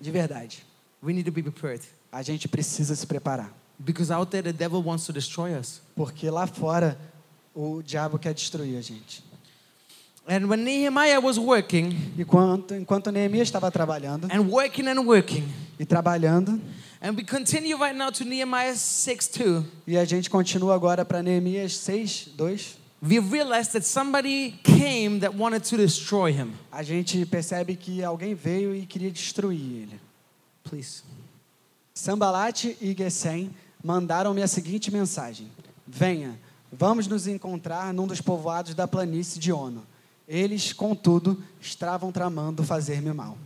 De 0.00 0.10
verdade. 0.10 0.64
we 1.02 1.12
need 1.12 1.24
to 1.24 1.32
be 1.32 1.42
prepared. 1.42 1.82
A 2.10 2.22
gente 2.22 2.48
precisa 2.48 2.94
se 2.94 3.06
preparar. 3.06 3.52
Because 3.78 4.12
out 4.12 4.30
there, 4.30 4.42
the 4.42 4.52
devil 4.52 4.80
wants 4.82 5.04
to 5.06 5.12
destroy 5.12 5.52
us. 5.58 5.80
Porque 5.96 6.30
lá 6.30 6.46
fora, 6.46 6.96
o 7.54 7.82
diabo 7.82 8.18
quer 8.18 8.32
destruir 8.34 8.78
a 8.78 8.80
gente. 8.80 9.22
And 10.26 10.48
when 10.48 10.64
Nehemiah 10.64 11.20
was 11.20 11.36
working 11.38 12.14
enquanto, 12.18 12.74
enquanto 12.74 13.10
Neemias 13.10 13.48
estava 13.48 13.70
trabalhando 13.70 14.26
and 14.32 14.48
working 14.50 14.88
and 14.88 15.00
working, 15.00 15.46
e 15.78 15.84
trabalhando, 15.84 16.58
and 17.04 17.18
we 17.18 17.22
continue 17.22 17.76
right 17.76 17.94
now 17.94 18.08
to 18.08 18.24
Nehemiah 18.24 18.74
6 18.74 19.28
2, 19.28 19.64
e 19.86 19.98
a 19.98 20.06
gente 20.06 20.30
continua 20.30 20.74
agora 20.74 21.04
para 21.04 21.22
Neemias 21.22 21.76
6, 21.76 22.30
2, 22.34 22.78
we 23.02 23.18
realized 23.18 23.72
that 23.72 23.84
somebody 23.84 24.58
came 24.62 25.20
that 25.20 25.34
wanted 25.34 25.62
to 25.62 25.76
destroy 25.76 26.32
him. 26.32 26.54
a 26.72 26.82
gente 26.82 27.26
percebe 27.26 27.76
que 27.76 28.02
alguém 28.02 28.34
veio 28.34 28.74
e 28.74 28.86
queria 28.86 29.10
destruir 29.10 29.82
ele. 29.82 30.00
Please. 30.64 31.02
Sambalate 31.92 32.74
e 32.80 32.94
Gesem 32.96 33.54
mandaram-me 33.84 34.42
a 34.42 34.48
seguinte 34.48 34.90
mensagem: 34.90 35.52
Venha, 35.86 36.40
Vamos 36.72 37.06
nos 37.06 37.28
encontrar 37.28 37.92
num 37.92 38.06
dos 38.06 38.20
povoados 38.20 38.74
da 38.74 38.88
planície 38.88 39.38
de 39.38 39.52
Ono. 39.52 39.86
Eles, 40.26 40.72
contudo, 40.72 41.40
estavam 41.60 42.10
tramando 42.10 42.64
fazer-me 42.64 43.12
mal. 43.12 43.36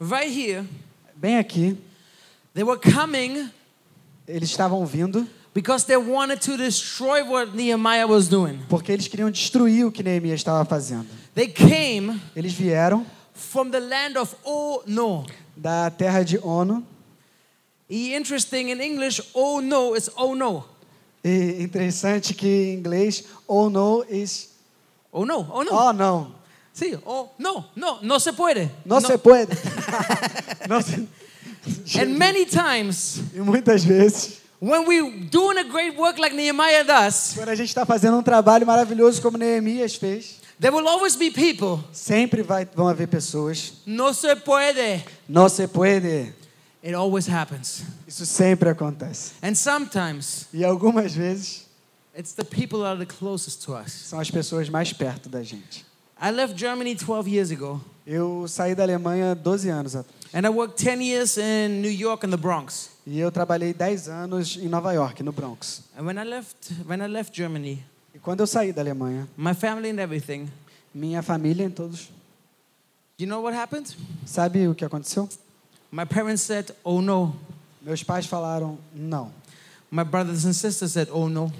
Right 0.00 0.28
here, 0.28 0.66
Bem 1.20 1.36
aqui, 1.36 1.76
they 2.58 2.64
were 2.64 2.76
coming 2.76 3.48
eles 4.26 4.50
estavam 4.50 4.84
vindo 4.84 5.24
because 5.54 5.86
they 5.86 5.96
wanted 5.96 6.40
to 6.40 6.56
destroy 6.56 7.22
what 7.24 7.54
Nehemiah 7.54 8.06
was 8.06 8.28
doing. 8.28 8.58
porque 8.68 8.90
eles 8.90 9.06
queriam 9.06 9.30
destruir 9.30 9.86
o 9.86 9.92
que 9.92 10.02
Neemias 10.02 10.40
estava 10.40 10.64
fazendo. 10.64 11.06
They 11.36 11.46
came 11.46 12.20
Eles 12.34 12.52
vieram 12.52 13.06
from 13.32 13.70
the 13.70 13.78
land 13.78 14.18
of 14.18 14.34
Oh 14.44 14.82
no. 14.86 15.24
da 15.56 15.88
terra 15.88 16.24
de 16.24 16.36
Ono. 16.42 16.84
E 17.88 18.12
interesting 18.14 18.70
in 18.70 18.80
English, 18.80 19.22
oh 19.32 19.60
no 19.60 19.94
is 19.94 20.10
oh 20.16 20.34
no. 20.34 20.64
E 21.24 21.62
interessante 21.62 22.34
que 22.34 22.46
em 22.46 22.74
inglês, 22.74 23.24
oh 23.46 23.68
no 23.70 24.04
is 24.10 24.48
Oh 25.12 25.24
no, 25.24 25.46
oh 25.48 25.62
no. 25.62 25.72
oh 25.72 25.92
não. 25.92 26.34
Sí, 26.74 26.98
oh 27.06 27.30
no, 27.38 27.64
no, 27.76 28.02
no 28.02 28.18
se 28.18 28.32
puede. 28.32 28.68
Não 28.84 29.00
se 29.00 29.16
pode. 29.16 29.52
Não 30.68 30.82
se... 30.82 31.08
And 32.00 32.16
many 32.18 32.44
times, 32.46 33.20
E 33.34 33.40
muitas 33.40 33.84
vezes, 33.84 34.38
when 34.60 34.86
we 34.86 35.26
doing 35.30 35.58
a 35.58 35.64
great 35.64 35.96
work 35.96 36.18
like 36.20 36.34
Nehemiah 36.34 36.84
does, 36.84 37.34
quando 37.34 37.48
a 37.50 37.54
gente 37.54 37.68
está 37.68 37.84
fazendo 37.86 38.16
um 38.18 38.22
trabalho 38.22 38.66
maravilhoso 38.66 39.20
como 39.22 39.36
Neemias 39.38 39.94
fez, 39.94 40.36
there 40.60 40.74
will 40.74 40.88
always 40.88 41.14
be 41.16 41.30
people. 41.30 41.82
sempre 41.92 42.42
vai, 42.42 42.64
vão 42.74 42.88
haver 42.88 43.06
pessoas. 43.08 43.74
No 43.86 44.12
se 44.14 44.34
puede. 44.36 45.04
Não 45.28 45.48
se 45.48 45.66
pode. 45.68 46.32
It 46.82 46.94
always 46.94 47.28
happens. 47.28 47.82
Isso 48.06 48.24
sempre 48.24 48.68
acontece. 48.68 49.32
And 49.42 49.54
sometimes 49.54 50.46
E 50.54 50.64
algumas 50.64 51.12
vezes 51.12 51.66
it's 52.16 52.32
the 52.32 52.44
people 52.44 52.80
that 52.80 52.96
are 52.96 52.98
the 52.98 53.06
closest 53.06 53.64
to 53.64 53.74
us. 53.74 53.92
são 53.92 54.18
as 54.20 54.30
pessoas 54.30 54.68
mais 54.68 54.92
perto 54.92 55.28
da 55.28 55.42
gente. 55.42 55.84
I 56.20 56.30
left 56.32 56.56
Germany 56.58 56.94
12 56.96 57.28
years 57.30 57.50
ago, 57.52 57.80
Eu 58.10 58.48
saí 58.48 58.74
da 58.74 58.84
Alemanha 58.84 59.34
12 59.34 59.68
anos 59.68 59.94
atrás. 59.94 60.16
and 60.32 60.46
I 60.46 60.48
worked 60.50 60.82
10 60.82 61.02
years 61.02 61.36
in 61.36 61.82
New 61.82 61.90
York 61.90 62.24
and 62.24 62.30
the 62.30 62.38
Bronx. 62.38 62.88
E 63.06 63.18
eu 63.20 63.30
trabalhei 63.30 63.74
10 63.74 64.08
anos 64.08 64.56
em 64.56 64.66
Nova 64.68 64.92
York, 64.94 65.22
no 65.22 65.30
Bronx. 65.30 65.82
And 65.94 66.04
when 66.06 66.16
I 66.18 66.24
left, 66.24 66.72
when 66.86 67.02
I 67.02 67.06
left 67.06 67.34
Germany, 67.36 67.84
E 68.14 68.18
quando 68.18 68.40
eu 68.40 68.46
saí 68.46 68.72
da 68.72 68.80
Alemanha, 68.80 69.28
my 69.36 69.52
family 69.54 69.90
and 69.90 69.98
everything, 70.00 70.48
minha 70.94 71.22
família 71.22 71.66
e 71.66 71.70
todos, 71.70 72.08
you 73.18 73.26
know 73.26 73.42
what 73.42 73.54
happened? 73.54 73.94
sabe 74.24 74.66
o 74.66 74.74
que 74.74 74.84
aconteceu? 74.86 75.28
My 75.92 76.06
parents 76.06 76.42
said, 76.42 76.70
"Oh 76.82 77.02
no." 77.02 77.34
Meus 77.82 78.02
pais 78.02 78.24
falaram 78.26 78.78
não. 78.94 79.30
My 79.90 80.02
brothers 80.04 80.46
and 80.46 80.54
sisters 80.54 80.92
said, 80.92 81.08
"Oh 81.12 81.28
no." 81.28 81.52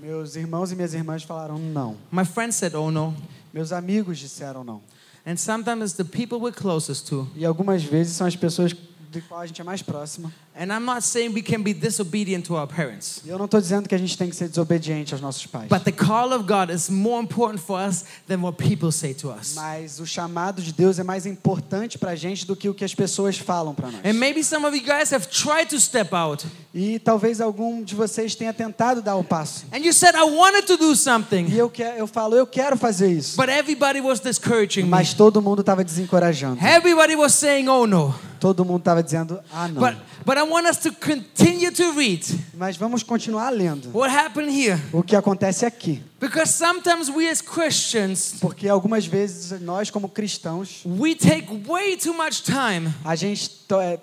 Meus 0.00 0.36
irmãos 0.36 0.70
e 0.70 0.76
minhas 0.76 0.92
irmãs 0.92 1.22
falaram 1.22 1.58
não. 1.58 1.96
My 2.12 2.24
friends 2.26 2.56
said, 2.56 2.74
"Oh 2.74 2.90
no." 2.90 3.14
Meus 3.54 3.72
amigos 3.72 4.18
disseram 4.18 4.62
não. 4.64 4.82
And 5.26 5.38
sometimes 5.38 5.94
the 5.94 6.04
people 6.04 6.38
we're 6.38 6.52
closest 6.52 7.08
to. 7.08 7.26
E 7.34 7.46
algumas 7.46 7.82
vezes 7.82 8.14
são 8.14 8.26
as 8.26 8.36
pessoas 8.36 8.74
de 9.14 9.20
qual 9.22 9.40
a 9.40 9.46
gente 9.46 9.60
é 9.60 9.64
mais 9.64 9.80
próxima. 9.82 10.32
And 10.56 10.66
I'm 10.66 10.84
not 10.84 11.02
saying 11.02 11.32
we 11.34 11.42
can 11.42 11.62
be 11.62 11.72
disobedient 11.72 12.46
to 12.46 12.54
our 12.54 12.66
parents. 12.66 13.20
E 13.24 13.28
eu 13.28 13.38
não 13.38 13.46
estou 13.46 13.60
dizendo 13.60 13.88
que 13.88 13.94
a 13.94 13.98
gente 13.98 14.16
tem 14.16 14.28
que 14.28 14.36
ser 14.36 14.48
desobediente 14.48 15.12
aos 15.14 15.20
nossos 15.20 15.46
pais. 15.46 15.68
But 15.68 15.82
the 15.84 15.92
call 15.92 16.32
of 16.32 16.44
God 16.46 16.70
is 16.72 16.88
more 16.88 17.22
important 17.22 17.60
for 17.60 17.78
us 17.80 18.04
than 18.28 18.38
what 18.40 18.56
people 18.56 18.92
say 18.92 19.14
to 19.14 19.30
us. 19.30 19.54
Mas 19.54 19.98
o 19.98 20.06
chamado 20.06 20.62
de 20.62 20.72
Deus 20.72 20.98
é 20.98 21.02
mais 21.02 21.26
importante 21.26 21.98
para 21.98 22.12
a 22.12 22.16
gente 22.16 22.46
do 22.46 22.54
que 22.54 22.68
o 22.68 22.74
que 22.74 22.84
as 22.84 22.94
pessoas 22.94 23.36
falam 23.38 23.74
para 23.74 23.90
nós. 23.90 24.00
And 24.04 24.14
maybe 24.14 24.44
some 24.44 24.64
of 24.66 24.76
you 24.76 24.84
guys 24.84 25.12
have 25.12 25.26
tried 25.28 25.68
to 25.70 25.80
step 25.80 26.14
out. 26.14 26.46
E 26.72 26.98
talvez 26.98 27.40
algum 27.40 27.82
de 27.82 27.94
vocês 27.94 28.34
tenha 28.34 28.52
tentado 28.52 29.00
dar 29.02 29.16
o 29.16 29.24
passo. 29.24 29.64
And 29.72 29.78
you 29.78 29.92
said, 29.92 30.14
I 30.14 30.24
wanted 30.24 30.66
to 30.66 30.76
do 30.76 30.92
E 30.92 30.96
something. 30.96 31.46
eu, 31.52 31.68
que, 31.70 31.82
eu 31.82 32.06
falo, 32.06 32.36
eu 32.36 32.46
quero 32.46 32.76
fazer 32.76 33.10
isso. 33.10 33.36
But 33.36 33.48
everybody 33.48 34.00
was 34.00 34.20
discouraging. 34.20 34.84
Mas 34.84 35.14
todo 35.14 35.42
mundo 35.42 35.60
estava 35.60 35.82
desencorajando. 35.84 36.64
Everybody 36.64 37.16
was 37.16 37.34
saying, 37.34 37.68
oh 37.68 37.86
no. 37.86 38.14
Todo 38.44 38.62
mundo 38.62 38.80
estava 38.80 39.02
dizendo, 39.02 39.40
ah, 39.50 39.66
não. 39.68 39.80
But, 39.80 39.96
but 40.26 40.36
I 40.36 40.42
want 40.42 40.66
us 40.68 40.76
to 40.82 40.92
continue 40.92 41.70
to 41.70 41.92
read 41.92 42.22
Mas 42.52 42.76
vamos 42.76 43.02
continuar 43.02 43.48
lendo. 43.48 43.88
what 43.94 44.14
happened 44.14 44.50
here. 44.52 44.78
O 44.92 45.02
que 45.02 45.16
acontece 45.16 45.64
aqui. 45.64 46.02
Because 46.20 46.52
sometimes 46.52 47.08
we 47.08 47.26
as 47.26 47.40
Christians, 47.40 48.34
Porque 48.42 48.68
algumas 48.68 49.06
vezes 49.06 49.58
nós, 49.62 49.88
como 49.88 50.10
cristãos, 50.10 50.82
we 50.84 51.14
take 51.14 51.46
way 51.66 51.96
too 51.96 52.12
much 52.12 52.42
time 52.42 52.92
a 53.02 53.16
gente 53.16 53.48
to- 53.66 53.80
é, 53.80 53.98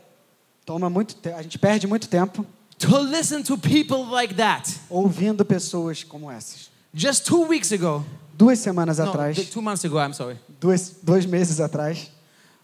toma 0.66 0.90
muito 0.90 1.16
a 1.38 1.44
gente 1.44 1.60
perde 1.60 1.86
muito 1.86 2.10
tempo 2.10 2.44
to 2.80 2.98
listen 2.98 3.44
to 3.44 3.56
people 3.60 4.04
like 4.12 4.34
that. 4.34 4.68
ouvindo 4.90 5.46
pessoas 5.46 6.04
como 6.04 6.32
essas. 6.32 6.72
Just 6.96 7.26
two 7.28 7.46
weeks 7.48 7.72
ago, 7.72 8.04
Duas 8.34 8.58
semanas 8.58 8.98
no, 8.98 9.04
atrás, 9.08 9.38
two 9.52 9.62
months 9.62 9.86
ago, 9.86 10.00
I'm 10.00 10.14
sorry, 10.16 10.36
dois, 10.60 10.96
dois 11.04 11.28
meses 11.28 11.60
atrás, 11.60 12.10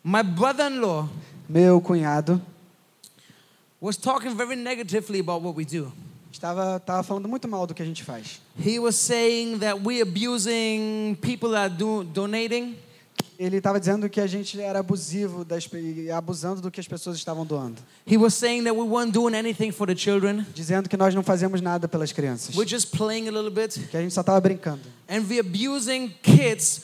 my 0.03 0.23
brother-in-law 0.23 1.07
meu 1.49 1.79
cunhado 1.81 2.41
was 3.79 3.97
talking 3.97 4.35
very 4.35 4.55
negatively 4.55 5.19
about 5.19 5.41
what 5.41 5.55
we 5.55 5.65
do. 5.65 5.91
estava, 6.31 6.77
estava 6.77 7.03
falando 7.03 7.27
muito 7.27 7.47
mal 7.47 7.65
do 7.65 7.73
que 7.73 7.81
a 7.81 7.85
gente 7.85 8.03
faz. 8.03 8.39
He 8.59 8.79
was 8.79 8.95
saying 8.95 9.59
that 9.59 9.79
we 9.83 10.01
abusing 10.01 11.15
people 11.21 11.51
that 11.51 11.75
do, 11.75 12.03
donating. 12.03 12.75
Ele 13.39 13.57
estava 13.57 13.79
dizendo 13.79 14.09
que 14.09 14.19
a 14.19 14.25
gente 14.25 14.59
era 14.59 14.79
abusivo 14.79 15.45
das, 15.45 15.69
abusando 16.15 16.59
do 16.59 16.71
que 16.71 16.79
as 16.79 16.87
pessoas 16.87 17.17
estavam 17.17 17.45
doando. 17.45 17.79
He 18.05 18.17
was 18.17 18.33
saying 18.33 18.63
that 18.63 18.75
we 18.75 18.83
weren't 18.83 19.11
doing 19.11 19.35
anything 19.35 19.71
for 19.71 19.85
the 19.85 19.95
children. 19.95 20.43
Dizendo 20.55 20.89
que 20.89 20.97
nós 20.97 21.13
não 21.13 21.21
fazemos 21.21 21.61
nada 21.61 21.87
pelas 21.87 22.11
crianças. 22.11 22.55
We're 22.55 22.67
just 22.67 22.95
playing 22.97 23.27
a 23.27 23.31
little 23.31 23.51
bit. 23.51 23.79
Que 23.91 23.97
a 23.97 24.01
gente 24.01 24.13
só 24.13 24.21
estava 24.21 24.41
brincando. 24.41 24.81
And 25.07 25.21
we're 25.29 25.41
abusing 25.41 26.09
kids 26.23 26.81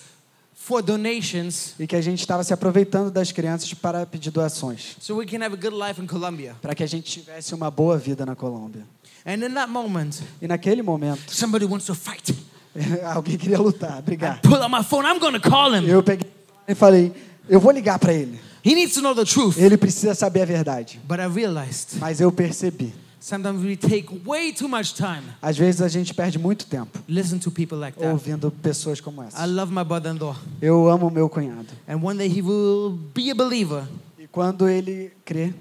for 0.65 0.81
donations 0.81 1.73
E 1.77 1.85
que 1.85 1.95
a 1.95 2.01
gente 2.01 2.21
estava 2.21 2.43
se 2.43 2.53
aproveitando 2.53 3.11
das 3.11 3.31
crianças 3.31 3.73
para 3.73 4.05
pedir 4.05 4.31
doações. 4.31 4.95
so 4.99 5.15
we 5.17 5.25
can 5.25 5.43
have 5.43 5.53
a 5.53 5.57
good 5.57 5.75
life 5.75 6.01
in 6.01 6.07
Colombia. 6.07 6.55
Para 6.61 6.73
que 6.73 6.83
a 6.83 6.87
gente 6.87 7.19
tivesse 7.19 7.53
uma 7.53 7.69
boa 7.69 7.97
vida 7.97 8.25
na 8.25 8.35
Colômbia. 8.35 8.85
And 9.25 9.45
in 9.45 9.53
that 9.53 9.69
moment, 9.69 10.21
E 10.41 10.47
naquele 10.47 10.81
momento, 10.81 11.33
somebody 11.33 11.65
wants 11.65 11.85
to 11.85 11.95
fight. 11.95 12.33
alguém 13.13 13.37
queria 13.37 13.59
lutar, 13.59 14.01
brigar. 14.01 14.41
Pull 14.41 14.55
out 14.55 14.71
my 14.71 14.83
phone. 14.83 15.05
I'm 15.05 15.19
to 15.19 15.49
call 15.49 15.75
him. 15.75 15.85
Eu 15.87 16.01
peguei 16.01 16.31
e 16.67 16.73
falei, 16.73 17.13
eu 17.49 17.59
vou 17.59 17.71
ligar 17.71 17.99
para 17.99 18.13
ele. 18.13 18.39
He 18.65 18.73
needs 18.73 18.93
to 18.93 19.01
know 19.01 19.13
the 19.13 19.25
truth. 19.25 19.57
Ele 19.57 19.75
precisa 19.75 20.15
saber 20.15 20.43
a 20.43 20.45
verdade. 20.45 20.99
But 21.05 21.19
I 21.19 21.25
realized 21.25 21.97
Mas 21.99 22.21
eu 22.21 22.31
percebi. 22.31 22.93
Sometimes 23.23 23.63
we 23.63 23.77
take 23.77 24.07
way 24.25 24.51
too 24.51 24.67
much 24.67 24.93
time 24.93 25.23
Às 25.41 25.57
vezes 25.57 25.81
a 25.81 25.87
gente 25.87 26.13
perde 26.13 26.37
muito 26.37 26.65
tempo 26.65 26.99
listen 27.07 27.39
to 27.39 27.49
people 27.49 27.77
like 27.77 27.97
that. 27.97 28.07
ouvindo 28.11 28.51
pessoas 28.51 28.99
como 28.99 29.23
I 29.23 29.27
essa. 29.27 29.45
love 29.45 29.71
my 29.73 29.83
brother-in-law. 29.83 30.35
Eu 30.61 30.89
amo 30.89 31.09
meu 31.09 31.29
cunhado. 31.29 31.67
And 31.87 31.97
one 32.03 32.17
day 32.17 32.27
he 32.27 32.41
will 32.41 32.91
be 33.13 33.31
a 33.31 33.35
believer. 33.35 33.87
E 34.19 34.27
quando 34.27 34.67
ele 34.67 35.11
crê, 35.23 35.53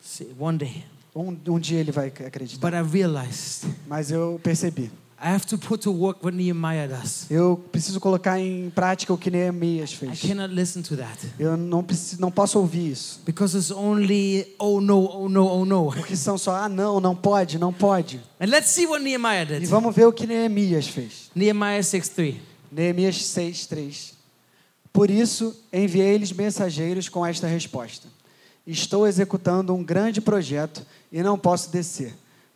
See, 0.00 0.28
one 0.38 0.56
day. 0.58 0.84
um, 1.14 1.36
um 1.48 1.58
dia 1.58 1.80
ele 1.80 1.90
vai 1.90 2.08
acreditar. 2.08 2.60
But 2.60 2.74
I 2.74 2.82
realized 2.82 3.64
Mas 3.88 4.10
eu 4.12 4.38
percebi. 4.42 4.90
I 5.22 5.28
have 5.28 5.46
to 5.46 5.56
put 5.56 5.80
to 5.84 5.90
work 5.92 6.22
what 6.24 6.36
Nehemiah 6.36 6.86
does. 6.88 7.26
Eu 7.30 7.56
preciso 7.72 7.98
colocar 8.00 8.38
em 8.38 8.68
prática 8.70 9.12
o 9.12 9.16
que 9.16 9.30
Neemias 9.30 9.90
I 9.92 9.96
fez. 9.96 10.20
cannot 10.20 10.52
listen 10.52 10.82
to 10.82 10.96
that 10.96 11.18
Eu 11.38 11.56
não, 11.56 11.82
preciso, 11.82 12.20
não 12.20 12.30
posso 12.30 12.58
ouvir 12.58 12.90
isso. 12.92 13.20
because 13.24 13.56
it's 13.56 13.70
only 13.70 14.54
oh 14.58 14.80
no, 14.80 14.98
oh 15.08 15.28
no, 15.28 15.46
oh 15.46 15.64
no. 15.64 15.92
Porque 15.92 16.16
são 16.16 16.36
só, 16.36 16.56
ah, 16.56 16.68
não, 16.68 17.00
não 17.00 17.14
pode, 17.16 17.58
não 17.58 17.72
pode. 17.72 18.20
And 18.40 18.46
let's 18.46 18.70
see 18.70 18.86
what 18.86 19.02
Nehemiah 19.02 19.42
E 19.44 19.60
did. 19.60 19.66
vamos 19.68 19.94
ver 19.94 20.06
o 20.06 20.12
que 20.12 20.26
Neemias 20.26 20.88
fez. 20.88 21.30
Nehemiah 21.34 21.80
6:3. 21.80 22.36
Neemias 22.70 23.16
6:3. 23.16 24.12
Por 24.92 25.10
isso 25.10 25.56
enviei-lhes 25.72 26.32
mensageiros 26.32 27.08
com 27.08 27.24
esta 27.24 27.46
resposta: 27.46 28.08
Estou 28.66 29.06
executando 29.06 29.72
um 29.74 29.82
grande 29.82 30.20
projeto 30.20 30.84
e 31.10 31.22
não 31.22 31.38
posso 31.38 31.70
descer, 31.70 32.14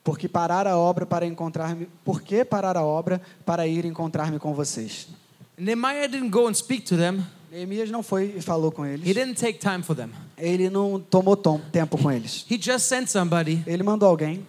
porque 0.09 0.27
parar 0.27 0.67
a 0.67 0.75
obra 0.79 1.05
para 1.05 1.27
encontrar-me, 1.27 1.87
por 2.03 2.23
que 2.23 2.43
parar 2.43 2.79
a 2.79 2.83
obra 2.83 3.21
para 3.45 3.67
ir 3.67 3.85
encontrar-me 3.85 4.39
com 4.39 4.55
vocês? 4.55 5.07
Nehemiah 5.59 6.07
didn't 6.09 6.31
go 6.31 6.49
and 6.49 6.55
speak 6.55 6.83
to 6.87 6.97
them. 6.97 7.23
Neemias 7.53 7.91
não 7.91 8.03
foi 8.03 8.35
e 8.37 8.41
falou 8.41 8.71
com 8.73 8.87
He 8.87 8.91
eles. 8.95 9.05
didn't 9.15 9.35
take 9.35 9.59
time 9.59 9.83
for 9.83 9.95
them. 9.95 10.09
Ele 10.39 10.71
não 10.71 10.99
tomou 10.99 11.37
tom- 11.37 11.61
tempo 11.71 11.99
com 11.99 12.11
eles. 12.11 12.47
He 12.51 12.57
just 12.61 12.87
sent 12.87 13.09
somebody 13.09 13.63
Ele 13.67 13.83
mandou 13.83 14.09
alguém 14.09 14.47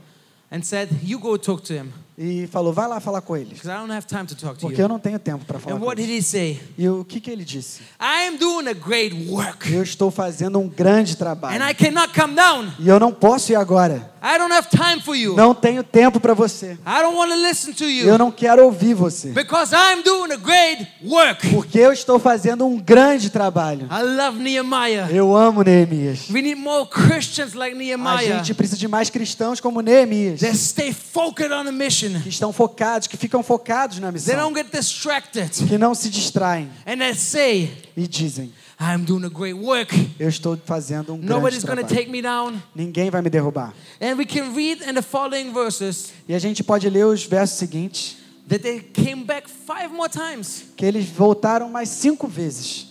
and 0.51 0.61
said, 0.63 0.89
"You 1.03 1.19
go 1.19 1.37
talk 1.37 1.61
to 1.63 1.73
him 1.73 1.91
e 2.21 2.47
falou: 2.47 2.73
"Vai 2.73 2.85
lá 2.87 2.99
falar 2.99 3.21
com 3.21 3.37
eles", 3.37 3.53
because 3.53 3.69
I 3.69 3.79
don't 3.79 3.91
have 3.93 4.05
time 4.05 4.25
to 4.25 4.35
talk 4.35 4.55
to 4.59 4.67
porque 4.67 4.81
eu 4.81 4.85
you." 4.85 4.89
não 4.89 4.99
tenho 4.99 5.17
tempo 5.17 5.45
para 5.45 5.57
falar 5.57 5.75
And 5.75 5.79
com 5.79 5.85
what 5.85 5.95
did 6.01 6.09
eles. 6.09 6.25
he 6.25 6.29
say? 6.29 6.61
E 6.77 6.89
o 6.89 7.05
que 7.05 7.21
que 7.21 7.31
ele 7.31 7.45
disse? 7.45 7.81
I 7.99 8.27
am 8.27 8.37
doing 8.37 8.67
a 8.67 8.73
great 8.73 9.29
work 9.29 9.71
Eu 9.73 9.81
estou 9.83 10.11
fazendo 10.11 10.59
um 10.59 10.67
grande 10.67 11.13
and 11.13 11.15
trabalho 11.17 11.63
I 11.63 11.73
cannot 11.73 12.13
come 12.13 12.35
down. 12.35 12.67
e 12.77 12.89
eu 12.89 12.99
não 12.99 13.13
posso 13.13 13.51
ir 13.53 13.55
agora. 13.55 14.11
I 14.21 14.37
don't 14.37 14.51
have 14.53 14.67
time 14.69 15.01
for 15.01 15.15
you. 15.15 15.33
Não 15.33 15.55
tenho 15.55 15.81
tempo 15.81 16.19
para 16.19 16.33
você. 16.33 16.73
I 16.85 17.01
don't 17.01 17.15
want 17.15 17.31
to 17.31 17.37
listen 17.37 17.71
to 17.71 17.85
you. 17.85 18.05
Eu 18.05 18.17
não 18.17 18.29
quero 18.31 18.65
ouvir 18.65 18.93
você. 18.93 19.29
Because 19.29 19.73
I'm 19.73 20.03
doing 20.03 20.33
a 20.33 20.35
great 20.35 20.85
work. 21.05 21.47
Porque 21.49 21.79
eu 21.79 21.93
estou 21.93 22.19
fazendo 22.19 22.65
um 22.65 22.77
grande 22.77 23.29
trabalho. 23.29 23.87
I 23.89 24.01
love 24.03 24.37
Nehemiah. 24.37 25.07
Eu 25.09 25.33
amo 25.37 25.63
Neemias. 25.63 26.29
We 26.29 26.41
need 26.41 26.55
more 26.55 26.85
Christians 26.89 27.53
like 27.53 27.77
A 27.79 28.21
gente 28.21 28.53
precisa 28.53 28.77
de 28.77 28.89
mais 28.89 29.09
cristãos 29.09 29.61
como 29.61 29.79
Neemias. 29.79 30.41
that 30.41 30.57
stay 30.57 30.91
focused 30.91 31.53
on 31.53 31.65
a 31.67 31.71
mission. 31.71 32.08
Que 32.23 32.29
estão 32.29 32.51
focados, 32.53 33.07
que 33.07 33.17
ficam 33.17 33.43
focados 33.43 33.99
na 33.99 34.07
They 34.07 34.13
missão. 34.13 34.35
don't 34.35 34.55
get 34.57 34.71
distracted 34.71 35.49
Que 35.67 35.77
não 35.77 35.93
se 35.93 36.09
distraem 36.09 36.69
and 36.87 36.97
they 36.99 37.13
say, 37.13 37.71
e 37.95 38.07
dizem: 38.07 38.51
I'm 38.79 39.03
doing 39.03 39.25
a 39.25 39.29
great 39.29 39.53
work. 39.59 39.93
Eu 40.17 40.29
estou 40.29 40.57
fazendo 40.65 41.13
um 41.13 41.17
grande 41.17 41.27
Nobody's 41.33 41.59
to 41.59 41.65
trabalho. 41.67 41.87
take 41.87 42.09
me 42.09 42.21
down. 42.21 42.53
Ninguém 42.73 43.09
vai 43.09 43.21
me 43.21 43.29
derrubar. 43.29 43.73
And 44.01 44.15
we 44.17 44.25
can 44.25 44.53
read 44.55 44.81
in 44.89 44.93
the 44.93 45.01
following 45.01 45.51
verses 45.51 46.11
E 46.27 46.33
a 46.33 46.39
gente 46.39 46.63
pode 46.63 46.89
ler 46.89 47.05
os 47.05 47.25
versos 47.25 47.57
seguintes, 47.59 48.15
that 48.47 48.63
they 48.63 48.79
came 48.79 49.23
back 49.25 49.49
five 49.49 49.89
more 49.93 50.09
times. 50.09 50.63
que 50.77 50.85
eles 50.85 51.05
voltaram 51.09 51.69
mais 51.69 51.89
cinco 51.89 52.27
vezes. 52.27 52.87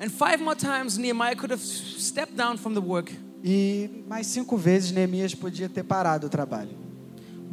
And 0.00 0.10
five 0.10 0.42
more 0.42 0.56
times 0.56 0.98
Nehemiah 0.98 1.34
could 1.36 1.50
have 1.52 1.62
stepped 1.62 2.36
down 2.36 2.58
from 2.58 2.74
the 2.74 2.80
work. 2.80 3.12
E 3.42 4.04
mais 4.08 4.26
cinco 4.26 4.56
vezes 4.56 4.90
Neemias 4.90 5.34
podia 5.34 5.68
ter 5.68 5.82
parado 5.84 6.26
o 6.26 6.30
trabalho. 6.30 6.70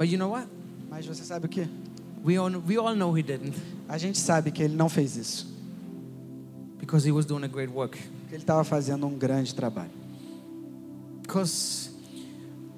But 0.01 0.09
you 0.09 0.17
know 0.17 0.29
what? 0.29 0.47
Mas 0.89 1.05
você 1.05 1.23
sabe 1.23 1.45
o 1.45 1.47
que? 1.47 1.67
We 2.25 2.35
all, 2.35 2.49
we 2.67 2.75
all 2.75 2.95
know 2.95 3.15
he 3.15 3.21
didn't 3.21 3.53
A 3.87 3.99
gente 3.99 4.17
sabe 4.17 4.49
que 4.51 4.63
ele 4.63 4.75
não 4.75 4.89
fez 4.89 5.15
isso. 5.15 5.45
because 6.79 7.05
he 7.07 7.11
was 7.11 7.23
doing 7.23 7.43
a 7.43 7.47
great 7.47 7.71
work. 7.71 7.99
Que 8.27 8.33
ele 8.33 8.41
estava 8.41 8.63
fazendo 8.63 9.05
um 9.05 9.15
grande 9.15 9.53
trabalho. 9.53 9.91
Because 11.21 11.91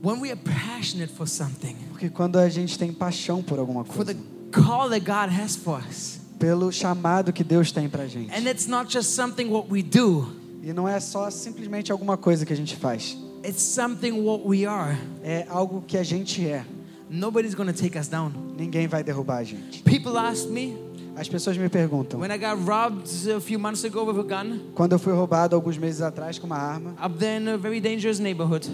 when 0.01 0.19
we 0.19 0.31
are 0.31 0.39
passionate 0.43 1.13
for 1.13 1.25
something, 1.25 1.77
Porque 1.91 2.09
quando 2.09 2.37
a 2.37 2.49
gente 2.49 2.77
tem 2.77 2.91
paixão 2.91 3.41
por 3.41 3.57
alguma 3.57 3.85
for 3.85 4.03
the 4.03 4.15
coisa, 4.51 4.67
call 4.67 4.89
that 4.89 5.05
God 5.05 5.29
has 5.31 5.55
for 5.55 5.79
us, 5.89 6.19
pelo 6.37 6.73
chamado 6.73 7.31
que 7.31 7.41
Deus 7.41 7.71
tem 7.71 7.87
pra 7.87 8.05
gente. 8.05 8.33
and 8.33 8.49
it's 8.49 8.67
not 8.67 8.91
just 8.91 9.11
something 9.15 9.49
what 9.49 9.69
we 9.71 9.81
do, 9.81 10.27
E 10.61 10.73
não 10.73 10.85
é 10.89 10.99
só 10.99 11.29
simplesmente 11.29 11.89
alguma 11.89 12.17
coisa 12.17 12.45
que 12.45 12.51
a 12.51 12.57
gente 12.57 12.75
faz. 12.75 13.17
it's 13.45 13.63
something 13.63 14.11
what 14.11 14.45
we 14.45 14.65
are. 14.65 14.97
É 15.23 15.47
algo 15.49 15.81
que 15.87 15.97
a 15.97 16.03
gente 16.03 16.45
é. 16.45 16.65
Nobody's 17.13 17.53
to 17.53 17.73
take 17.73 17.95
us 17.97 18.07
down. 18.07 18.31
Ninguém 18.57 18.87
vai 18.87 19.03
derrubar 19.03 19.37
a 19.37 19.43
gente. 19.43 19.83
People 19.83 20.17
ask 20.17 20.47
me 20.49 20.75
As 21.15 21.29
pessoas 21.29 21.55
me 21.57 21.69
perguntam, 21.69 22.19
when 22.19 22.31
I 22.31 22.37
got 22.39 22.57
robbed 22.67 23.07
a 23.29 23.39
few 23.39 23.59
months 23.59 23.83
ago 23.85 24.03
with 24.03 24.19
a 24.19 24.23
gun 24.23 24.71
quando 24.73 24.93
eu 24.93 24.99
fui 24.99 25.13
roubado 25.13 25.55
alguns 25.55 25.77
meses 25.77 26.01
atrás 26.01 26.39
com 26.39 26.47
uma 26.47 26.57
arma, 26.57 26.95
up 26.99 27.15
there 27.19 27.39
in 27.39 27.47
a 27.49 27.55
very 27.55 27.79
dangerous 27.79 28.17
neighborhood. 28.19 28.67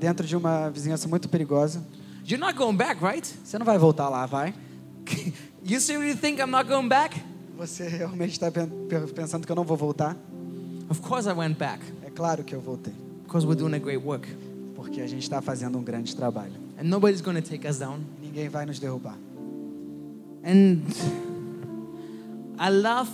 dentro 0.00 0.26
de 0.26 0.34
uma 0.34 0.70
vizinhança 0.70 1.06
muito 1.06 1.28
perigosa, 1.28 1.82
You're 2.26 2.38
not 2.40 2.54
going 2.56 2.76
back, 2.76 3.04
right? 3.04 3.28
você 3.44 3.58
não 3.58 3.66
vai 3.66 3.76
voltar 3.76 4.08
lá, 4.08 4.24
vai? 4.24 4.54
you 5.62 5.78
seriously 5.80 6.16
think 6.18 6.40
I'm 6.40 6.50
not 6.50 6.66
going 6.66 6.88
back? 6.88 7.20
Você 7.58 7.86
realmente 7.88 8.32
está 8.32 8.50
pen- 8.50 8.70
pensando 9.14 9.44
que 9.46 9.52
eu 9.52 9.56
não 9.56 9.64
vou 9.64 9.76
voltar? 9.76 10.16
Of 10.88 11.02
course 11.02 11.28
I 11.28 11.32
went 11.32 11.58
back 11.58 11.82
É 12.06 12.08
claro 12.10 12.42
que 12.42 12.54
eu 12.54 12.60
voltei, 12.62 12.94
because 13.24 13.46
we're 13.46 13.58
doing 13.60 13.74
a 13.74 13.78
great 13.78 14.02
work. 14.02 14.26
porque 14.74 15.02
a 15.02 15.06
gente 15.06 15.24
está 15.24 15.42
fazendo 15.42 15.76
um 15.76 15.82
grande 15.84 16.16
trabalho. 16.16 16.54
And 16.78 16.88
nobody's 16.88 17.20
going 17.20 17.40
to 17.40 17.42
take 17.42 17.64
us 17.68 17.78
down. 17.78 18.04
Ninguém 18.20 18.48
vai 18.48 18.66
nos 18.66 18.78
derrubar. 18.78 19.16
And 20.44 20.82
I 22.58 22.70
love 22.70 23.08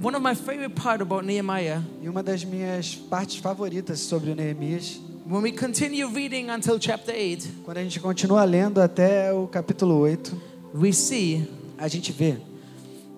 one 0.00 0.14
of 0.14 0.22
my 0.22 0.34
favorite 0.34 0.74
part 0.74 1.00
about 1.00 1.24
Nehemiah 1.24 1.82
E 2.02 2.08
uma 2.08 2.22
das 2.22 2.44
minhas 2.44 2.94
partes 2.94 3.36
favoritas 3.36 4.00
sobre 4.00 4.30
o 4.30 4.34
Neemias, 4.34 5.00
when 5.26 5.42
we 5.42 5.52
continue 5.52 6.08
reading 6.08 6.50
until 6.50 6.78
chapter 6.78 7.14
8, 7.14 7.62
quando 7.64 7.78
a 7.78 7.82
gente 7.82 8.00
continua 8.00 8.44
lendo 8.44 8.80
até 8.80 9.32
o 9.32 9.46
capítulo 9.46 10.06
8, 10.06 10.34
we 10.74 10.92
see 10.92 11.48
a 11.78 11.88
gente 11.88 12.12
vê, 12.12 12.36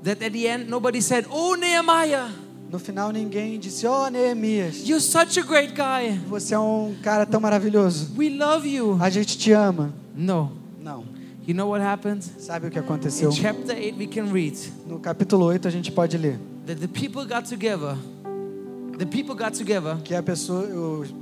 that 0.02 0.22
at 0.24 0.32
the 0.32 0.46
end 0.46 0.68
nobody 0.68 1.00
said, 1.00 1.26
"Oh 1.30 1.56
Nehemiah, 1.56 2.28
no 2.70 2.78
final 2.78 3.10
ninguém 3.12 3.58
disse: 3.58 3.86
"Oh, 3.86 4.08
Neemias, 4.08 4.86
you're 4.86 5.00
such 5.00 5.38
a 5.38 5.42
great 5.42 5.72
guy. 5.74 6.18
você 6.28 6.54
é 6.54 6.58
um 6.58 6.94
cara 7.02 7.24
tão 7.26 7.40
maravilhoso. 7.40 8.12
We 8.16 8.30
love 8.30 8.68
you." 8.68 8.96
A 9.00 9.08
gente 9.10 9.36
te 9.38 9.52
ama." 9.52 9.92
No. 10.14 10.52
Não. 10.82 11.04
You 11.46 11.54
know 11.54 11.68
what 11.70 11.84
happened? 11.84 12.24
Sabe 12.38 12.66
o 12.66 12.70
que 12.70 12.78
In 12.78 12.82
aconteceu? 12.82 13.30
chapter 13.30 13.76
8 13.76 13.96
we 13.98 14.06
can 14.08 14.32
read 14.32 14.56
No 14.86 14.98
capítulo 14.98 15.46
8 15.46 15.68
a 15.68 15.70
gente 15.70 15.92
pode 15.92 16.16
ler 16.18 16.38
that 16.66 16.80
the 16.80 16.88
people 16.88 17.24
got 17.24 17.48
together. 17.48 17.96
The 18.98 19.04
people 19.06 19.34
got 19.36 19.52
together 19.56 19.98
que 20.02 20.14
a 20.14 20.22
pessoa, 20.22 20.66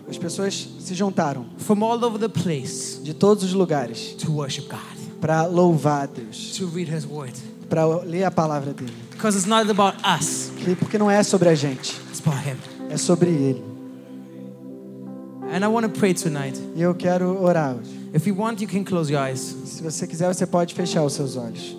as 0.08 0.16
pessoas 0.16 0.66
se 0.78 0.94
juntaram 0.94 1.44
from 1.58 1.82
all 1.84 2.02
over 2.04 2.18
the 2.20 2.28
place 2.28 3.00
de 3.02 3.12
todos 3.12 3.42
os 3.42 3.52
lugares 3.52 4.14
to 4.14 4.30
worship 4.32 4.68
God, 4.70 5.18
para 5.20 5.44
louvar 5.46 6.06
Deus, 6.06 6.56
to 6.56 6.66
read 6.68 6.88
his 6.90 7.04
word. 7.04 7.34
para 7.68 7.84
ler 8.04 8.24
a 8.24 8.30
palavra 8.30 8.72
dele. 8.72 8.92
Because 9.24 9.36
it's 9.36 9.46
not 9.46 9.70
about 9.70 9.96
us, 10.04 10.50
Porque 10.78 10.98
não 10.98 11.10
é 11.10 11.22
sobre 11.22 11.48
a 11.48 11.54
gente, 11.54 11.98
it's 12.10 12.20
about 12.20 12.46
him. 12.46 12.58
é 12.90 12.98
sobre 12.98 13.30
ele. 13.30 13.64
And 15.50 15.64
I 15.64 15.66
want 15.66 15.86
to 15.86 15.98
pray 15.98 16.12
tonight. 16.12 16.60
E 16.76 16.82
eu 16.82 16.94
quero 16.94 17.42
orar 17.42 17.74
hoje. 17.74 17.90
If 18.12 18.26
you 18.26 18.34
want, 18.34 18.60
you 18.60 18.68
can 18.68 18.84
close 18.84 19.10
your 19.10 19.22
eyes. 19.22 19.40
Se 19.40 19.82
você 19.82 20.06
quiser, 20.06 20.26
você 20.28 20.46
pode 20.46 20.74
fechar 20.74 21.02
os 21.02 21.14
seus 21.14 21.36
olhos. 21.36 21.74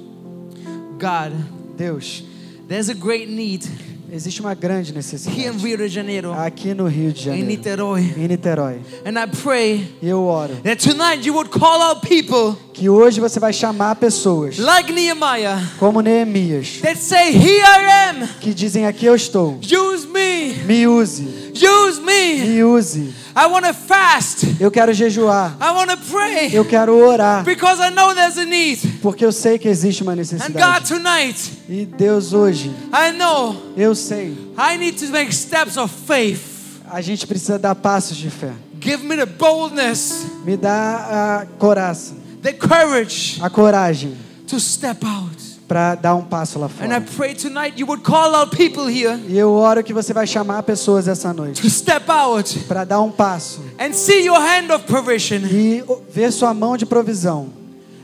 God, 0.98 1.34
Deus, 1.78 2.24
there's 2.68 2.90
a 2.90 2.96
great 2.96 3.30
need 3.30 3.64
existe 4.12 4.40
uma 4.42 4.54
grande 4.54 4.90
here 4.92 4.94
in 4.94 4.98
necessidade 4.98 5.58
Rio 5.64 5.78
de 5.78 5.88
Janeiro, 5.88 6.34
aqui 6.34 6.74
no 6.74 6.88
Rio 6.88 7.12
de 7.12 7.24
Janeiro, 7.24 7.48
Niterói. 7.48 8.14
em 8.18 8.28
Niterói. 8.28 8.80
And 9.06 9.20
I 9.22 9.28
pray 9.42 9.88
E 10.02 10.08
eu 10.10 10.24
oro 10.24 10.56
that 10.64 10.78
tonight 10.78 11.26
you 11.26 11.34
would 11.34 11.50
call 11.50 11.82
out 11.82 12.02
people 12.08 12.56
que 12.74 12.90
hoje 12.90 13.20
você 13.20 13.40
vai 13.40 13.54
chamar 13.54 13.96
pessoas 13.96 14.58
like 14.58 14.92
Nehemiah 14.92 15.60
como 15.80 16.02
Neemias, 16.02 16.80
that 16.82 16.98
say, 17.00 17.32
Here 17.32 17.62
I 17.64 18.10
am, 18.10 18.28
que 18.42 18.54
dizem 18.54 18.86
aqui 18.86 19.06
eu 19.06 19.16
estou. 19.16 19.60
use 19.62 20.06
me, 20.08 20.54
Me 20.66 20.88
use, 20.88 21.45
use 21.56 22.00
me. 22.00 22.40
me 22.42 22.58
use. 22.64 23.14
I 23.36 23.48
want 23.48 23.66
to 23.66 23.74
fast, 23.74 24.46
Eu 24.60 24.72
quero 24.72 24.94
jejuar. 24.94 25.58
I 25.60 25.72
want 25.74 25.92
to 25.92 25.98
pray 26.10 26.50
Eu 26.56 26.64
quero 26.66 26.96
orar, 26.98 27.44
because 27.44 27.82
I 27.82 27.90
know 27.92 28.14
there's 28.14 28.38
a 28.38 28.46
need. 28.46 28.80
porque 29.02 29.26
eu 29.26 29.32
sei 29.32 29.58
que 29.60 29.68
existe 29.68 30.04
uma 30.04 30.14
And 30.14 30.16
God, 30.16 30.32
necessidade. 30.32 30.88
tonight, 30.88 31.52
E 31.68 31.86
Deus 31.86 32.32
hoje, 32.34 32.72
I 32.94 33.12
know 33.18 33.56
eu 33.76 33.94
sei, 33.96 34.38
I 34.58 34.78
need 34.78 34.98
to 35.06 35.12
make 35.12 35.34
steps 35.34 35.76
of 35.78 35.92
faith. 36.08 36.82
a 36.90 37.02
gente 37.02 37.26
precisa 37.28 37.58
dar 37.60 37.76
passos 37.76 38.16
de 38.18 38.30
fé. 38.30 38.52
Give 38.80 39.04
me 39.04 39.16
the 39.18 39.26
boldness, 39.26 40.26
Me 40.46 40.56
dá 40.56 41.42
a 41.42 41.46
coragem, 41.58 42.16
the 42.42 42.54
courage 42.54 43.38
a 43.42 43.50
coragem 43.50 44.16
to 44.48 44.60
step 44.60 45.04
out. 45.04 45.36
Para 45.68 45.96
dar 45.96 46.16
um 46.16 46.24
passo 46.24 46.60
lá 46.60 46.68
And 46.68 46.86
I 46.86 47.02
fora. 47.02 47.02
pray 47.18 47.34
tonight 47.36 47.80
you 47.80 47.88
would 47.88 48.04
call 48.04 48.36
out 48.36 48.56
people 48.56 48.86
here 48.88 49.20
E 49.28 49.38
eu 49.38 49.52
oro 49.52 49.84
que 49.84 49.94
você 49.94 50.14
vai 50.14 50.28
chamar 50.28 50.62
pessoas 50.64 51.08
essa 51.08 51.34
noite 51.34 51.62
to 51.62 51.70
step 51.70 52.10
out 52.10 52.60
para 52.68 52.84
dar 52.84 53.02
um 53.02 53.12
passo 53.12 53.62
and 53.80 53.94
see 53.94 54.26
your 54.26 54.38
hand 54.40 54.72
of 54.74 54.86
provision 54.86 55.42
e 55.50 55.84
ver 56.12 56.32
sua 56.32 56.54
mão 56.54 56.78
de 56.78 56.86
provisão 56.86 57.50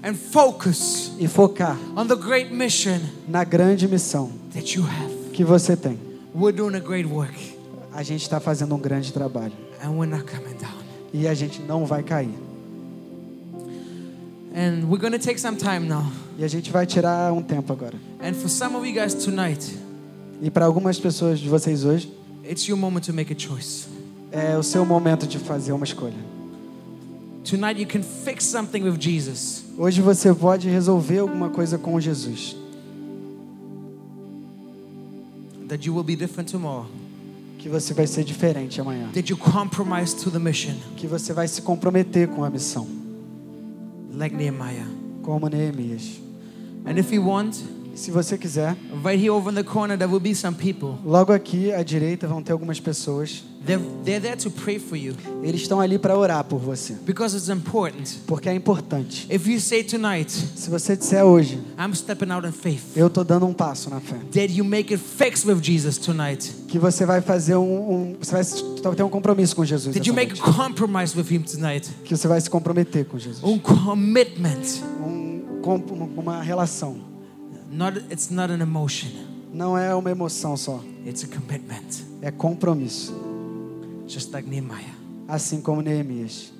and 0.03 0.16
focus 0.16 1.12
e 1.20 1.28
focar 1.28 1.78
on 1.95 2.07
the 2.07 2.16
great 2.16 2.51
mission 2.53 2.99
na 3.28 3.43
grande 3.43 3.88
missão 3.88 4.32
that 4.53 4.76
you 4.76 4.84
have. 4.84 5.30
que 5.32 5.43
você 5.45 5.76
tem. 5.76 5.99
We're 6.36 6.51
doing 6.55 6.76
a 6.76 6.80
great 6.80 7.07
work 7.07 7.34
A 7.93 8.01
gente 8.03 8.22
está 8.24 8.39
fazendo 8.39 8.74
um 8.74 8.80
grande 8.80 9.12
trabalho 9.14 9.53
and 9.84 9.91
we're 9.91 10.09
not 10.09 10.24
coming 10.24 10.55
down. 10.59 10.74
e 11.14 11.28
a 11.28 11.34
gente 11.36 11.62
não 11.62 11.86
vai 11.86 12.01
cair. 12.01 12.34
And 14.54 14.89
we're 14.89 14.99
take 15.20 15.39
some 15.39 15.58
time 15.58 15.88
now. 15.88 16.12
E 16.38 16.43
a 16.43 16.47
gente 16.47 16.72
vai 16.72 16.86
tirar 16.86 17.32
um 17.32 17.41
tempo 17.41 17.72
agora. 17.72 17.97
And 18.22 18.34
for 18.34 18.49
some 18.49 18.76
of 18.76 18.86
you 18.86 18.93
guys 18.93 19.14
tonight, 19.14 19.78
E 20.41 20.49
para 20.49 20.66
algumas 20.66 20.99
pessoas 20.99 21.39
de 21.39 21.47
vocês 21.47 21.86
hoje, 21.86 22.12
it's 22.43 22.68
your 22.68 22.78
moment 22.78 23.06
to 23.06 23.14
make 23.14 23.32
a 23.32 23.38
choice. 23.38 23.88
é 24.32 24.58
o 24.58 24.64
seu 24.64 24.86
momento 24.86 25.28
de 25.28 25.38
fazer 25.38 25.72
uma 25.72 25.86
escolha. 25.86 26.16
Tonight 27.43 27.80
you 27.82 27.88
can 27.88 28.02
fix 28.04 28.45
something 28.45 28.84
with 28.84 28.99
Jesus. 28.99 29.64
Hoje 29.78 30.02
você 30.02 30.34
pode 30.34 30.70
resolver 30.70 31.20
alguma 31.20 31.49
coisa 31.49 31.78
com 31.78 31.99
Jesus. 31.99 32.56
That 35.68 35.86
you 35.86 35.93
will 35.93 36.04
be 36.04 36.16
different 36.16 36.52
tomorrow. 36.52 36.88
Que 37.58 37.70
você 37.70 37.93
vai 37.93 38.08
ser 38.08 38.24
diferente 38.24 38.82
amanhã. 38.82 39.10
That 39.14 39.32
you 39.32 39.38
compromise 39.38 40.16
to 40.24 40.32
the 40.32 40.39
mission. 40.39 40.74
Que 40.97 41.08
você 41.08 41.34
vai 41.34 41.47
se 41.47 41.62
comprometer 41.62 42.28
com 42.28 42.43
a 42.43 42.49
missão, 42.49 42.88
Like 44.12 44.36
Nehemiah. 44.36 45.01
como 45.24 45.49
Neemias. 45.49 46.20
And 46.86 46.97
if 46.97 47.12
you 47.12 47.22
want, 47.22 47.55
Se 47.94 48.10
você 48.10 48.38
quiser, 48.38 48.76
right 49.04 49.22
here 49.22 49.32
over 49.32 49.52
in 49.52 49.56
the 49.56 49.64
corner, 49.64 49.98
there 49.98 50.10
will 50.10 50.20
be 50.22 50.34
some 50.34 50.56
people. 50.56 50.96
logo 51.06 51.32
aqui 51.34 51.72
à 51.74 51.84
direita 51.84 52.28
vão 52.28 52.42
ter 52.42 52.52
algumas 52.54 52.80
pessoas. 52.80 53.44
They're, 53.64 53.84
they're 54.04 54.20
there 54.20 54.36
to 54.38 54.50
pray 54.50 54.80
for 54.80 54.98
you 54.98 55.14
Eles 55.44 55.62
estão 55.62 55.80
ali 55.80 56.00
para 56.00 56.18
orar 56.18 56.44
por 56.44 56.58
você, 56.60 56.94
because 57.06 57.36
it's 57.38 57.48
important. 57.50 58.10
porque 58.26 58.50
é 58.50 58.56
importante. 58.56 59.28
If 59.30 59.46
you 59.46 59.60
say 59.60 59.84
tonight, 59.84 60.32
Se 60.32 60.68
você 60.70 60.96
disser 60.96 61.24
hoje, 61.24 61.60
I'm 61.78 61.94
stepping 61.94 62.32
out 62.32 62.48
in 62.48 62.52
faith, 62.52 62.82
eu 62.96 63.08
tô 63.08 63.24
dando 63.24 63.46
um 63.46 63.54
passo 63.54 63.89
na 63.92 64.00
fé, 64.00 64.16
that 64.34 64.52
you 64.52 64.64
make 64.66 64.92
it 64.92 65.04
fixed 65.04 65.48
with 65.48 65.62
Jesus 65.62 65.98
tonight. 66.00 66.50
que 66.68 66.80
você 66.80 67.06
vai 67.06 67.22
fazer 67.22 67.56
um, 67.56 67.62
um 67.94 68.16
você 68.20 68.34
vai 68.82 68.96
ter 68.96 69.04
um 69.04 69.10
compromisso 69.10 69.56
com 69.56 69.64
Jesus, 69.64 69.94
Did 69.94 70.08
you 70.08 70.14
make 70.14 70.34
a 70.42 70.54
compromise 70.54 71.16
with 71.16 71.30
Him 71.32 71.42
tonight? 71.44 71.88
que 72.04 72.18
você 72.18 72.28
vai 72.28 72.42
se 72.42 72.50
comprometer 72.50 73.06
com 73.06 73.20
Jesus, 73.20 73.44
Um 73.44 73.60
commitment. 73.60 74.82
um, 75.00 75.42
uma 76.18 76.42
relação. 76.42 77.11
Not, 77.72 77.98
it's 78.12 78.30
not 78.30 78.52
an 78.52 78.62
emotion. 78.62 79.10
Não 79.54 79.78
é 79.78 79.94
uma 79.96 80.10
emoção 80.12 80.56
só, 80.58 80.82
It's 81.06 81.24
a 81.24 81.28
commitment. 81.28 82.04
é 82.22 82.32
compromisso, 82.32 83.14
Just 84.08 84.32
like 84.34 84.48
Nehemiah. 84.50 84.94
assim 85.28 85.62
como 85.62 85.82
Neemias. 85.82 86.52